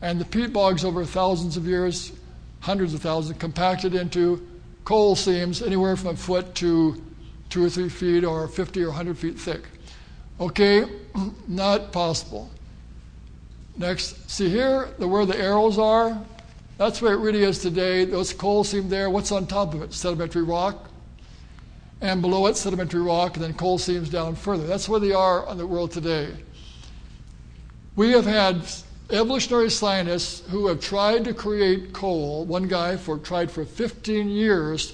And 0.00 0.20
the 0.20 0.24
peat 0.24 0.52
bogs 0.52 0.84
over 0.84 1.04
thousands 1.04 1.56
of 1.56 1.66
years, 1.66 2.12
hundreds 2.60 2.94
of 2.94 3.02
thousands, 3.02 3.38
compacted 3.38 3.94
into 3.94 4.46
coal 4.84 5.16
seams 5.16 5.62
anywhere 5.62 5.96
from 5.96 6.08
a 6.08 6.16
foot 6.16 6.54
to 6.56 7.02
two 7.48 7.64
or 7.64 7.70
three 7.70 7.88
feet 7.88 8.24
or 8.24 8.48
50 8.48 8.82
or 8.82 8.88
100 8.88 9.16
feet 9.16 9.38
thick. 9.38 9.62
Okay, 10.40 10.84
not 11.48 11.92
possible. 11.92 12.50
Next, 13.76 14.30
see 14.30 14.48
here 14.48 14.88
the, 14.98 15.08
where 15.08 15.26
the 15.26 15.38
arrows 15.38 15.78
are? 15.78 16.20
That's 16.76 17.00
where 17.00 17.12
it 17.12 17.18
really 17.18 17.42
is 17.42 17.60
today. 17.60 18.04
Those 18.04 18.32
coal 18.32 18.64
seam 18.64 18.88
there. 18.88 19.10
What's 19.10 19.30
on 19.32 19.46
top 19.46 19.74
of 19.74 19.82
it? 19.82 19.92
Sedimentary 19.92 20.42
rock. 20.42 20.90
And 22.04 22.20
below 22.20 22.48
it, 22.48 22.56
sedimentary 22.58 23.00
rock, 23.00 23.36
and 23.36 23.42
then 23.42 23.54
coal 23.54 23.78
seams 23.78 24.10
down 24.10 24.34
further. 24.34 24.66
That's 24.66 24.90
where 24.90 25.00
they 25.00 25.12
are 25.12 25.46
on 25.46 25.56
the 25.56 25.66
world 25.66 25.90
today. 25.90 26.34
We 27.96 28.10
have 28.10 28.26
had 28.26 28.62
evolutionary 29.08 29.70
scientists 29.70 30.46
who 30.50 30.66
have 30.66 30.80
tried 30.80 31.24
to 31.24 31.32
create 31.32 31.94
coal. 31.94 32.44
One 32.44 32.68
guy 32.68 32.98
for, 32.98 33.16
tried 33.16 33.50
for 33.50 33.64
15 33.64 34.28
years 34.28 34.92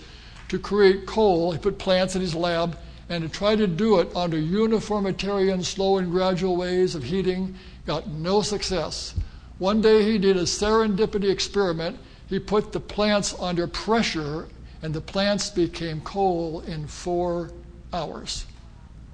to 0.51 0.59
create 0.61 1.05
coal. 1.05 1.51
He 1.51 1.59
put 1.59 1.79
plants 1.79 2.15
in 2.15 2.21
his 2.21 2.37
lab 2.37 2.79
and 3.09 3.25
to 3.25 3.29
try 3.29 3.57
to 3.57 3.67
do 3.67 3.99
it 3.99 4.15
under 4.15 4.39
uniformitarian, 4.39 5.65
slow 5.65 5.99
and 5.99 6.13
gradual 6.13 6.57
ways 6.57 6.95
of 6.95 7.03
heating 7.03 7.57
got 7.87 8.07
no 8.07 8.41
success. 8.41 9.17
One 9.59 9.81
day 9.81 10.05
he 10.05 10.17
did 10.17 10.37
a 10.37 10.43
serendipity 10.43 11.29
experiment. 11.29 11.99
He 12.29 12.39
put 12.39 12.71
the 12.71 12.79
plants 12.79 13.35
under 13.41 13.67
pressure, 13.67 14.47
and 14.83 14.95
the 14.95 15.01
plants 15.01 15.51
became 15.51 16.01
coal 16.01 16.61
in 16.61 16.87
four 16.87 17.51
hours. 17.93 18.47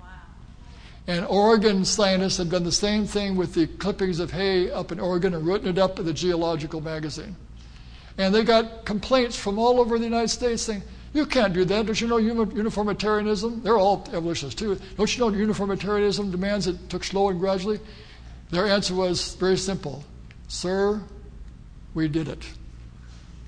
Wow. 0.01 0.07
And 1.07 1.27
Oregon 1.27 1.85
scientists 1.85 2.37
had 2.37 2.51
done 2.51 2.65
the 2.65 2.73
same 2.73 3.07
thing 3.07 3.37
with 3.37 3.55
the 3.55 3.67
clippings 3.67 4.21
of 4.21 4.31
hay 4.31 4.71
up 4.71 4.93
in 4.93 5.01
Oregon 5.01 5.35
and 5.35 5.47
written 5.47 5.69
it 5.69 5.79
up 5.79 5.99
in 5.99 6.05
the 6.05 6.13
Geological 6.13 6.81
Magazine. 6.81 7.37
And 8.19 8.35
they 8.35 8.45
got 8.45 8.85
complaints 8.85 9.37
from 9.37 9.59
all 9.59 9.81
over 9.81 9.99
the 9.99 10.05
United 10.05 10.29
States 10.29 10.63
saying, 10.63 10.83
You 11.13 11.27
can't 11.27 11.53
do 11.53 11.65
that. 11.65 11.87
Don't 11.87 12.01
you 12.01 12.07
know 12.07 12.19
uniformitarianism? 12.19 13.63
They're 13.63 13.77
all 13.77 14.09
evolutionists 14.13 14.59
too. 14.59 14.79
Don't 14.97 15.17
you 15.17 15.21
know 15.21 15.31
uniformitarianism 15.31 16.31
demands 16.31 16.67
it 16.67 16.89
took 16.89 17.05
slow 17.05 17.29
and 17.29 17.39
gradually? 17.39 17.81
Their 18.51 18.67
answer 18.67 18.95
was 18.95 19.35
very 19.35 19.57
simple 19.57 20.05
Sir, 20.49 21.03
we 21.95 22.09
did 22.09 22.29
it. 22.29 22.47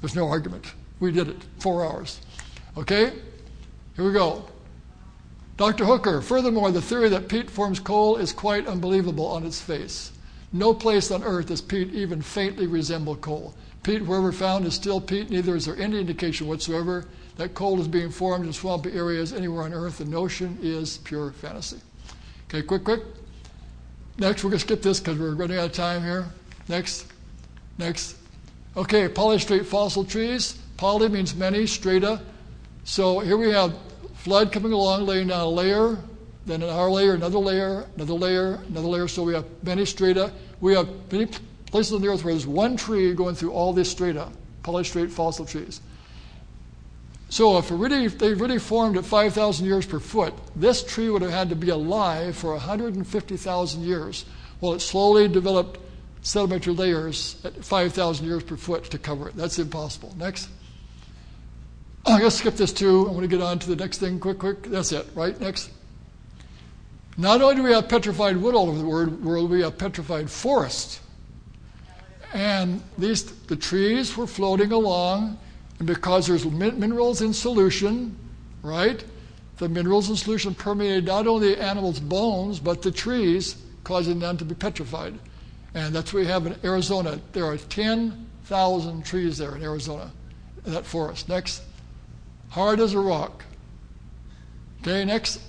There's 0.00 0.16
no 0.16 0.28
argument. 0.28 0.66
We 1.00 1.12
did 1.12 1.28
it. 1.28 1.44
Four 1.58 1.84
hours. 1.84 2.20
Okay? 2.76 3.12
Here 3.96 4.04
we 4.04 4.12
go. 4.12 4.44
Dr. 5.56 5.84
Hooker, 5.84 6.20
furthermore, 6.20 6.70
the 6.70 6.80
theory 6.80 7.08
that 7.08 7.28
peat 7.28 7.50
forms 7.50 7.80
coal 7.80 8.16
is 8.16 8.32
quite 8.32 8.68
unbelievable 8.68 9.26
on 9.26 9.44
its 9.44 9.60
face. 9.60 10.12
No 10.52 10.72
place 10.72 11.10
on 11.10 11.24
earth 11.24 11.46
does 11.46 11.60
peat 11.60 11.92
even 11.92 12.22
faintly 12.22 12.66
resemble 12.66 13.16
coal. 13.16 13.54
Peat, 13.82 14.04
wherever 14.04 14.32
found, 14.32 14.66
is 14.66 14.74
still 14.74 15.00
peat, 15.00 15.30
neither 15.30 15.56
is 15.56 15.66
there 15.66 15.76
any 15.76 15.98
indication 15.98 16.46
whatsoever 16.46 17.06
that 17.36 17.54
coal 17.54 17.80
is 17.80 17.88
being 17.88 18.10
formed 18.10 18.46
in 18.46 18.52
swampy 18.52 18.92
areas 18.92 19.32
anywhere 19.32 19.64
on 19.64 19.72
earth. 19.72 19.98
The 19.98 20.04
notion 20.04 20.58
is 20.60 20.98
pure 20.98 21.30
fantasy. 21.32 21.78
Okay, 22.48 22.62
quick, 22.62 22.84
quick. 22.84 23.02
Next, 24.18 24.42
we're 24.42 24.50
going 24.50 24.58
to 24.58 24.66
skip 24.66 24.82
this 24.82 24.98
because 24.98 25.18
we're 25.18 25.34
running 25.34 25.58
out 25.58 25.66
of 25.66 25.72
time 25.72 26.02
here. 26.02 26.26
Next. 26.68 27.06
Next. 27.78 28.16
Okay, 28.76 29.08
polystrate 29.08 29.64
fossil 29.64 30.04
trees. 30.04 30.58
Poly 30.78 31.08
means 31.08 31.34
many, 31.34 31.66
strata. 31.66 32.22
So 32.84 33.18
here 33.18 33.36
we 33.36 33.50
have 33.50 33.76
flood 34.14 34.52
coming 34.52 34.72
along, 34.72 35.06
laying 35.06 35.26
down 35.26 35.40
a 35.40 35.48
layer, 35.48 35.98
then 36.46 36.62
another 36.62 36.88
layer, 36.88 37.14
another 37.14 37.38
layer, 37.38 37.84
another 37.96 38.14
layer, 38.14 38.54
another 38.68 38.86
layer. 38.86 39.08
So 39.08 39.24
we 39.24 39.34
have 39.34 39.44
many 39.64 39.84
strata. 39.84 40.32
We 40.60 40.74
have 40.74 40.88
many 41.12 41.26
places 41.66 41.92
on 41.92 42.00
the 42.00 42.08
earth 42.08 42.24
where 42.24 42.32
there's 42.32 42.46
one 42.46 42.76
tree 42.76 43.12
going 43.12 43.34
through 43.34 43.52
all 43.52 43.72
this 43.72 43.90
strata, 43.90 44.28
polystrate 44.62 45.10
fossil 45.10 45.44
trees. 45.44 45.80
So 47.28 47.58
if, 47.58 47.70
really, 47.72 48.06
they 48.06 48.32
really 48.32 48.58
formed 48.58 48.96
at 48.96 49.04
5,000 49.04 49.66
years 49.66 49.84
per 49.84 49.98
foot, 49.98 50.32
this 50.54 50.84
tree 50.84 51.10
would 51.10 51.22
have 51.22 51.32
had 51.32 51.48
to 51.50 51.56
be 51.56 51.70
alive 51.70 52.36
for 52.36 52.52
150,000 52.52 53.82
years 53.82 54.24
while 54.60 54.74
it 54.74 54.80
slowly 54.80 55.26
developed 55.26 55.80
sedimentary 56.22 56.72
layers 56.72 57.36
at 57.44 57.64
5,000 57.64 58.24
years 58.24 58.44
per 58.44 58.56
foot 58.56 58.84
to 58.84 58.98
cover 58.98 59.28
it. 59.28 59.36
That's 59.36 59.58
impossible. 59.58 60.14
Next. 60.16 60.48
Oh, 62.08 62.12
I'm 62.12 62.20
going 62.20 62.30
to 62.30 62.36
skip 62.36 62.54
this 62.56 62.72
too. 62.72 63.06
I 63.06 63.10
want 63.10 63.20
to 63.20 63.28
get 63.28 63.42
on 63.42 63.58
to 63.58 63.68
the 63.68 63.76
next 63.76 63.98
thing 63.98 64.18
quick, 64.18 64.38
quick. 64.38 64.62
That's 64.62 64.92
it, 64.92 65.06
right? 65.14 65.38
Next. 65.38 65.70
Not 67.18 67.42
only 67.42 67.56
do 67.56 67.62
we 67.62 67.72
have 67.72 67.86
petrified 67.86 68.38
wood 68.38 68.54
all 68.54 68.70
over 68.70 68.78
the 68.78 68.86
world, 68.86 69.50
we 69.50 69.60
have 69.60 69.76
petrified 69.76 70.30
forests. 70.30 71.00
And 72.32 72.82
these, 72.96 73.24
the 73.24 73.56
trees 73.56 74.16
were 74.16 74.26
floating 74.26 74.72
along 74.72 75.38
and 75.78 75.86
because 75.86 76.26
there's 76.26 76.46
minerals 76.46 77.20
in 77.20 77.34
solution, 77.34 78.16
right? 78.62 79.04
The 79.58 79.68
minerals 79.68 80.08
in 80.08 80.16
solution 80.16 80.54
permeated 80.54 81.04
not 81.04 81.26
only 81.26 81.54
the 81.54 81.62
animal's 81.62 82.00
bones, 82.00 82.58
but 82.58 82.80
the 82.80 82.90
trees, 82.90 83.56
causing 83.84 84.18
them 84.18 84.38
to 84.38 84.46
be 84.46 84.54
petrified. 84.54 85.12
And 85.74 85.94
that's 85.94 86.14
what 86.14 86.20
we 86.20 86.26
have 86.26 86.46
in 86.46 86.56
Arizona. 86.64 87.20
There 87.32 87.44
are 87.44 87.58
10,000 87.58 89.04
trees 89.04 89.36
there 89.36 89.54
in 89.56 89.62
Arizona, 89.62 90.10
in 90.64 90.72
that 90.72 90.86
forest. 90.86 91.28
Next. 91.28 91.64
Hard 92.50 92.80
as 92.80 92.94
a 92.94 92.98
rock. 92.98 93.44
Okay, 94.80 95.04
next. 95.04 95.40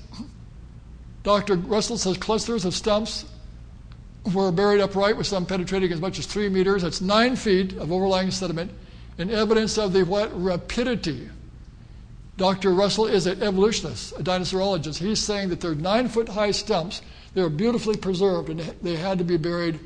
Dr. 1.24 1.55
Russell 1.55 1.97
says 1.97 2.17
clusters 2.17 2.65
of 2.65 2.74
stumps 2.74 3.26
were 4.34 4.51
buried 4.51 4.82
upright 4.82 5.17
with 5.17 5.28
some 5.28 5.45
penetrating 5.45 5.91
as 5.91 6.01
much 6.01 6.19
as 6.19 6.26
three 6.26 6.49
meters. 6.49 6.84
That's 6.84 7.01
nine 7.01 7.36
feet 7.36 7.74
of 7.74 7.91
overlying 7.91 8.32
sediment 8.32 8.71
and 9.17 9.32
evidence 9.32 9.78
of 9.78 9.93
the 9.93 10.03
what 10.03 10.30
rapidity. 10.41 11.30
Dr. 12.38 12.74
Russell 12.74 13.05
is 13.05 13.28
an 13.28 13.43
evolutionist, 13.43 14.13
a 14.13 14.24
dinosaurologist. 14.24 14.97
He's 14.97 15.19
saying 15.19 15.49
that 15.49 15.59
they're 15.59 15.76
nine 15.76 16.07
foot 16.07 16.30
high 16.30 16.51
stumps. 16.51 17.01
They're 17.34 17.49
beautifully 17.49 17.97
preserved 17.97 18.49
and 18.49 18.61
they 18.82 18.95
had 18.95 19.17
to 19.17 19.26
be 19.26 19.38
buried 19.38 19.80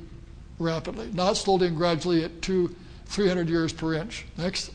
rapidly, 0.60 1.10
not 1.14 1.36
slowly 1.36 1.68
and 1.68 1.76
gradually 1.76 2.24
at 2.24 2.42
two, 2.42 2.76
300 3.08 3.50
years 3.50 3.74
per 3.74 3.96
inch. 3.96 4.26
Next. 4.38 4.72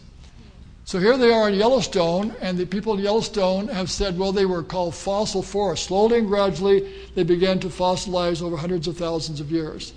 So 0.89 0.99
here 0.99 1.18
they 1.18 1.30
are 1.30 1.51
in 1.51 1.55
Yellowstone, 1.55 2.34
and 2.41 2.57
the 2.57 2.64
people 2.64 2.95
in 2.95 3.01
Yellowstone 3.01 3.68
have 3.68 3.91
said, 3.91 4.18
well, 4.18 4.32
they 4.32 4.47
were 4.47 4.62
called 4.62 4.95
fossil 4.95 5.43
forests. 5.43 5.89
Slowly 5.89 6.20
and 6.20 6.26
gradually, 6.26 6.91
they 7.14 7.24
began 7.24 7.59
to 7.61 7.68
fossilize 7.68 8.41
over 8.41 8.57
hundreds 8.57 8.89
of 8.89 8.97
thousands 8.97 9.39
of 9.39 9.53
years. 9.53 9.93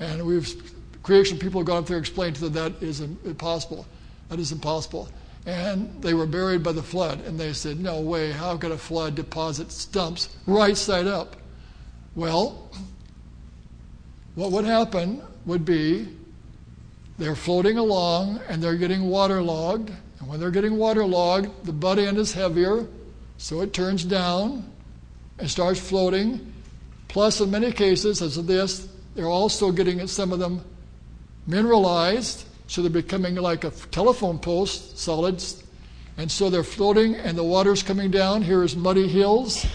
And 0.00 0.26
we've 0.26 0.54
creation 1.02 1.38
people 1.38 1.60
have 1.60 1.66
gone 1.66 1.78
up 1.78 1.86
there 1.86 1.96
and 1.96 2.04
explained 2.04 2.36
to 2.36 2.50
them 2.50 2.52
that 2.52 2.82
is 2.82 3.00
impossible. 3.00 3.86
That 4.28 4.38
is 4.38 4.52
impossible. 4.52 5.08
And 5.46 6.02
they 6.02 6.12
were 6.12 6.26
buried 6.26 6.62
by 6.62 6.72
the 6.72 6.82
flood. 6.82 7.24
And 7.24 7.40
they 7.40 7.54
said, 7.54 7.80
No 7.80 8.02
way, 8.02 8.30
how 8.30 8.58
could 8.58 8.70
a 8.70 8.76
flood 8.76 9.14
deposit 9.14 9.72
stumps 9.72 10.28
right 10.46 10.76
side 10.76 11.06
up? 11.06 11.36
Well, 12.14 12.70
what 14.34 14.52
would 14.52 14.66
happen 14.66 15.22
would 15.46 15.64
be 15.64 16.06
they're 17.16 17.34
floating 17.34 17.78
along 17.78 18.40
and 18.46 18.62
they're 18.62 18.76
getting 18.76 19.08
waterlogged. 19.08 19.90
And 20.24 20.30
when 20.30 20.40
they're 20.40 20.50
getting 20.50 20.78
waterlogged, 20.78 21.66
the 21.66 21.72
butt 21.72 21.98
end 21.98 22.16
is 22.16 22.32
heavier, 22.32 22.86
so 23.36 23.60
it 23.60 23.74
turns 23.74 24.06
down 24.06 24.64
and 25.38 25.50
starts 25.50 25.78
floating. 25.78 26.54
Plus, 27.08 27.42
in 27.42 27.50
many 27.50 27.70
cases, 27.70 28.22
as 28.22 28.38
of 28.38 28.46
this, 28.46 28.88
they're 29.14 29.26
also 29.26 29.70
getting 29.70 30.06
some 30.06 30.32
of 30.32 30.38
them 30.38 30.64
mineralized, 31.46 32.46
so 32.68 32.80
they're 32.80 32.90
becoming 32.90 33.34
like 33.34 33.64
a 33.64 33.70
telephone 33.90 34.38
post, 34.38 34.96
solids. 34.96 35.62
And 36.16 36.32
so 36.32 36.48
they're 36.48 36.64
floating, 36.64 37.16
and 37.16 37.36
the 37.36 37.44
water's 37.44 37.82
coming 37.82 38.10
down. 38.10 38.40
Here 38.40 38.62
is 38.62 38.74
muddy 38.74 39.06
hills, 39.06 39.66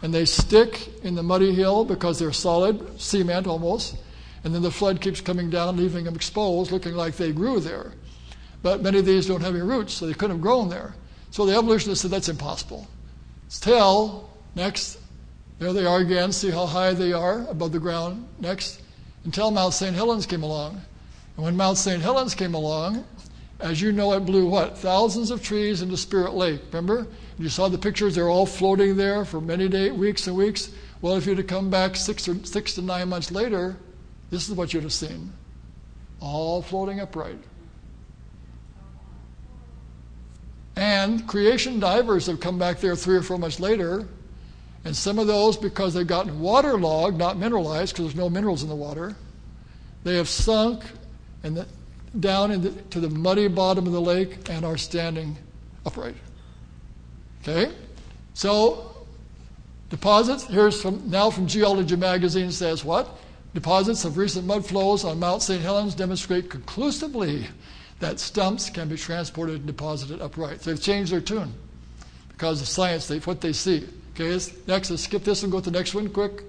and 0.00 0.14
they 0.14 0.26
stick 0.26 0.90
in 1.02 1.16
the 1.16 1.24
muddy 1.24 1.52
hill 1.52 1.84
because 1.84 2.20
they're 2.20 2.32
solid, 2.32 3.00
cement 3.00 3.48
almost. 3.48 3.96
And 4.44 4.54
then 4.54 4.62
the 4.62 4.70
flood 4.70 5.00
keeps 5.00 5.20
coming 5.20 5.50
down, 5.50 5.76
leaving 5.76 6.04
them 6.04 6.14
exposed, 6.14 6.70
looking 6.70 6.94
like 6.94 7.16
they 7.16 7.32
grew 7.32 7.58
there. 7.58 7.94
But 8.62 8.82
many 8.82 8.98
of 8.98 9.06
these 9.06 9.26
don't 9.26 9.40
have 9.40 9.54
any 9.54 9.62
roots, 9.62 9.94
so 9.94 10.06
they 10.06 10.14
couldn't 10.14 10.36
have 10.36 10.40
grown 10.40 10.68
there. 10.68 10.94
So 11.30 11.46
the 11.46 11.56
evolutionists 11.56 12.02
said 12.02 12.10
that's 12.10 12.28
impossible. 12.28 12.88
Till, 13.50 14.28
next, 14.54 14.98
there 15.58 15.72
they 15.72 15.86
are 15.86 15.98
again. 15.98 16.32
See 16.32 16.50
how 16.50 16.66
high 16.66 16.92
they 16.92 17.12
are 17.12 17.46
above 17.48 17.72
the 17.72 17.78
ground. 17.78 18.26
Next, 18.40 18.82
until 19.24 19.50
Mount 19.50 19.74
St. 19.74 19.94
Helens 19.94 20.26
came 20.26 20.42
along. 20.42 20.80
And 21.36 21.44
when 21.44 21.56
Mount 21.56 21.78
St. 21.78 22.02
Helens 22.02 22.34
came 22.34 22.54
along, 22.54 23.04
as 23.60 23.80
you 23.80 23.92
know, 23.92 24.12
it 24.12 24.20
blew 24.20 24.48
what? 24.48 24.78
Thousands 24.78 25.30
of 25.30 25.42
trees 25.42 25.82
into 25.82 25.96
Spirit 25.96 26.34
Lake. 26.34 26.60
Remember? 26.68 27.06
You 27.38 27.48
saw 27.48 27.68
the 27.68 27.78
pictures, 27.78 28.14
they're 28.14 28.28
all 28.28 28.46
floating 28.46 28.96
there 28.96 29.24
for 29.24 29.40
many 29.40 29.68
days, 29.68 29.92
weeks 29.92 30.26
and 30.26 30.36
weeks. 30.36 30.70
Well, 31.00 31.16
if 31.16 31.26
you'd 31.26 31.38
have 31.38 31.46
come 31.46 31.70
back 31.70 31.94
six, 31.94 32.28
or, 32.28 32.44
six 32.44 32.74
to 32.74 32.82
nine 32.82 33.08
months 33.08 33.30
later, 33.30 33.76
this 34.30 34.48
is 34.48 34.54
what 34.54 34.74
you'd 34.74 34.82
have 34.82 34.92
seen 34.92 35.32
all 36.20 36.62
floating 36.62 37.00
upright. 37.00 37.38
And 40.78 41.26
creation 41.26 41.80
divers 41.80 42.26
have 42.26 42.38
come 42.38 42.56
back 42.56 42.78
there 42.78 42.94
three 42.94 43.16
or 43.16 43.22
four 43.22 43.36
months 43.36 43.58
later, 43.58 44.06
and 44.84 44.94
some 44.94 45.18
of 45.18 45.26
those, 45.26 45.56
because 45.56 45.92
they've 45.92 46.06
gotten 46.06 46.38
waterlogged, 46.38 47.18
not 47.18 47.36
mineralized, 47.36 47.94
because 47.94 48.04
there's 48.06 48.16
no 48.16 48.30
minerals 48.30 48.62
in 48.62 48.68
the 48.68 48.76
water, 48.76 49.16
they 50.04 50.16
have 50.16 50.28
sunk 50.28 50.84
and 51.42 51.56
the, 51.56 51.66
down 52.20 52.52
into 52.52 52.70
to 52.90 53.00
the 53.00 53.10
muddy 53.10 53.48
bottom 53.48 53.88
of 53.88 53.92
the 53.92 54.00
lake 54.00 54.48
and 54.48 54.64
are 54.64 54.76
standing 54.76 55.36
upright. 55.84 56.14
Okay? 57.42 57.72
So, 58.34 58.94
deposits, 59.90 60.44
here's 60.44 60.80
from, 60.80 61.10
now 61.10 61.28
from 61.28 61.48
Geology 61.48 61.96
Magazine 61.96 62.52
says 62.52 62.84
what? 62.84 63.18
Deposits 63.52 64.04
of 64.04 64.16
recent 64.16 64.46
mud 64.46 64.64
flows 64.64 65.02
on 65.02 65.18
Mount 65.18 65.42
St. 65.42 65.60
Helens 65.60 65.96
demonstrate 65.96 66.48
conclusively 66.48 67.48
that 68.00 68.20
stumps 68.20 68.70
can 68.70 68.88
be 68.88 68.96
transported 68.96 69.56
and 69.56 69.66
deposited 69.66 70.20
upright. 70.20 70.62
So 70.62 70.70
they've 70.70 70.82
changed 70.82 71.12
their 71.12 71.20
tune 71.20 71.52
because 72.30 72.60
of 72.60 72.68
science, 72.68 73.08
they, 73.08 73.18
what 73.18 73.40
they 73.40 73.52
see. 73.52 73.86
Okay, 74.14 74.30
next, 74.66 74.90
let's 74.90 75.04
skip 75.04 75.24
this 75.24 75.42
and 75.42 75.52
go 75.52 75.60
to 75.60 75.70
the 75.70 75.76
next 75.76 75.94
one 75.94 76.08
quick. 76.08 76.44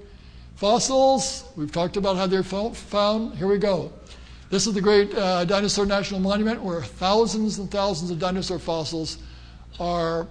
Fossils, 0.56 1.45
we've 1.56 1.72
talked 1.72 1.97
about 1.97 2.18
how 2.18 2.28
they're 2.28 2.43
found. 2.43 3.36
Here 3.36 3.47
we 3.47 3.58
go. 3.58 3.91
This 4.50 4.68
is 4.68 4.74
the 4.74 4.82
great 4.82 5.14
uh, 5.16 5.45
Dinosaur 5.45 5.86
National 5.86 6.20
Monument 6.20 6.62
where 6.62 6.82
thousands 6.82 7.60
and 7.60 7.70
thousands 7.70 8.10
of 8.10 8.20
dinosaur 8.20 8.60
fossils 8.60 9.20
are 9.80 10.28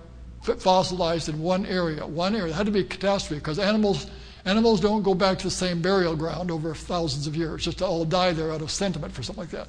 fossilized 0.59 1.29
in 1.29 1.41
one 1.41 1.65
area. 1.67 2.05
One 2.05 2.35
area. 2.35 2.53
It 2.53 2.57
had 2.57 2.67
to 2.67 2.73
be 2.73 2.81
a 2.81 2.85
catastrophe 2.85 3.41
because 3.41 3.59
animals, 3.59 4.09
animals 4.45 4.81
don't 4.81 5.03
go 5.03 5.15
back 5.15 5.39
to 5.39 5.45
the 5.45 5.51
same 5.51 5.81
burial 5.81 6.17
ground 6.17 6.51
over 6.51 6.75
thousands 6.75 7.27
of 7.27 7.37
years, 7.37 7.65
just 7.65 7.79
to 7.79 7.87
all 7.87 8.05
die 8.05 8.33
there 8.33 8.53
out 8.53 8.61
of 8.61 8.71
sentiment 8.71 9.13
for 9.15 9.23
something 9.23 9.43
like 9.43 9.51
that. 9.51 9.69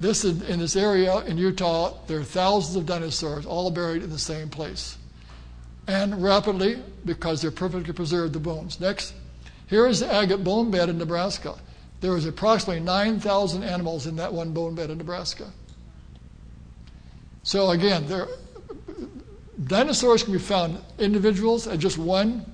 This 0.00 0.24
in, 0.24 0.42
in 0.42 0.60
this 0.60 0.76
area 0.76 1.18
in 1.20 1.38
Utah, 1.38 1.94
there 2.06 2.20
are 2.20 2.24
thousands 2.24 2.76
of 2.76 2.86
dinosaurs 2.86 3.46
all 3.46 3.70
buried 3.70 4.02
in 4.02 4.10
the 4.10 4.18
same 4.18 4.48
place. 4.48 4.96
And 5.88 6.22
rapidly, 6.22 6.82
because 7.04 7.42
they're 7.42 7.50
perfectly 7.50 7.92
preserved, 7.92 8.34
the 8.34 8.40
bones. 8.40 8.80
Next. 8.80 9.14
Here 9.66 9.86
is 9.86 10.00
the 10.00 10.12
agate 10.12 10.44
bone 10.44 10.70
bed 10.70 10.88
in 10.88 10.98
Nebraska. 10.98 11.54
There 12.00 12.12
was 12.12 12.26
approximately 12.26 12.80
9,000 12.82 13.62
animals 13.62 14.06
in 14.06 14.16
that 14.16 14.32
one 14.32 14.52
bone 14.52 14.74
bed 14.74 14.90
in 14.90 14.98
Nebraska. 14.98 15.50
So 17.42 17.70
again, 17.70 18.06
there, 18.06 18.28
dinosaurs 19.64 20.22
can 20.22 20.32
be 20.32 20.38
found 20.38 20.78
individuals 20.98 21.66
at 21.66 21.78
just 21.78 21.98
one, 21.98 22.44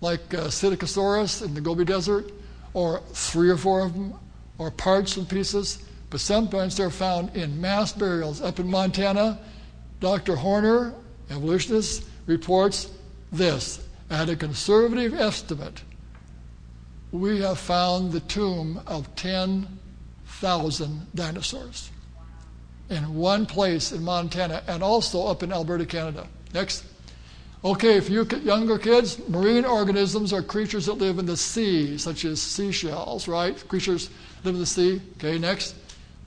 like 0.00 0.32
uh, 0.34 0.48
Psittacosaurus 0.48 1.44
in 1.44 1.54
the 1.54 1.60
Gobi 1.60 1.84
Desert, 1.84 2.30
or 2.74 3.00
three 3.12 3.50
or 3.50 3.56
four 3.56 3.84
of 3.84 3.94
them, 3.94 4.14
or 4.58 4.70
parts 4.70 5.16
and 5.16 5.28
pieces. 5.28 5.85
But 6.10 6.20
sometimes 6.20 6.76
they're 6.76 6.90
found 6.90 7.36
in 7.36 7.60
mass 7.60 7.92
burials. 7.92 8.40
Up 8.40 8.58
in 8.60 8.70
Montana, 8.70 9.38
Dr. 10.00 10.36
Horner, 10.36 10.94
evolutionist, 11.30 12.04
reports 12.26 12.90
this 13.32 13.86
at 14.10 14.28
a 14.28 14.36
conservative 14.36 15.14
estimate 15.14 15.82
we 17.12 17.40
have 17.40 17.58
found 17.58 18.12
the 18.12 18.20
tomb 18.20 18.80
of 18.86 19.14
10,000 19.16 21.06
dinosaurs 21.14 21.90
in 22.90 23.14
one 23.14 23.46
place 23.46 23.92
in 23.92 24.02
Montana 24.02 24.62
and 24.66 24.82
also 24.82 25.26
up 25.26 25.42
in 25.42 25.52
Alberta, 25.52 25.86
Canada. 25.86 26.26
Next. 26.54 26.84
Okay, 27.64 27.96
if 27.96 28.08
you 28.08 28.24
younger 28.42 28.78
kids, 28.78 29.18
marine 29.28 29.64
organisms 29.64 30.32
are 30.32 30.42
creatures 30.42 30.86
that 30.86 30.94
live 30.94 31.18
in 31.18 31.26
the 31.26 31.36
sea, 31.36 31.98
such 31.98 32.24
as 32.24 32.40
seashells, 32.40 33.26
right? 33.26 33.66
Creatures 33.68 34.10
live 34.44 34.54
in 34.54 34.60
the 34.60 34.66
sea. 34.66 35.00
Okay, 35.16 35.38
next. 35.38 35.74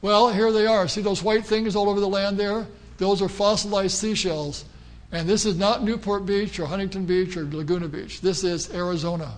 Well, 0.02 0.32
here 0.32 0.52
they 0.52 0.66
are. 0.66 0.88
See 0.88 1.02
those 1.02 1.22
white 1.22 1.46
things 1.46 1.76
all 1.76 1.90
over 1.90 2.00
the 2.00 2.08
land 2.08 2.38
there? 2.38 2.66
Those 2.98 3.22
are 3.22 3.30
fossilized 3.30 3.98
seashells. 3.98 4.66
And 5.12 5.28
this 5.28 5.46
is 5.46 5.58
not 5.58 5.84
Newport 5.84 6.26
Beach 6.26 6.60
or 6.60 6.66
Huntington 6.66 7.06
Beach 7.06 7.36
or 7.36 7.44
Laguna 7.46 7.88
Beach. 7.88 8.22
This 8.22 8.44
is 8.44 8.74
Arizona. 8.74 9.36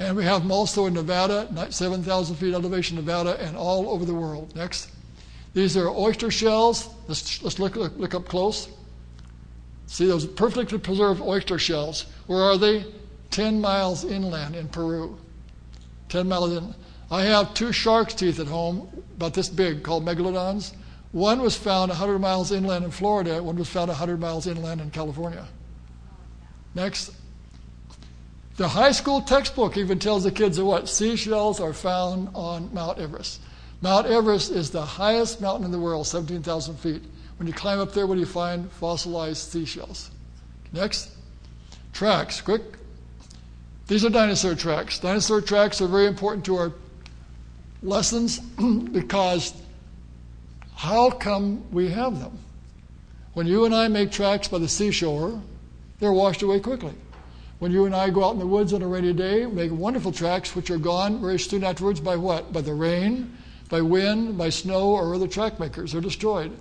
And 0.00 0.16
we 0.16 0.24
have 0.24 0.42
them 0.42 0.50
also 0.50 0.86
in 0.86 0.94
Nevada, 0.94 1.48
7,000 1.70 2.36
feet 2.36 2.52
elevation, 2.52 2.96
Nevada, 2.96 3.40
and 3.40 3.56
all 3.56 3.88
over 3.88 4.04
the 4.04 4.14
world. 4.14 4.54
Next. 4.56 4.90
These 5.54 5.76
are 5.76 5.88
oyster 5.88 6.32
shells. 6.32 6.88
Let's, 7.06 7.42
let's 7.42 7.60
look, 7.60 7.76
look, 7.76 7.96
look 7.96 8.14
up 8.14 8.26
close. 8.26 8.68
See 9.86 10.06
those 10.06 10.26
perfectly 10.26 10.78
preserved 10.78 11.20
oyster 11.20 11.58
shells. 11.58 12.06
Where 12.26 12.42
are 12.42 12.58
they? 12.58 12.84
10 13.30 13.60
miles 13.60 14.04
inland 14.04 14.56
in 14.56 14.68
Peru. 14.68 15.16
10 16.08 16.28
miles 16.28 16.56
in. 16.56 16.74
I 17.14 17.22
have 17.22 17.54
two 17.54 17.70
shark's 17.70 18.12
teeth 18.12 18.40
at 18.40 18.48
home, 18.48 18.88
about 19.14 19.34
this 19.34 19.48
big, 19.48 19.84
called 19.84 20.04
megalodons. 20.04 20.74
One 21.12 21.42
was 21.42 21.56
found 21.56 21.90
100 21.90 22.18
miles 22.18 22.50
inland 22.50 22.84
in 22.84 22.90
Florida, 22.90 23.40
one 23.40 23.54
was 23.54 23.68
found 23.68 23.86
100 23.86 24.18
miles 24.18 24.48
inland 24.48 24.80
in 24.80 24.90
California. 24.90 25.46
Next. 26.74 27.12
The 28.56 28.66
high 28.66 28.90
school 28.90 29.20
textbook 29.20 29.76
even 29.76 30.00
tells 30.00 30.24
the 30.24 30.32
kids 30.32 30.56
that 30.56 30.64
what? 30.64 30.88
Seashells 30.88 31.60
are 31.60 31.72
found 31.72 32.30
on 32.34 32.74
Mount 32.74 32.98
Everest. 32.98 33.40
Mount 33.80 34.08
Everest 34.08 34.50
is 34.50 34.70
the 34.70 34.84
highest 34.84 35.40
mountain 35.40 35.64
in 35.64 35.70
the 35.70 35.78
world, 35.78 36.08
17,000 36.08 36.74
feet. 36.76 37.02
When 37.36 37.46
you 37.46 37.52
climb 37.54 37.78
up 37.78 37.92
there, 37.92 38.08
what 38.08 38.14
do 38.14 38.20
you 38.20 38.26
find? 38.26 38.68
Fossilized 38.72 39.52
seashells. 39.52 40.10
Next. 40.72 41.10
Tracks. 41.92 42.40
Quick. 42.40 42.62
These 43.86 44.04
are 44.04 44.10
dinosaur 44.10 44.56
tracks. 44.56 44.98
Dinosaur 44.98 45.40
tracks 45.40 45.80
are 45.80 45.86
very 45.86 46.06
important 46.06 46.44
to 46.46 46.56
our 46.56 46.72
lessons 47.84 48.38
because 48.92 49.54
how 50.74 51.10
come 51.10 51.70
we 51.70 51.88
have 51.90 52.18
them? 52.18 52.38
When 53.34 53.46
you 53.46 53.64
and 53.64 53.74
I 53.74 53.88
make 53.88 54.10
tracks 54.10 54.48
by 54.48 54.58
the 54.58 54.68
seashore, 54.68 55.40
they're 56.00 56.12
washed 56.12 56.42
away 56.42 56.60
quickly. 56.60 56.94
When 57.58 57.72
you 57.72 57.86
and 57.86 57.94
I 57.94 58.10
go 58.10 58.24
out 58.24 58.32
in 58.32 58.38
the 58.38 58.46
woods 58.46 58.72
on 58.72 58.82
a 58.82 58.86
rainy 58.86 59.12
day, 59.12 59.46
make 59.46 59.70
wonderful 59.72 60.12
tracks 60.12 60.54
which 60.54 60.70
are 60.70 60.78
gone 60.78 61.20
very 61.20 61.38
soon 61.38 61.64
afterwards 61.64 62.00
by 62.00 62.16
what? 62.16 62.52
By 62.52 62.60
the 62.60 62.74
rain, 62.74 63.36
by 63.68 63.80
wind, 63.80 64.36
by 64.36 64.50
snow, 64.50 64.90
or 64.90 65.14
other 65.14 65.28
track 65.28 65.58
makers. 65.58 65.92
They're 65.92 66.00
destroyed. 66.00 66.52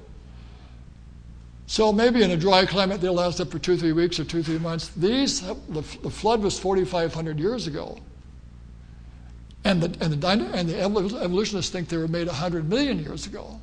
So 1.65 1.91
maybe 1.91 2.24
in 2.24 2.32
a 2.32 2.38
dry 2.38 2.65
climate 2.65 3.01
they'll 3.01 3.13
last 3.13 3.39
up 3.39 3.51
for 3.51 3.59
two, 3.59 3.78
three 3.78 3.93
weeks 3.93 4.19
or 4.19 4.24
two, 4.24 4.43
three 4.43 4.59
months. 4.59 4.89
These, 4.89 5.41
the, 5.41 5.82
the 6.03 6.09
flood 6.09 6.41
was 6.41 6.59
4,500 6.59 7.39
years 7.39 7.67
ago. 7.67 7.97
And 9.66 9.82
the, 9.82 10.03
and, 10.03 10.14
the, 10.14 10.28
and 10.53 10.70
the 10.70 10.82
evolutionists 10.82 11.72
think 11.72 11.88
they 11.88 11.97
were 11.97 12.07
made 12.07 12.28
100 12.28 12.70
million 12.70 12.99
years 12.99 13.26
ago. 13.28 13.59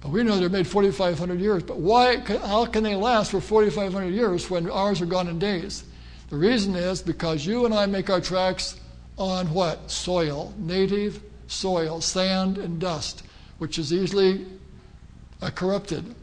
But 0.00 0.10
we 0.10 0.22
know 0.22 0.36
they're 0.38 0.48
made 0.48 0.66
4,500 0.66 1.40
years. 1.40 1.62
But 1.62 1.78
why, 1.78 2.18
how 2.18 2.66
can 2.66 2.82
they 2.82 2.96
last 2.96 3.30
for 3.30 3.40
4,500 3.40 4.08
years 4.08 4.50
when 4.50 4.68
ours 4.68 5.00
are 5.00 5.06
gone 5.06 5.28
in 5.28 5.38
days? 5.38 5.84
The 6.30 6.36
reason 6.36 6.74
is 6.74 7.02
because 7.02 7.46
you 7.46 7.66
and 7.66 7.74
I 7.74 7.86
make 7.86 8.10
our 8.10 8.20
tracks 8.20 8.80
on 9.16 9.46
what? 9.52 9.90
Soil, 9.90 10.52
native 10.58 11.22
soil, 11.46 12.00
sand 12.00 12.58
and 12.58 12.80
dust, 12.80 13.22
which 13.58 13.78
is 13.78 13.92
easily 13.92 14.46
uh, 15.40 15.50
corrupted. 15.50 16.14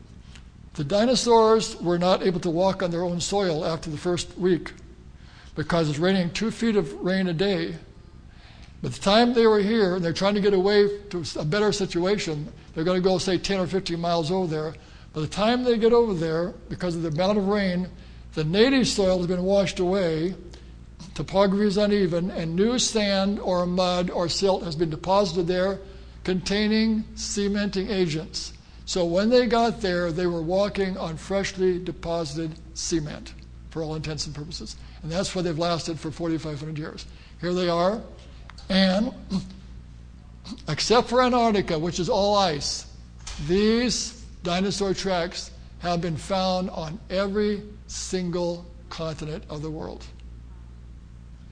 The 0.73 0.84
dinosaurs 0.84 1.79
were 1.79 1.99
not 1.99 2.23
able 2.23 2.39
to 2.41 2.49
walk 2.49 2.81
on 2.81 2.91
their 2.91 3.03
own 3.03 3.19
soil 3.21 3.65
after 3.65 3.89
the 3.89 3.97
first 3.97 4.38
week 4.38 4.73
because 5.55 5.89
it's 5.89 5.99
raining 5.99 6.31
two 6.31 6.51
feet 6.51 6.75
of 6.75 6.91
rain 6.93 7.27
a 7.27 7.34
day. 7.34 7.75
By 8.84 8.89
the 8.89 8.99
time 8.99 9.34
they 9.34 9.47
were 9.47 9.59
here 9.59 9.95
and 9.95 10.03
they're 10.03 10.11
trying 10.11 10.36
to 10.36 10.41
get 10.41 10.53
away 10.53 10.89
to 11.11 11.23
a 11.39 11.45
better 11.45 11.71
situation, 11.71 12.51
they're 12.75 12.84
going 12.84 13.01
to 13.01 13.09
go, 13.09 13.17
say, 13.17 13.38
10 13.38 13.61
or 13.61 13.65
15 13.65 13.97
miles 13.97 14.29
over 14.29 14.45
there. 14.45 14.75
By 15.13 15.21
the 15.21 15.27
time 15.27 15.63
they 15.63 15.77
get 15.77 15.93
over 15.93 16.13
there, 16.13 16.49
because 16.67 16.97
of 16.97 17.01
the 17.01 17.07
amount 17.07 17.38
of 17.38 17.47
rain, 17.47 17.88
the 18.34 18.43
native 18.43 18.86
soil 18.89 19.19
has 19.19 19.27
been 19.27 19.43
washed 19.43 19.79
away, 19.79 20.36
topography 21.13 21.65
is 21.65 21.77
uneven, 21.77 22.29
and 22.31 22.57
new 22.57 22.77
sand 22.77 23.39
or 23.39 23.65
mud 23.65 24.09
or 24.09 24.27
silt 24.27 24.63
has 24.63 24.75
been 24.75 24.89
deposited 24.89 25.47
there 25.47 25.79
containing 26.25 27.05
cementing 27.15 27.89
agents. 27.89 28.51
So 28.86 29.05
when 29.05 29.29
they 29.29 29.45
got 29.45 29.79
there, 29.79 30.11
they 30.11 30.27
were 30.27 30.41
walking 30.41 30.97
on 30.97 31.15
freshly 31.15 31.79
deposited 31.79 32.59
cement 32.73 33.34
for 33.69 33.81
all 33.81 33.95
intents 33.95 34.25
and 34.25 34.36
purposes. 34.36 34.75
And 35.03 35.11
that's 35.11 35.34
why 35.34 35.41
they've 35.41 35.57
lasted 35.57 36.01
for 36.01 36.11
4,500 36.11 36.77
years. 36.77 37.05
Here 37.39 37.53
they 37.53 37.69
are. 37.69 38.01
And 38.70 39.14
except 40.68 41.09
for 41.09 41.22
Antarctica, 41.22 41.78
which 41.78 41.99
is 41.99 42.09
all 42.09 42.38
ice, 42.38 42.86
these 43.47 44.24
dinosaur 44.43 44.93
tracks 44.93 45.51
have 45.80 46.01
been 46.01 46.18
found 46.18 46.70
on 46.70 46.99
every 47.09 47.64
single 47.88 48.66
continent 48.89 49.43
of 49.49 49.61
the 49.61 49.70
world. 49.70 50.05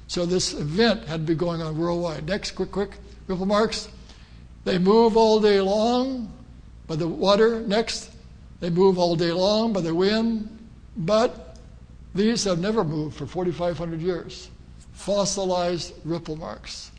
So 0.08 0.26
this 0.26 0.54
event 0.54 1.06
had 1.06 1.22
to 1.22 1.34
be 1.34 1.36
going 1.36 1.62
on 1.62 1.78
worldwide. 1.78 2.28
Next, 2.28 2.52
quick, 2.52 2.72
quick, 2.72 2.92
ripple 3.28 3.46
marks. 3.46 3.88
They 4.66 4.78
move 4.78 5.18
all 5.18 5.40
day 5.40 5.62
long 5.62 6.32
by 6.88 6.98
the 6.98 7.08
water. 7.08 7.62
Next, 7.62 8.12
they 8.60 8.70
move 8.70 9.00
all 9.00 9.16
day 9.16 9.32
long 9.32 9.74
by 9.74 9.82
the 9.82 9.96
wind. 9.96 10.58
But 10.98 11.58
these 12.14 12.44
have 12.44 12.60
never 12.60 12.84
moved 12.84 13.16
for 13.16 13.26
4,500 13.26 14.02
years. 14.02 14.50
Fossilized 14.94 15.94
ripple 16.04 16.36
marks, 16.36 16.92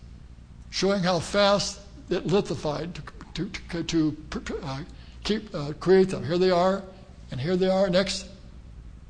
showing 0.72 1.02
how 1.02 1.18
fast 1.18 1.80
it 2.08 2.26
lithified 2.26 2.98
to, 3.34 3.44
to, 3.68 3.82
to, 3.84 4.16
to 4.30 4.58
uh, 4.62 4.78
keep, 5.22 5.54
uh, 5.54 5.72
create 5.78 6.08
them. 6.08 6.24
Here 6.24 6.38
they 6.38 6.50
are, 6.50 6.82
and 7.30 7.38
here 7.38 7.56
they 7.56 7.68
are 7.68 7.90
next 7.90 8.26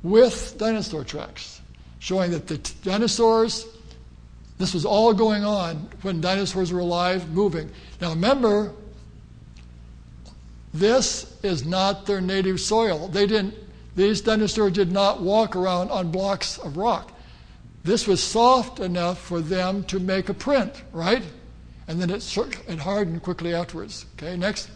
with 0.03 0.57
dinosaur 0.57 1.05
tracks, 1.05 1.61
showing 1.99 2.31
that 2.31 2.47
the 2.47 2.57
t- 2.57 2.75
dinosaurs, 2.83 3.65
this 4.57 4.73
was 4.73 4.85
all 4.85 5.13
going 5.13 5.45
on 5.45 5.87
when 6.01 6.19
dinosaurs 6.19 6.73
were 6.73 6.81
alive, 6.81 7.29
moving. 7.31 7.71
Now 8.01 8.09
remember, 8.09 8.73
this 10.73 11.33
is 11.43 11.65
not 11.65 12.05
their 12.05 12.19
native 12.19 12.59
soil. 12.59 13.07
They 13.07 13.25
didn't, 13.25 13.55
these 13.95 14.19
dinosaurs 14.19 14.73
did 14.73 14.91
not 14.91 15.21
walk 15.21 15.55
around 15.55 15.91
on 15.91 16.11
blocks 16.11 16.57
of 16.57 16.75
rock. 16.75 17.13
This 17.85 18.05
was 18.05 18.21
soft 18.21 18.81
enough 18.81 19.17
for 19.17 19.39
them 19.39 19.85
to 19.85 19.99
make 20.01 20.27
a 20.27 20.33
print, 20.33 20.83
right? 20.91 21.23
And 21.87 22.01
then 22.01 22.09
it, 22.09 22.37
it 22.67 22.79
hardened 22.79 23.21
quickly 23.23 23.53
afterwards. 23.53 24.05
Okay, 24.15 24.37
next. 24.37 24.69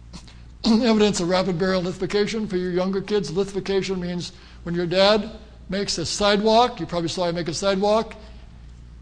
Evidence 0.64 1.20
of 1.20 1.28
rapid 1.28 1.58
burial 1.58 1.82
lithification. 1.82 2.46
For 2.46 2.56
your 2.56 2.70
younger 2.70 3.00
kids, 3.00 3.32
lithification 3.32 4.00
means 4.00 4.32
when 4.62 4.74
your 4.74 4.86
dad 4.86 5.30
makes 5.68 5.98
a 5.98 6.06
sidewalk, 6.06 6.80
you 6.80 6.86
probably 6.86 7.08
saw 7.08 7.26
him 7.26 7.34
make 7.34 7.48
a 7.48 7.54
sidewalk, 7.54 8.14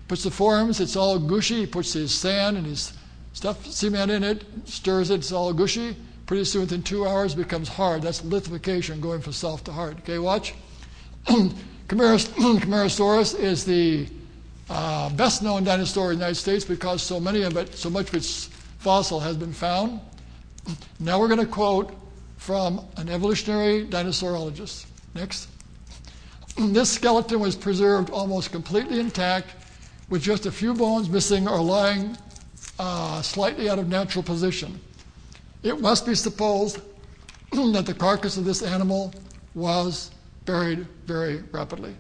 puts 0.09 0.25
the 0.25 0.31
forms, 0.31 0.81
it's 0.81 0.97
all 0.97 1.19
gushy, 1.19 1.61
he 1.61 1.67
puts 1.67 1.93
his 1.93 2.13
sand 2.15 2.57
and 2.57 2.67
his 2.67 2.93
stuff, 3.33 3.67
cement 3.67 4.11
in 4.11 4.23
it, 4.23 4.45
stirs 4.65 5.11
it, 5.11 5.17
it's 5.17 5.33
all 5.33 5.53
gushy. 5.53 5.97
Pretty 6.27 6.45
soon, 6.45 6.63
within 6.63 6.83
two 6.83 7.07
hours, 7.07 7.35
becomes 7.35 7.69
hard. 7.69 8.01
That's 8.01 8.25
lithification, 8.25 8.99
going 9.01 9.21
from 9.21 9.35
soft 9.35 9.67
to 9.67 9.73
hard. 9.73 9.99
Okay, 9.99 10.19
watch. 10.19 10.55
Camarasaurus 11.89 13.39
is 13.39 13.65
the 13.67 14.09
uh, 14.71 15.11
best 15.11 15.43
known 15.43 15.65
dinosaur 15.65 16.13
in 16.13 16.19
the 16.19 16.25
United 16.25 16.41
States 16.41 16.65
because 16.65 17.03
so 17.03 17.21
many 17.21 17.43
of 17.43 17.57
it, 17.57 17.75
so 17.75 17.91
much 17.91 18.09
of 18.09 18.15
its 18.15 18.47
fossil 18.79 19.21
has 19.21 19.37
been 19.37 19.53
found. 19.53 20.01
Now 21.01 21.21
we're 21.21 21.29
going 21.29 21.41
to 21.41 21.47
quote 21.47 21.95
from 22.37 22.85
an 22.97 23.09
evolutionary 23.09 23.87
dinosaurologist. 23.87 24.87
Next. 25.15 25.49
This 26.57 26.93
skeleton 26.93 27.41
was 27.41 27.57
preserved 27.57 28.11
almost 28.11 28.53
completely 28.53 29.01
intact 29.01 29.49
with 30.09 30.23
just 30.23 30.47
a 30.47 30.53
few 30.53 30.73
bones 30.73 31.11
missing 31.11 31.49
or 31.49 31.61
lying 31.61 32.17
uh, 32.79 33.23
slightly 33.23 33.69
out 33.69 33.81
of 33.81 33.89
natural 33.89 34.23
position. 34.23 34.81
It 35.65 35.81
must 35.81 36.07
be 36.07 36.15
supposed 36.15 36.81
that 37.53 37.87
the 37.87 37.95
carcass 37.95 38.37
of 38.37 38.45
this 38.45 38.63
animal 38.63 39.13
was 39.55 40.13
buried 40.45 40.87
very 41.07 41.43
rapidly. 41.51 41.97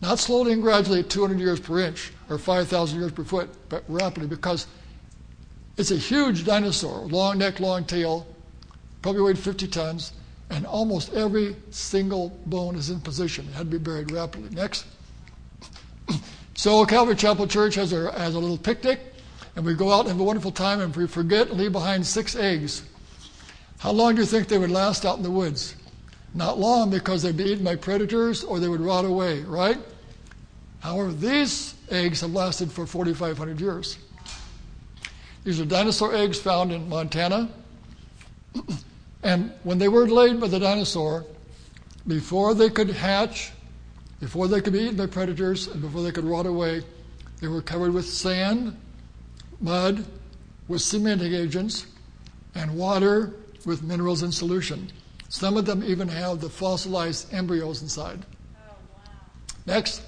Not 0.00 0.18
slowly 0.18 0.52
and 0.52 0.62
gradually 0.62 1.00
at 1.00 1.10
200 1.10 1.38
years 1.38 1.60
per 1.60 1.80
inch 1.80 2.12
or 2.28 2.38
5,000 2.38 2.98
years 2.98 3.12
per 3.12 3.24
foot, 3.24 3.48
but 3.68 3.84
rapidly 3.88 4.28
because 4.28 4.66
it's 5.76 5.90
a 5.90 5.96
huge 5.96 6.44
dinosaur, 6.44 7.06
long 7.06 7.38
neck, 7.38 7.60
long 7.60 7.84
tail, 7.84 8.26
probably 9.02 9.22
weighed 9.22 9.38
50 9.38 9.68
tons, 9.68 10.12
and 10.50 10.66
almost 10.66 11.12
every 11.12 11.56
single 11.70 12.28
bone 12.46 12.76
is 12.76 12.90
in 12.90 13.00
position. 13.00 13.46
It 13.48 13.54
had 13.54 13.70
to 13.70 13.78
be 13.78 13.78
buried 13.78 14.10
rapidly. 14.10 14.50
Next. 14.50 14.86
so 16.54 16.84
Calvary 16.84 17.16
Chapel 17.16 17.46
Church 17.46 17.74
has 17.74 17.92
a, 17.92 18.12
has 18.12 18.34
a 18.34 18.38
little 18.38 18.58
picnic, 18.58 19.00
and 19.56 19.64
we 19.64 19.74
go 19.74 19.92
out 19.92 20.00
and 20.00 20.08
have 20.10 20.20
a 20.20 20.24
wonderful 20.24 20.52
time, 20.52 20.80
and 20.80 20.94
we 20.94 21.06
forget 21.06 21.48
and 21.48 21.58
leave 21.58 21.72
behind 21.72 22.06
six 22.06 22.36
eggs 22.36 22.82
how 23.78 23.92
long 23.92 24.14
do 24.14 24.20
you 24.20 24.26
think 24.26 24.48
they 24.48 24.58
would 24.58 24.70
last 24.70 25.04
out 25.04 25.18
in 25.18 25.22
the 25.22 25.30
woods? 25.30 25.76
Not 26.36 26.58
long 26.58 26.90
because 26.90 27.22
they'd 27.22 27.36
be 27.36 27.44
eaten 27.44 27.64
by 27.64 27.76
predators 27.76 28.44
or 28.44 28.60
they 28.60 28.68
would 28.68 28.82
rot 28.82 29.06
away, 29.06 29.40
right? 29.44 29.78
However, 30.80 31.10
these 31.10 31.74
eggs 31.90 32.20
have 32.20 32.32
lasted 32.32 32.70
for 32.70 32.86
4,500 32.86 33.58
years. 33.58 33.96
These 35.44 35.60
are 35.60 35.64
dinosaur 35.64 36.14
eggs 36.14 36.38
found 36.38 36.72
in 36.72 36.90
Montana. 36.90 37.48
and 39.22 39.50
when 39.62 39.78
they 39.78 39.88
were 39.88 40.06
laid 40.06 40.38
by 40.38 40.48
the 40.48 40.58
dinosaur, 40.58 41.24
before 42.06 42.52
they 42.52 42.68
could 42.68 42.90
hatch, 42.90 43.52
before 44.20 44.46
they 44.46 44.60
could 44.60 44.74
be 44.74 44.80
eaten 44.80 44.96
by 44.96 45.06
predators, 45.06 45.68
and 45.68 45.80
before 45.80 46.02
they 46.02 46.12
could 46.12 46.24
rot 46.24 46.44
away, 46.44 46.82
they 47.40 47.48
were 47.48 47.62
covered 47.62 47.94
with 47.94 48.06
sand, 48.06 48.76
mud, 49.58 50.04
with 50.68 50.82
cementing 50.82 51.32
agents, 51.32 51.86
and 52.54 52.76
water 52.76 53.32
with 53.64 53.82
minerals 53.82 54.22
in 54.22 54.30
solution. 54.30 54.90
Some 55.28 55.56
of 55.56 55.66
them 55.66 55.82
even 55.82 56.08
have 56.08 56.40
the 56.40 56.48
fossilized 56.48 57.32
embryos 57.32 57.82
inside. 57.82 58.24
Next. 59.66 60.02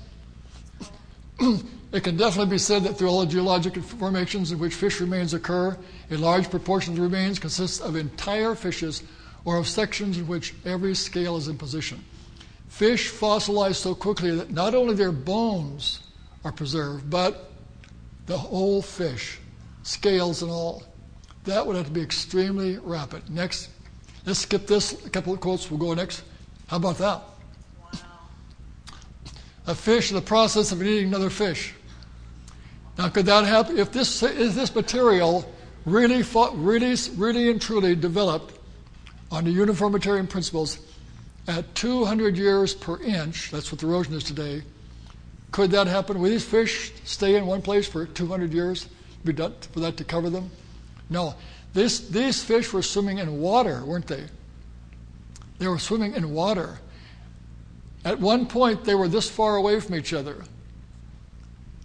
it 1.40 2.04
can 2.04 2.16
definitely 2.16 2.50
be 2.50 2.58
said 2.58 2.84
that 2.84 2.98
through 2.98 3.08
all 3.08 3.20
the 3.20 3.26
geologic 3.26 3.76
formations 3.76 4.52
in 4.52 4.58
which 4.58 4.74
fish 4.74 5.00
remains 5.00 5.34
occur, 5.34 5.76
a 6.10 6.16
large 6.16 6.50
proportion 6.50 6.92
of 6.92 6.96
the 6.96 7.02
remains 7.02 7.38
consists 7.38 7.80
of 7.80 7.96
entire 7.96 8.54
fishes 8.54 9.02
or 9.44 9.56
of 9.56 9.66
sections 9.66 10.18
in 10.18 10.26
which 10.26 10.54
every 10.64 10.94
scale 10.94 11.36
is 11.36 11.48
in 11.48 11.56
position. 11.56 12.04
Fish 12.68 13.10
fossilize 13.10 13.76
so 13.76 13.94
quickly 13.94 14.30
that 14.34 14.50
not 14.50 14.74
only 14.74 14.94
their 14.94 15.12
bones 15.12 16.00
are 16.44 16.52
preserved, 16.52 17.08
but 17.08 17.50
the 18.26 18.36
whole 18.36 18.82
fish, 18.82 19.40
scales 19.82 20.42
and 20.42 20.50
all. 20.50 20.82
That 21.44 21.66
would 21.66 21.76
have 21.76 21.86
to 21.86 21.92
be 21.92 22.02
extremely 22.02 22.78
rapid. 22.78 23.30
Next. 23.30 23.70
Let's 24.28 24.40
skip 24.40 24.66
this. 24.66 25.06
A 25.06 25.08
couple 25.08 25.32
of 25.32 25.40
quotes. 25.40 25.70
We'll 25.70 25.80
go 25.80 25.94
next. 25.94 26.22
How 26.66 26.76
about 26.76 26.98
that? 26.98 27.22
Wow. 27.82 28.00
A 29.66 29.74
fish 29.74 30.10
in 30.10 30.16
the 30.16 30.22
process 30.22 30.70
of 30.70 30.82
eating 30.82 31.08
another 31.08 31.30
fish. 31.30 31.72
Now, 32.98 33.08
could 33.08 33.24
that 33.24 33.46
happen? 33.46 33.78
If 33.78 33.90
this, 33.90 34.22
if 34.22 34.54
this 34.54 34.74
material 34.74 35.50
really, 35.86 36.22
fought, 36.22 36.54
really, 36.58 36.94
really 37.16 37.50
and 37.50 37.58
truly 37.58 37.96
developed 37.96 38.58
on 39.30 39.44
the 39.44 39.50
uniformitarian 39.50 40.26
principles 40.26 40.78
at 41.46 41.74
200 41.74 42.36
years 42.36 42.74
per 42.74 43.00
inch, 43.00 43.50
that's 43.50 43.72
what 43.72 43.80
the 43.80 43.86
erosion 43.86 44.12
is 44.12 44.24
today, 44.24 44.60
could 45.52 45.70
that 45.70 45.86
happen? 45.86 46.20
Will 46.20 46.28
these 46.28 46.44
fish 46.44 46.92
stay 47.04 47.36
in 47.36 47.46
one 47.46 47.62
place 47.62 47.88
for 47.88 48.04
200 48.04 48.52
years 48.52 48.88
for 49.24 49.80
that 49.80 49.96
to 49.96 50.04
cover 50.04 50.28
them? 50.28 50.50
No. 51.08 51.34
This, 51.72 52.00
these 52.00 52.42
fish 52.42 52.72
were 52.72 52.82
swimming 52.82 53.18
in 53.18 53.40
water, 53.40 53.84
weren't 53.84 54.06
they? 54.06 54.24
They 55.58 55.68
were 55.68 55.78
swimming 55.78 56.14
in 56.14 56.32
water. 56.32 56.78
At 58.04 58.18
one 58.20 58.46
point, 58.46 58.84
they 58.84 58.94
were 58.94 59.08
this 59.08 59.28
far 59.28 59.56
away 59.56 59.80
from 59.80 59.94
each 59.94 60.12
other 60.12 60.44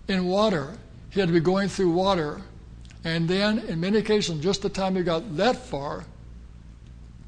in 0.08 0.26
water. 0.26 0.78
He 1.10 1.20
had 1.20 1.28
to 1.28 1.34
be 1.34 1.40
going 1.40 1.70
through 1.70 1.92
water. 1.92 2.42
And 3.04 3.28
then, 3.28 3.60
in 3.60 3.80
many 3.80 4.02
cases, 4.02 4.40
just 4.40 4.62
the 4.62 4.70
time 4.70 4.96
he 4.96 5.04
got 5.04 5.36
that 5.38 5.58
far, 5.58 6.06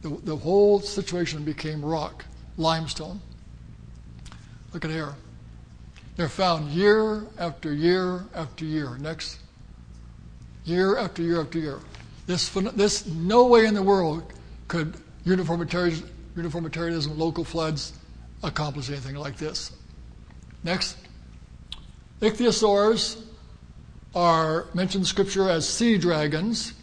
the, 0.01 0.10
the 0.24 0.36
whole 0.36 0.80
situation 0.80 1.43
became 1.43 1.84
rock, 1.84 2.26
limestone. 2.58 3.20
Look 4.74 4.86
at 4.86 4.91
here. 4.91 5.16
They're 6.16 6.30
found 6.30 6.70
year 6.72 7.26
after 7.38 7.74
year 7.74 8.26
after 8.34 8.66
year. 8.66 8.97
Next. 8.99 9.39
Year 10.64 10.97
after 10.97 11.22
year 11.22 11.41
after 11.41 11.60
year. 11.60 11.80
This, 12.28 12.49
this 12.49 13.05
no 13.05 13.45
way 13.45 13.65
in 13.65 13.73
the 13.73 13.84
world 13.84 14.34
could 14.67 14.95
uniformitarianism, 15.26 16.09
uniformitarianism 16.36 17.17
local 17.17 17.43
floods 17.43 17.93
accomplish 18.43 18.89
anything 18.89 19.15
like 19.15 19.38
this. 19.38 19.71
Next. 20.63 20.97
Ichthyosaurs 22.21 23.21
are 24.15 24.65
mentioned 24.73 25.01
in 25.01 25.05
Scripture 25.05 25.49
as 25.49 25.67
sea 25.67 25.97
dragons, 25.97 26.73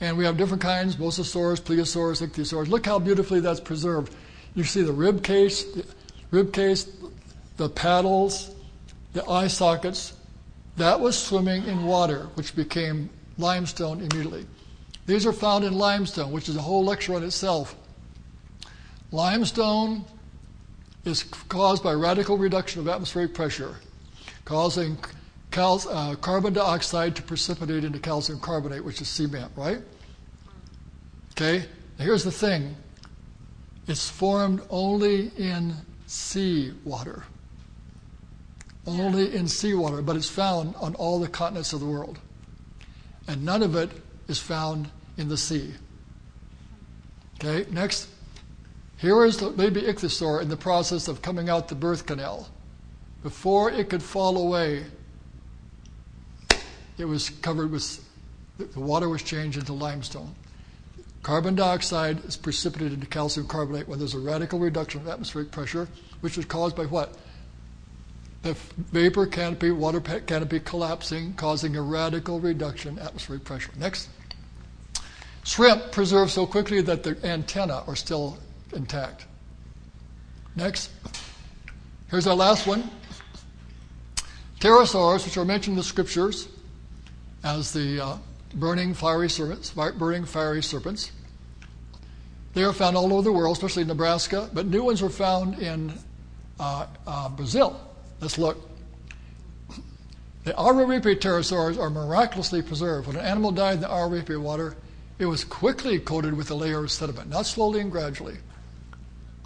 and 0.00 0.16
we 0.16 0.24
have 0.24 0.36
different 0.36 0.62
kinds 0.62 0.96
mosasaurs, 0.96 1.60
plesiosaurs, 1.60 2.26
ichthyosaurs. 2.26 2.68
Look 2.68 2.86
how 2.86 2.98
beautifully 2.98 3.40
that's 3.40 3.60
preserved. 3.60 4.14
You 4.54 4.64
see 4.64 4.82
the 4.82 4.92
rib 4.92 5.22
case, 5.22 5.64
the 5.64 5.84
rib 6.30 6.52
case, 6.52 6.90
the 7.56 7.68
paddles, 7.68 8.54
the 9.12 9.24
eye 9.26 9.46
sockets. 9.46 10.14
That 10.76 10.98
was 10.98 11.16
swimming 11.16 11.64
in 11.66 11.84
water, 11.84 12.28
which 12.34 12.56
became 12.56 13.10
limestone 13.38 13.98
immediately. 14.00 14.46
These 15.06 15.26
are 15.26 15.32
found 15.32 15.64
in 15.64 15.74
limestone, 15.74 16.30
which 16.32 16.48
is 16.48 16.56
a 16.56 16.62
whole 16.62 16.84
lecture 16.84 17.14
on 17.14 17.24
itself. 17.24 17.74
Limestone 19.10 20.04
is 21.04 21.24
caused 21.24 21.82
by 21.82 21.92
radical 21.92 22.38
reduction 22.38 22.80
of 22.80 22.88
atmospheric 22.88 23.34
pressure, 23.34 23.76
causing 24.44 24.96
cal- 25.50 25.82
uh, 25.90 26.14
carbon 26.16 26.52
dioxide 26.52 27.16
to 27.16 27.22
precipitate 27.22 27.84
into 27.84 27.98
calcium 27.98 28.38
carbonate, 28.38 28.84
which 28.84 29.00
is 29.00 29.08
cement, 29.08 29.50
right? 29.56 29.80
Okay, 31.32 31.66
now 31.98 32.04
here's 32.04 32.24
the 32.24 32.32
thing 32.32 32.76
it's 33.88 34.08
formed 34.08 34.62
only 34.70 35.32
in 35.36 35.74
seawater. 36.06 37.24
Only 38.86 39.34
in 39.34 39.48
seawater, 39.48 40.02
but 40.02 40.16
it's 40.16 40.28
found 40.28 40.74
on 40.76 40.94
all 40.96 41.20
the 41.20 41.28
continents 41.28 41.72
of 41.72 41.80
the 41.80 41.86
world. 41.86 42.18
And 43.28 43.44
none 43.44 43.62
of 43.62 43.76
it 43.76 43.90
is 44.28 44.38
found 44.38 44.88
in 45.16 45.28
the 45.28 45.36
sea. 45.36 45.74
Okay, 47.42 47.68
next. 47.70 48.08
Here 48.98 49.24
is 49.24 49.38
the 49.38 49.50
baby 49.50 49.82
ichthyosaur 49.82 50.40
in 50.40 50.48
the 50.48 50.56
process 50.56 51.08
of 51.08 51.22
coming 51.22 51.48
out 51.48 51.68
the 51.68 51.74
birth 51.74 52.06
canal. 52.06 52.48
Before 53.22 53.70
it 53.70 53.88
could 53.90 54.02
fall 54.02 54.38
away, 54.38 54.84
it 56.98 57.04
was 57.04 57.30
covered 57.30 57.70
with, 57.70 58.04
the 58.58 58.80
water 58.80 59.08
was 59.08 59.22
changed 59.22 59.58
into 59.58 59.72
limestone. 59.72 60.34
Carbon 61.22 61.54
dioxide 61.54 62.24
is 62.24 62.36
precipitated 62.36 62.94
into 62.94 63.06
calcium 63.06 63.46
carbonate 63.46 63.86
when 63.88 63.98
there's 63.98 64.14
a 64.14 64.18
radical 64.18 64.58
reduction 64.58 65.00
of 65.00 65.08
atmospheric 65.08 65.50
pressure, 65.50 65.88
which 66.20 66.36
is 66.36 66.44
caused 66.44 66.76
by 66.76 66.84
what? 66.84 67.16
The 68.42 68.54
vapor 68.92 69.26
canopy, 69.26 69.70
water 69.70 70.00
canopy 70.00 70.58
collapsing, 70.60 71.34
causing 71.34 71.76
a 71.76 71.82
radical 71.82 72.40
reduction 72.40 72.98
in 72.98 73.04
atmospheric 73.04 73.44
pressure. 73.44 73.70
Next. 73.78 74.08
Shrimp 75.44 75.92
preserve 75.92 76.30
so 76.30 76.46
quickly 76.46 76.80
that 76.82 77.02
their 77.02 77.16
antennae 77.24 77.82
are 77.86 77.96
still 77.96 78.38
intact. 78.72 79.26
Next. 80.56 80.90
Here's 82.10 82.26
our 82.26 82.34
last 82.34 82.66
one. 82.66 82.90
Pterosaurs, 84.60 85.24
which 85.24 85.36
are 85.36 85.44
mentioned 85.44 85.74
in 85.74 85.78
the 85.78 85.84
scriptures 85.84 86.48
as 87.42 87.72
the 87.72 88.04
uh, 88.04 88.16
burning 88.54 88.94
fiery 88.94 89.30
serpents, 89.30 89.70
burning 89.70 90.24
fiery 90.24 90.62
serpents. 90.62 91.10
They 92.54 92.64
are 92.64 92.72
found 92.72 92.96
all 92.96 93.12
over 93.12 93.22
the 93.22 93.32
world, 93.32 93.56
especially 93.56 93.82
in 93.82 93.88
Nebraska, 93.88 94.50
but 94.52 94.66
new 94.66 94.84
ones 94.84 95.00
were 95.00 95.10
found 95.10 95.58
in 95.58 95.92
uh, 96.60 96.86
uh, 97.06 97.28
Brazil. 97.30 97.80
Let's 98.22 98.38
look. 98.38 98.56
The 100.44 100.52
Araripe 100.52 101.16
pterosaurs 101.16 101.76
are 101.76 101.90
miraculously 101.90 102.62
preserved. 102.62 103.08
When 103.08 103.16
an 103.16 103.24
animal 103.24 103.50
died 103.50 103.74
in 103.74 103.80
the 103.80 103.88
Araripe 103.88 104.40
water, 104.40 104.76
it 105.18 105.26
was 105.26 105.42
quickly 105.42 105.98
coated 105.98 106.34
with 106.34 106.48
a 106.50 106.54
layer 106.54 106.84
of 106.84 106.92
sediment, 106.92 107.28
not 107.28 107.46
slowly 107.46 107.80
and 107.80 107.90
gradually. 107.90 108.36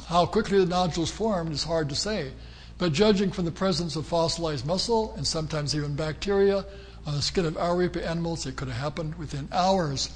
How 0.06 0.26
quickly 0.26 0.58
the 0.58 0.66
nodules 0.66 1.10
formed 1.10 1.52
is 1.52 1.64
hard 1.64 1.88
to 1.88 1.94
say, 1.94 2.32
but 2.76 2.92
judging 2.92 3.32
from 3.32 3.46
the 3.46 3.50
presence 3.50 3.96
of 3.96 4.06
fossilized 4.06 4.66
muscle 4.66 5.14
and 5.16 5.26
sometimes 5.26 5.74
even 5.74 5.96
bacteria, 5.96 6.66
on 7.06 7.14
the 7.14 7.22
skin 7.22 7.46
of 7.46 7.54
Araripe 7.54 7.96
animals. 8.04 8.44
It 8.44 8.56
could 8.56 8.68
have 8.68 8.76
happened 8.76 9.14
within 9.14 9.48
hours. 9.52 10.10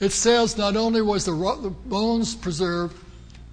It 0.00 0.10
says 0.10 0.58
not 0.58 0.76
only 0.76 1.02
was 1.02 1.24
the, 1.24 1.32
the 1.32 1.70
bones 1.70 2.34
preserved, 2.34 2.96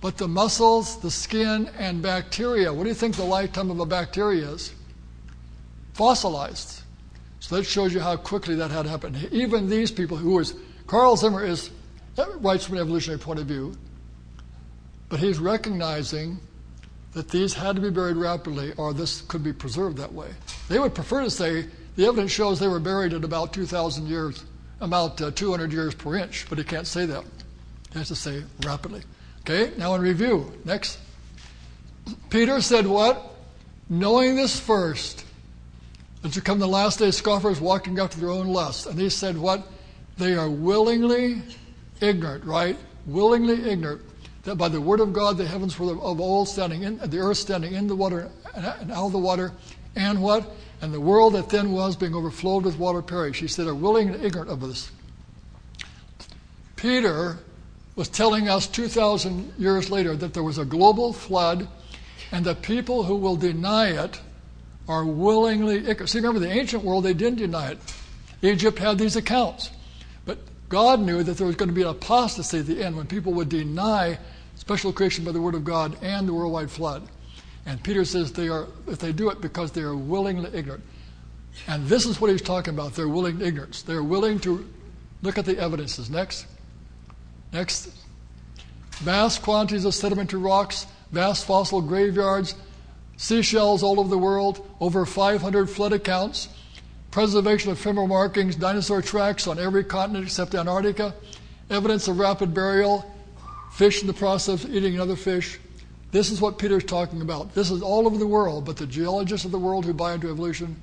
but 0.04 0.18
the 0.18 0.28
muscles, 0.28 1.00
the 1.00 1.10
skin, 1.10 1.70
and 1.80 2.02
bacteria. 2.02 2.74
What 2.74 2.84
do 2.84 2.90
you 2.90 2.94
think 2.94 3.16
the 3.16 3.24
lifetime 3.24 3.72
of 3.72 3.80
a 3.80 3.86
bacteria 3.86 4.50
is? 4.50 4.74
Fossilized. 5.94 6.82
So 7.40 7.56
that 7.56 7.64
shows 7.64 7.94
you 7.94 8.02
how 8.02 8.18
quickly 8.18 8.54
that 8.56 8.70
had 8.70 8.86
happened. 8.86 9.30
Even 9.32 9.70
these 9.70 9.92
people 9.92 10.18
who 10.18 10.32
was 10.32 10.56
Carl 10.88 11.16
Zimmer 11.16 11.46
is 11.46 11.70
writes 12.42 12.66
from 12.66 12.76
an 12.76 12.82
evolutionary 12.82 13.18
point 13.18 13.40
of 13.40 13.46
view, 13.46 13.78
but 15.08 15.22
he's 15.22 15.40
recognizing 15.40 16.38
that 17.14 17.30
these 17.30 17.54
had 17.54 17.78
to 17.78 17.82
be 17.82 17.90
buried 17.90 18.18
rapidly 18.18 18.74
or 18.76 18.94
this 18.94 19.22
could 19.22 19.42
be 19.42 19.54
preserved 19.54 19.98
that 20.00 20.12
way. 20.12 20.32
They 20.68 20.80
would 20.80 20.94
prefer 20.94 21.24
to 21.24 21.32
say 21.32 21.68
the 21.96 22.08
evidence 22.08 22.32
shows 22.32 22.60
they 22.60 22.68
were 22.68 22.82
buried 22.82 23.14
at 23.14 23.24
about 23.24 23.54
2,000 23.54 24.06
years, 24.08 24.44
about 24.82 25.22
uh, 25.22 25.32
200 25.32 25.72
years 25.72 25.96
per 25.96 26.18
inch, 26.18 26.46
but 26.50 26.58
he 26.58 26.66
can't 26.66 26.88
say 26.88 27.06
that. 27.06 27.24
He 27.94 28.00
has 28.00 28.10
to 28.10 28.18
say 28.18 28.44
rapidly. 28.66 29.04
Okay, 29.46 29.74
now 29.78 29.96
in 29.96 30.02
review. 30.02 30.52
Next. 30.66 31.00
Peter 32.30 32.62
said 32.62 32.88
what? 32.88 33.36
Knowing 33.90 34.36
this 34.36 34.60
first, 34.60 35.26
that 36.22 36.36
you 36.36 36.42
come 36.42 36.60
the 36.60 36.68
last 36.68 37.00
day, 37.00 37.12
scoffers 37.12 37.60
walking 37.60 38.00
after 38.00 38.20
their 38.20 38.30
own 38.30 38.48
lusts. 38.48 38.86
And 38.86 39.00
he 39.00 39.10
said 39.10 39.38
what? 39.38 39.68
They 40.18 40.36
are 40.36 40.50
willingly 40.50 41.42
ignorant, 42.00 42.46
right? 42.46 42.78
Willingly 43.06 43.70
ignorant 43.70 44.02
that 44.44 44.56
by 44.56 44.70
the 44.70 44.80
word 44.80 45.00
of 45.00 45.14
God 45.14 45.38
the 45.38 45.48
heavens 45.48 45.78
were 45.80 45.92
of 45.92 46.20
old 46.20 46.48
standing 46.48 46.84
in 46.84 46.98
the 46.98 47.20
earth 47.20 47.38
standing 47.38 47.74
in 47.74 47.88
the 47.88 47.96
water 47.96 48.30
and 48.56 48.92
out 48.92 49.06
of 49.06 49.12
the 49.12 49.18
water, 49.18 49.52
and 49.96 50.22
what? 50.22 50.50
and 50.84 50.94
the 50.94 51.00
world 51.00 51.34
that 51.34 51.48
then 51.48 51.72
was 51.72 51.96
being 51.96 52.14
overflowed 52.14 52.66
with 52.66 52.78
water 52.78 53.02
perished. 53.02 53.40
He 53.40 53.48
said, 53.48 53.68
are 53.68 53.74
willing 53.74 54.10
and 54.10 54.22
ignorant 54.22 54.50
of 54.50 54.60
this. 54.60 54.92
Peter 56.76 57.40
was 57.96 58.10
telling 58.10 58.50
us 58.50 58.68
2,000 58.68 59.54
years 59.58 59.90
later 59.90 60.16
that 60.16 60.34
there 60.34 60.44
was 60.44 60.58
a 60.58 60.66
global 60.66 61.14
flood 61.14 61.68
and 62.32 62.44
the 62.46 62.56
people 62.56 63.04
who 63.04 63.16
will 63.16 63.36
deny 63.36 63.90
it 63.90 64.20
are 64.88 65.06
willingly 65.06 65.78
ignorant. 65.78 66.10
See, 66.10 66.18
remember, 66.18 66.40
the 66.40 66.52
ancient 66.52 66.84
world, 66.84 67.04
they 67.04 67.14
didn't 67.14 67.38
deny 67.38 67.72
it. 67.72 67.80
Egypt 68.42 68.80
had 68.80 68.98
these 68.98 69.16
accounts. 69.16 69.70
But 70.26 70.40
God 70.68 71.00
knew 71.00 71.24
that 71.24 71.38
there 71.38 71.48
was 71.48 71.56
going 71.56 71.70
to 71.70 71.76
be 71.76 71.84
an 71.84 71.90
apostasy 71.90 72.60
at 72.60 72.66
the 72.66 72.84
end 72.84 72.98
when 72.98 73.06
people 73.06 73.34
would 73.34 73.50
deny 73.50 74.18
special 74.56 74.92
creation 74.92 75.24
by 75.24 75.32
the 75.32 75.42
Word 75.42 75.56
of 75.56 75.64
God 75.64 75.96
and 76.02 76.28
the 76.28 76.34
worldwide 76.34 76.72
flood. 76.72 77.04
And 77.66 77.82
Peter 77.82 78.04
says 78.04 78.34
they 78.34 78.50
are, 78.50 78.68
if 78.88 79.00
they 79.00 79.14
do 79.14 79.30
it 79.30 79.40
because 79.40 79.72
they 79.72 79.82
are 79.82 79.96
willingly 79.96 80.50
ignorant. 80.54 80.84
And 81.68 81.88
this 81.88 82.06
is 82.06 82.20
what 82.20 82.32
he's 82.32 82.42
talking 82.42 82.74
about. 82.74 82.94
They're 82.94 83.08
willing 83.08 83.40
ignorance. 83.42 83.84
They're 83.84 84.04
willing 84.04 84.40
to 84.40 84.68
look 85.22 85.38
at 85.38 85.46
the 85.46 85.58
evidences. 85.58 86.10
Next. 86.10 86.48
Next. 87.54 87.90
Vast 88.94 89.44
quantities 89.44 89.86
of 89.86 89.94
sedimentary 89.94 90.40
rocks, 90.40 90.88
vast 91.12 91.46
fossil 91.46 91.82
graveyards, 91.82 92.56
seashells 93.18 93.84
all 93.84 94.00
over 94.00 94.10
the 94.10 94.18
world, 94.18 94.68
over 94.80 95.06
500 95.06 95.70
flood 95.70 95.94
accounts, 95.94 96.50
preservation 97.12 97.72
of 97.72 97.78
ephemeral 97.78 98.08
markings, 98.08 98.56
dinosaur 98.56 99.04
tracks 99.04 99.46
on 99.46 99.60
every 99.60 99.84
continent 99.84 100.26
except 100.26 100.56
Antarctica, 100.56 101.14
evidence 101.70 102.08
of 102.08 102.18
rapid 102.18 102.54
burial, 102.54 103.06
fish 103.72 104.02
in 104.02 104.08
the 104.08 104.14
process 104.14 104.64
of 104.64 104.74
eating 104.74 104.96
another 104.96 105.16
fish, 105.16 105.60
this 106.12 106.30
is 106.30 106.40
what 106.40 106.60
Peter's 106.60 106.84
talking 106.84 107.22
about. 107.22 107.56
This 107.56 107.72
is 107.72 107.82
all 107.82 108.06
over 108.06 108.20
the 108.20 108.28
world, 108.28 108.66
but 108.66 108.78
the 108.78 108.86
geologists 108.86 109.46
of 109.46 109.52
the 109.52 109.60
world 109.60 109.84
who 109.84 109.94
buy 109.94 110.14
into 110.14 110.30
evolution 110.30 110.76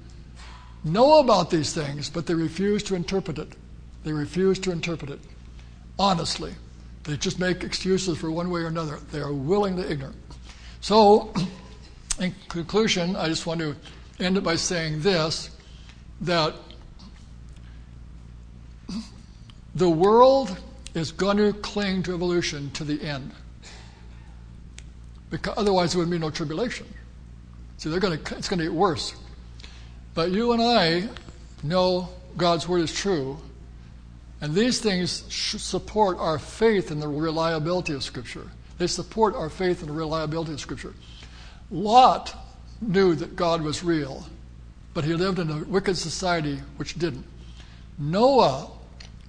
know 0.83 1.21
about 1.21 1.51
these 1.51 1.73
things, 1.73 2.11
but 2.11 2.27
they 2.27 2.35
refuse 2.35 2.83
to 2.85 2.97
interpret 2.97 3.39
it. 3.39 3.55
They 4.03 4.13
refuse 4.13 4.59
to 4.61 4.73
interpret 4.73 5.11
it 5.11 5.21
honestly. 6.01 6.55
They 7.05 7.17
just 7.19 7.39
make 7.39 7.63
excuses 7.63 8.17
for 8.19 8.31
one 8.31 8.51
way 8.51 8.63
or 8.63 8.67
another. 8.67 8.99
They 9.13 9.21
are 9.21 9.33
willingly 9.33 9.87
ignorant. 9.87 10.17
So, 10.81 11.33
in 12.19 12.35
conclusion, 12.49 13.17
I 13.17 13.29
just 13.29 13.47
want 13.47 13.61
to 13.61 13.77
end 14.19 14.39
it 14.39 14.41
by 14.43 14.57
saying 14.57 15.03
this 15.03 15.51
that 16.23 16.55
the 19.75 19.89
world 19.89 20.59
is 20.95 21.13
going 21.13 21.37
to 21.37 21.53
cling 21.53 22.03
to 22.05 22.15
evolution 22.15 22.71
to 22.73 22.85
the 22.85 23.01
end. 23.03 23.33
Because 25.29 25.55
otherwise, 25.57 25.93
there 25.93 26.01
would 26.01 26.11
be 26.11 26.19
no 26.19 26.31
tribulation. 26.31 26.87
See, 27.77 27.89
they're 27.89 28.01
going 28.01 28.19
to, 28.19 28.37
it's 28.37 28.49
going 28.49 28.59
to 28.59 28.65
get 28.65 28.75
worse. 28.75 29.15
But 30.15 30.33
you 30.33 30.53
and 30.53 30.63
I 30.63 31.09
know 31.63 32.09
God's 32.37 32.67
word 32.67 32.83
is 32.83 32.93
true, 32.93 33.39
and 34.41 34.55
these 34.55 34.81
things 34.81 35.11
support 35.35 36.19
our 36.19 36.39
faith 36.39 36.91
in 36.91 37.01
the 37.01 37.09
reliability 37.09 37.93
of 37.93 38.03
Scripture. 38.03 38.51
They 38.79 38.87
support 38.87 39.35
our 39.35 39.51
faith 39.51 39.83
in 39.83 39.89
the 39.89 39.95
reliability 39.95 40.55
of 40.55 40.61
Scripture. 40.61 40.95
Lot 41.71 42.35
knew 42.81 43.15
that 43.15 43.37
God 43.37 43.63
was 43.63 43.85
real, 43.85 44.27
but 44.95 45.05
he 45.05 45.13
lived 45.15 45.39
in 45.39 45.51
a 45.51 45.65
wicked 45.65 45.97
society 45.97 46.61
which 46.77 46.99
didn't. 46.99 47.27
Noah 47.99 48.71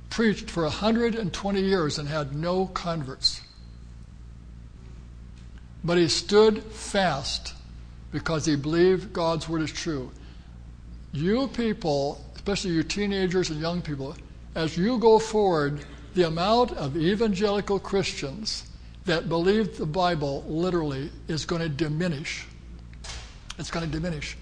preached 0.09 0.49
for 0.49 0.64
120 0.64 1.62
years 1.62 1.97
and 1.99 2.07
had 2.07 2.34
no 2.34 2.68
converts. 2.68 3.41
But 5.84 5.97
he 5.97 6.07
stood 6.07 6.64
fast 6.64 7.53
because 8.12 8.45
he 8.45 8.55
believed 8.55 9.14
God's 9.14 9.49
word 9.49 9.62
is 9.62 9.72
true. 9.72 10.12
You 11.12 11.47
people, 11.47 12.24
especially 12.36 12.72
you 12.72 12.84
teenagers 12.84 13.49
and 13.49 13.59
young 13.59 13.82
people, 13.82 14.16
as 14.56 14.78
you 14.78 14.97
go 14.97 15.20
forward, 15.20 15.86
the 16.14 16.24
amount 16.24 16.72
of 16.74 16.97
evangelical 16.97 17.80
Christians 17.80 18.70
that 19.06 19.30
believe 19.30 19.78
the 19.78 19.86
Bible 19.86 20.43
literally 20.47 21.10
is 21.28 21.45
going 21.45 21.62
to 21.62 21.70
diminish. 21.70 22.45
It's 23.58 23.72
going 23.72 23.86
to 23.86 23.91
diminish. 23.91 24.38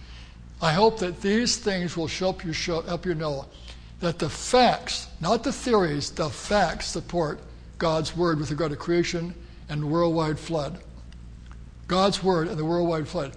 I 0.61 0.73
hope 0.73 0.99
that 0.99 1.21
these 1.21 1.57
things 1.57 1.95
will 1.95 2.07
help 2.07 2.43
you, 2.43 2.53
show, 2.53 2.81
help 2.81 3.05
you 3.05 3.15
know 3.15 3.45
that 3.99 4.19
the 4.19 4.29
facts, 4.29 5.07
not 5.21 5.43
the 5.43 5.51
theories, 5.51 6.09
the 6.11 6.29
facts 6.29 6.87
support 6.87 7.39
God's 7.77 8.15
word 8.15 8.39
with 8.39 8.51
regard 8.51 8.71
to 8.71 8.77
creation 8.77 9.33
and 9.69 9.91
worldwide 9.91 10.39
flood. 10.39 10.79
God's 11.87 12.23
word 12.23 12.47
and 12.47 12.57
the 12.57 12.65
worldwide 12.65 13.07
flood. 13.07 13.33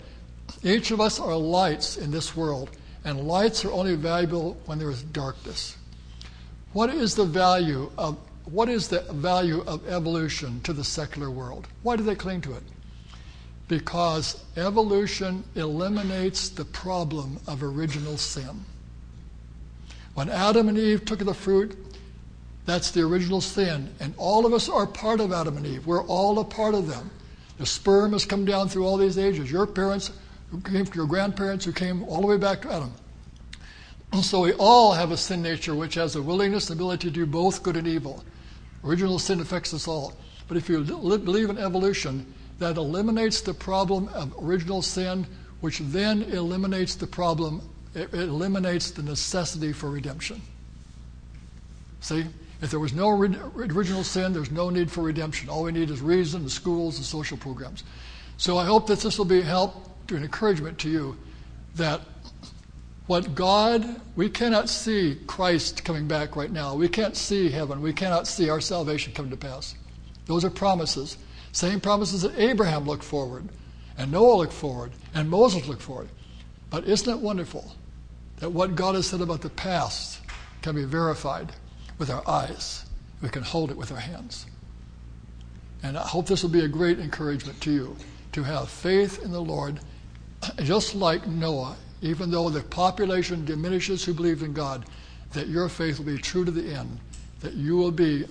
Each 0.62 0.90
of 0.90 1.00
us 1.00 1.20
are 1.20 1.36
lights 1.36 1.96
in 1.96 2.10
this 2.10 2.36
world, 2.36 2.70
and 3.04 3.26
lights 3.26 3.64
are 3.64 3.72
only 3.72 3.94
valuable 3.94 4.56
when 4.66 4.78
there 4.78 4.90
is 4.90 5.02
darkness. 5.02 5.76
What 6.72 6.90
is 6.90 7.14
the 7.14 7.24
value 7.24 7.90
of 7.98 8.16
what 8.44 8.68
is 8.68 8.88
the 8.88 9.00
value 9.12 9.62
of 9.66 9.86
evolution 9.88 10.60
to 10.62 10.72
the 10.72 10.84
secular 10.84 11.30
world? 11.30 11.68
Why 11.82 11.96
do 11.96 12.02
they 12.02 12.14
cling 12.14 12.40
to 12.42 12.54
it? 12.54 12.62
Because 13.68 14.42
evolution 14.56 15.44
eliminates 15.54 16.48
the 16.48 16.64
problem 16.64 17.38
of 17.46 17.62
original 17.62 18.16
sin. 18.16 18.64
When 20.14 20.28
Adam 20.28 20.68
and 20.68 20.76
Eve 20.76 21.04
took 21.04 21.20
the 21.20 21.32
fruit, 21.32 21.76
that's 22.66 22.90
the 22.90 23.02
original 23.02 23.40
sin. 23.40 23.94
And 24.00 24.14
all 24.16 24.44
of 24.44 24.52
us 24.52 24.68
are 24.68 24.86
part 24.86 25.20
of 25.20 25.32
Adam 25.32 25.56
and 25.56 25.66
Eve. 25.66 25.86
We're 25.86 26.04
all 26.04 26.38
a 26.40 26.44
part 26.44 26.74
of 26.74 26.88
them. 26.88 27.10
The 27.58 27.66
sperm 27.66 28.12
has 28.12 28.24
come 28.24 28.44
down 28.44 28.68
through 28.68 28.86
all 28.86 28.96
these 28.96 29.18
ages. 29.18 29.50
Your 29.50 29.66
parents, 29.66 30.10
your 30.94 31.06
grandparents, 31.06 31.64
who 31.64 31.72
came 31.72 32.02
all 32.04 32.20
the 32.20 32.26
way 32.26 32.36
back 32.36 32.62
to 32.62 32.72
Adam. 32.72 32.92
And 34.12 34.24
so 34.24 34.42
we 34.42 34.52
all 34.54 34.92
have 34.92 35.10
a 35.10 35.16
sin 35.16 35.42
nature 35.42 35.74
which 35.74 35.94
has 35.94 36.16
a 36.16 36.22
willingness 36.22 36.68
and 36.68 36.78
ability 36.78 37.08
to 37.08 37.14
do 37.14 37.26
both 37.26 37.62
good 37.62 37.76
and 37.76 37.88
evil. 37.88 38.22
Original 38.84 39.18
sin 39.18 39.40
affects 39.40 39.72
us 39.72 39.88
all. 39.88 40.14
But 40.48 40.56
if 40.56 40.68
you 40.68 40.84
believe 40.84 41.48
in 41.48 41.58
evolution, 41.58 42.32
that 42.58 42.76
eliminates 42.76 43.40
the 43.40 43.54
problem 43.54 44.08
of 44.08 44.34
original 44.38 44.82
sin, 44.82 45.26
which 45.60 45.78
then 45.78 46.22
eliminates 46.24 46.94
the 46.94 47.06
problem 47.06 47.62
it, 47.94 48.12
eliminates 48.12 48.90
the 48.90 49.02
necessity 49.02 49.72
for 49.72 49.90
redemption. 49.90 50.40
See? 52.00 52.24
If 52.60 52.70
there 52.70 52.78
was 52.78 52.92
no 52.92 53.10
original 53.10 54.04
sin, 54.04 54.32
there's 54.32 54.52
no 54.52 54.70
need 54.70 54.88
for 54.88 55.02
redemption. 55.02 55.48
All 55.48 55.64
we 55.64 55.72
need 55.72 55.90
is 55.90 56.00
reason, 56.00 56.44
the 56.44 56.50
schools, 56.50 56.96
the 56.96 57.02
social 57.02 57.36
programs. 57.36 57.82
So 58.36 58.56
I 58.56 58.64
hope 58.64 58.86
that 58.86 59.00
this 59.00 59.18
will 59.18 59.24
be 59.24 59.40
a 59.40 59.44
help 59.44 59.88
an 60.10 60.22
encouragement 60.22 60.78
to 60.78 60.90
you 60.90 61.16
that 61.76 62.00
what 63.06 63.34
God, 63.34 64.00
we 64.16 64.28
cannot 64.28 64.68
see 64.68 65.18
Christ 65.26 65.84
coming 65.84 66.06
back 66.06 66.36
right 66.36 66.50
now. 66.50 66.74
We 66.74 66.88
can't 66.88 67.16
see 67.16 67.50
heaven. 67.50 67.82
We 67.82 67.92
cannot 67.92 68.26
see 68.26 68.48
our 68.48 68.60
salvation 68.60 69.12
come 69.12 69.30
to 69.30 69.36
pass. 69.36 69.74
Those 70.26 70.44
are 70.44 70.50
promises. 70.50 71.18
Same 71.52 71.80
promises 71.80 72.22
that 72.22 72.38
Abraham 72.38 72.86
looked 72.86 73.04
forward, 73.04 73.48
and 73.98 74.10
Noah 74.10 74.36
looked 74.36 74.52
forward, 74.52 74.92
and 75.14 75.28
Moses 75.28 75.66
looked 75.66 75.82
forward. 75.82 76.08
But 76.70 76.86
isn't 76.86 77.12
it 77.12 77.18
wonderful 77.18 77.74
that 78.38 78.50
what 78.50 78.74
God 78.74 78.94
has 78.94 79.06
said 79.06 79.20
about 79.20 79.40
the 79.40 79.50
past 79.50 80.20
can 80.62 80.74
be 80.74 80.84
verified 80.84 81.52
with 81.98 82.10
our 82.10 82.28
eyes. 82.28 82.86
We 83.20 83.28
can 83.28 83.42
hold 83.42 83.70
it 83.70 83.76
with 83.76 83.92
our 83.92 83.98
hands. 83.98 84.46
And 85.82 85.96
I 85.98 86.02
hope 86.02 86.26
this 86.26 86.42
will 86.42 86.50
be 86.50 86.64
a 86.64 86.68
great 86.68 86.98
encouragement 86.98 87.60
to 87.62 87.70
you 87.70 87.96
to 88.32 88.42
have 88.42 88.68
faith 88.68 89.22
in 89.22 89.30
the 89.30 89.40
Lord, 89.40 89.80
just 90.62 90.94
like 90.94 91.26
Noah, 91.26 91.76
even 92.02 92.30
though 92.30 92.50
the 92.50 92.62
population 92.62 93.44
diminishes 93.44 94.04
who 94.04 94.12
believe 94.12 94.42
in 94.42 94.52
God, 94.52 94.84
that 95.32 95.48
your 95.48 95.68
faith 95.68 95.98
will 95.98 96.06
be 96.06 96.18
true 96.18 96.44
to 96.44 96.50
the 96.50 96.74
end, 96.74 96.98
that 97.40 97.54
you 97.54 97.76
will 97.76 97.92
be, 97.92 98.26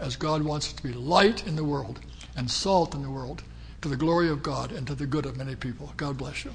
as 0.00 0.16
God 0.16 0.42
wants 0.42 0.72
to 0.72 0.82
be, 0.82 0.92
light 0.92 1.46
in 1.46 1.56
the 1.56 1.64
world 1.64 2.00
and 2.36 2.50
salt 2.50 2.94
in 2.94 3.02
the 3.02 3.10
world 3.10 3.42
to 3.82 3.88
the 3.88 3.96
glory 3.96 4.30
of 4.30 4.42
God 4.42 4.72
and 4.72 4.86
to 4.86 4.94
the 4.94 5.06
good 5.06 5.26
of 5.26 5.36
many 5.36 5.56
people. 5.56 5.92
God 5.96 6.16
bless 6.16 6.44
you. 6.44 6.52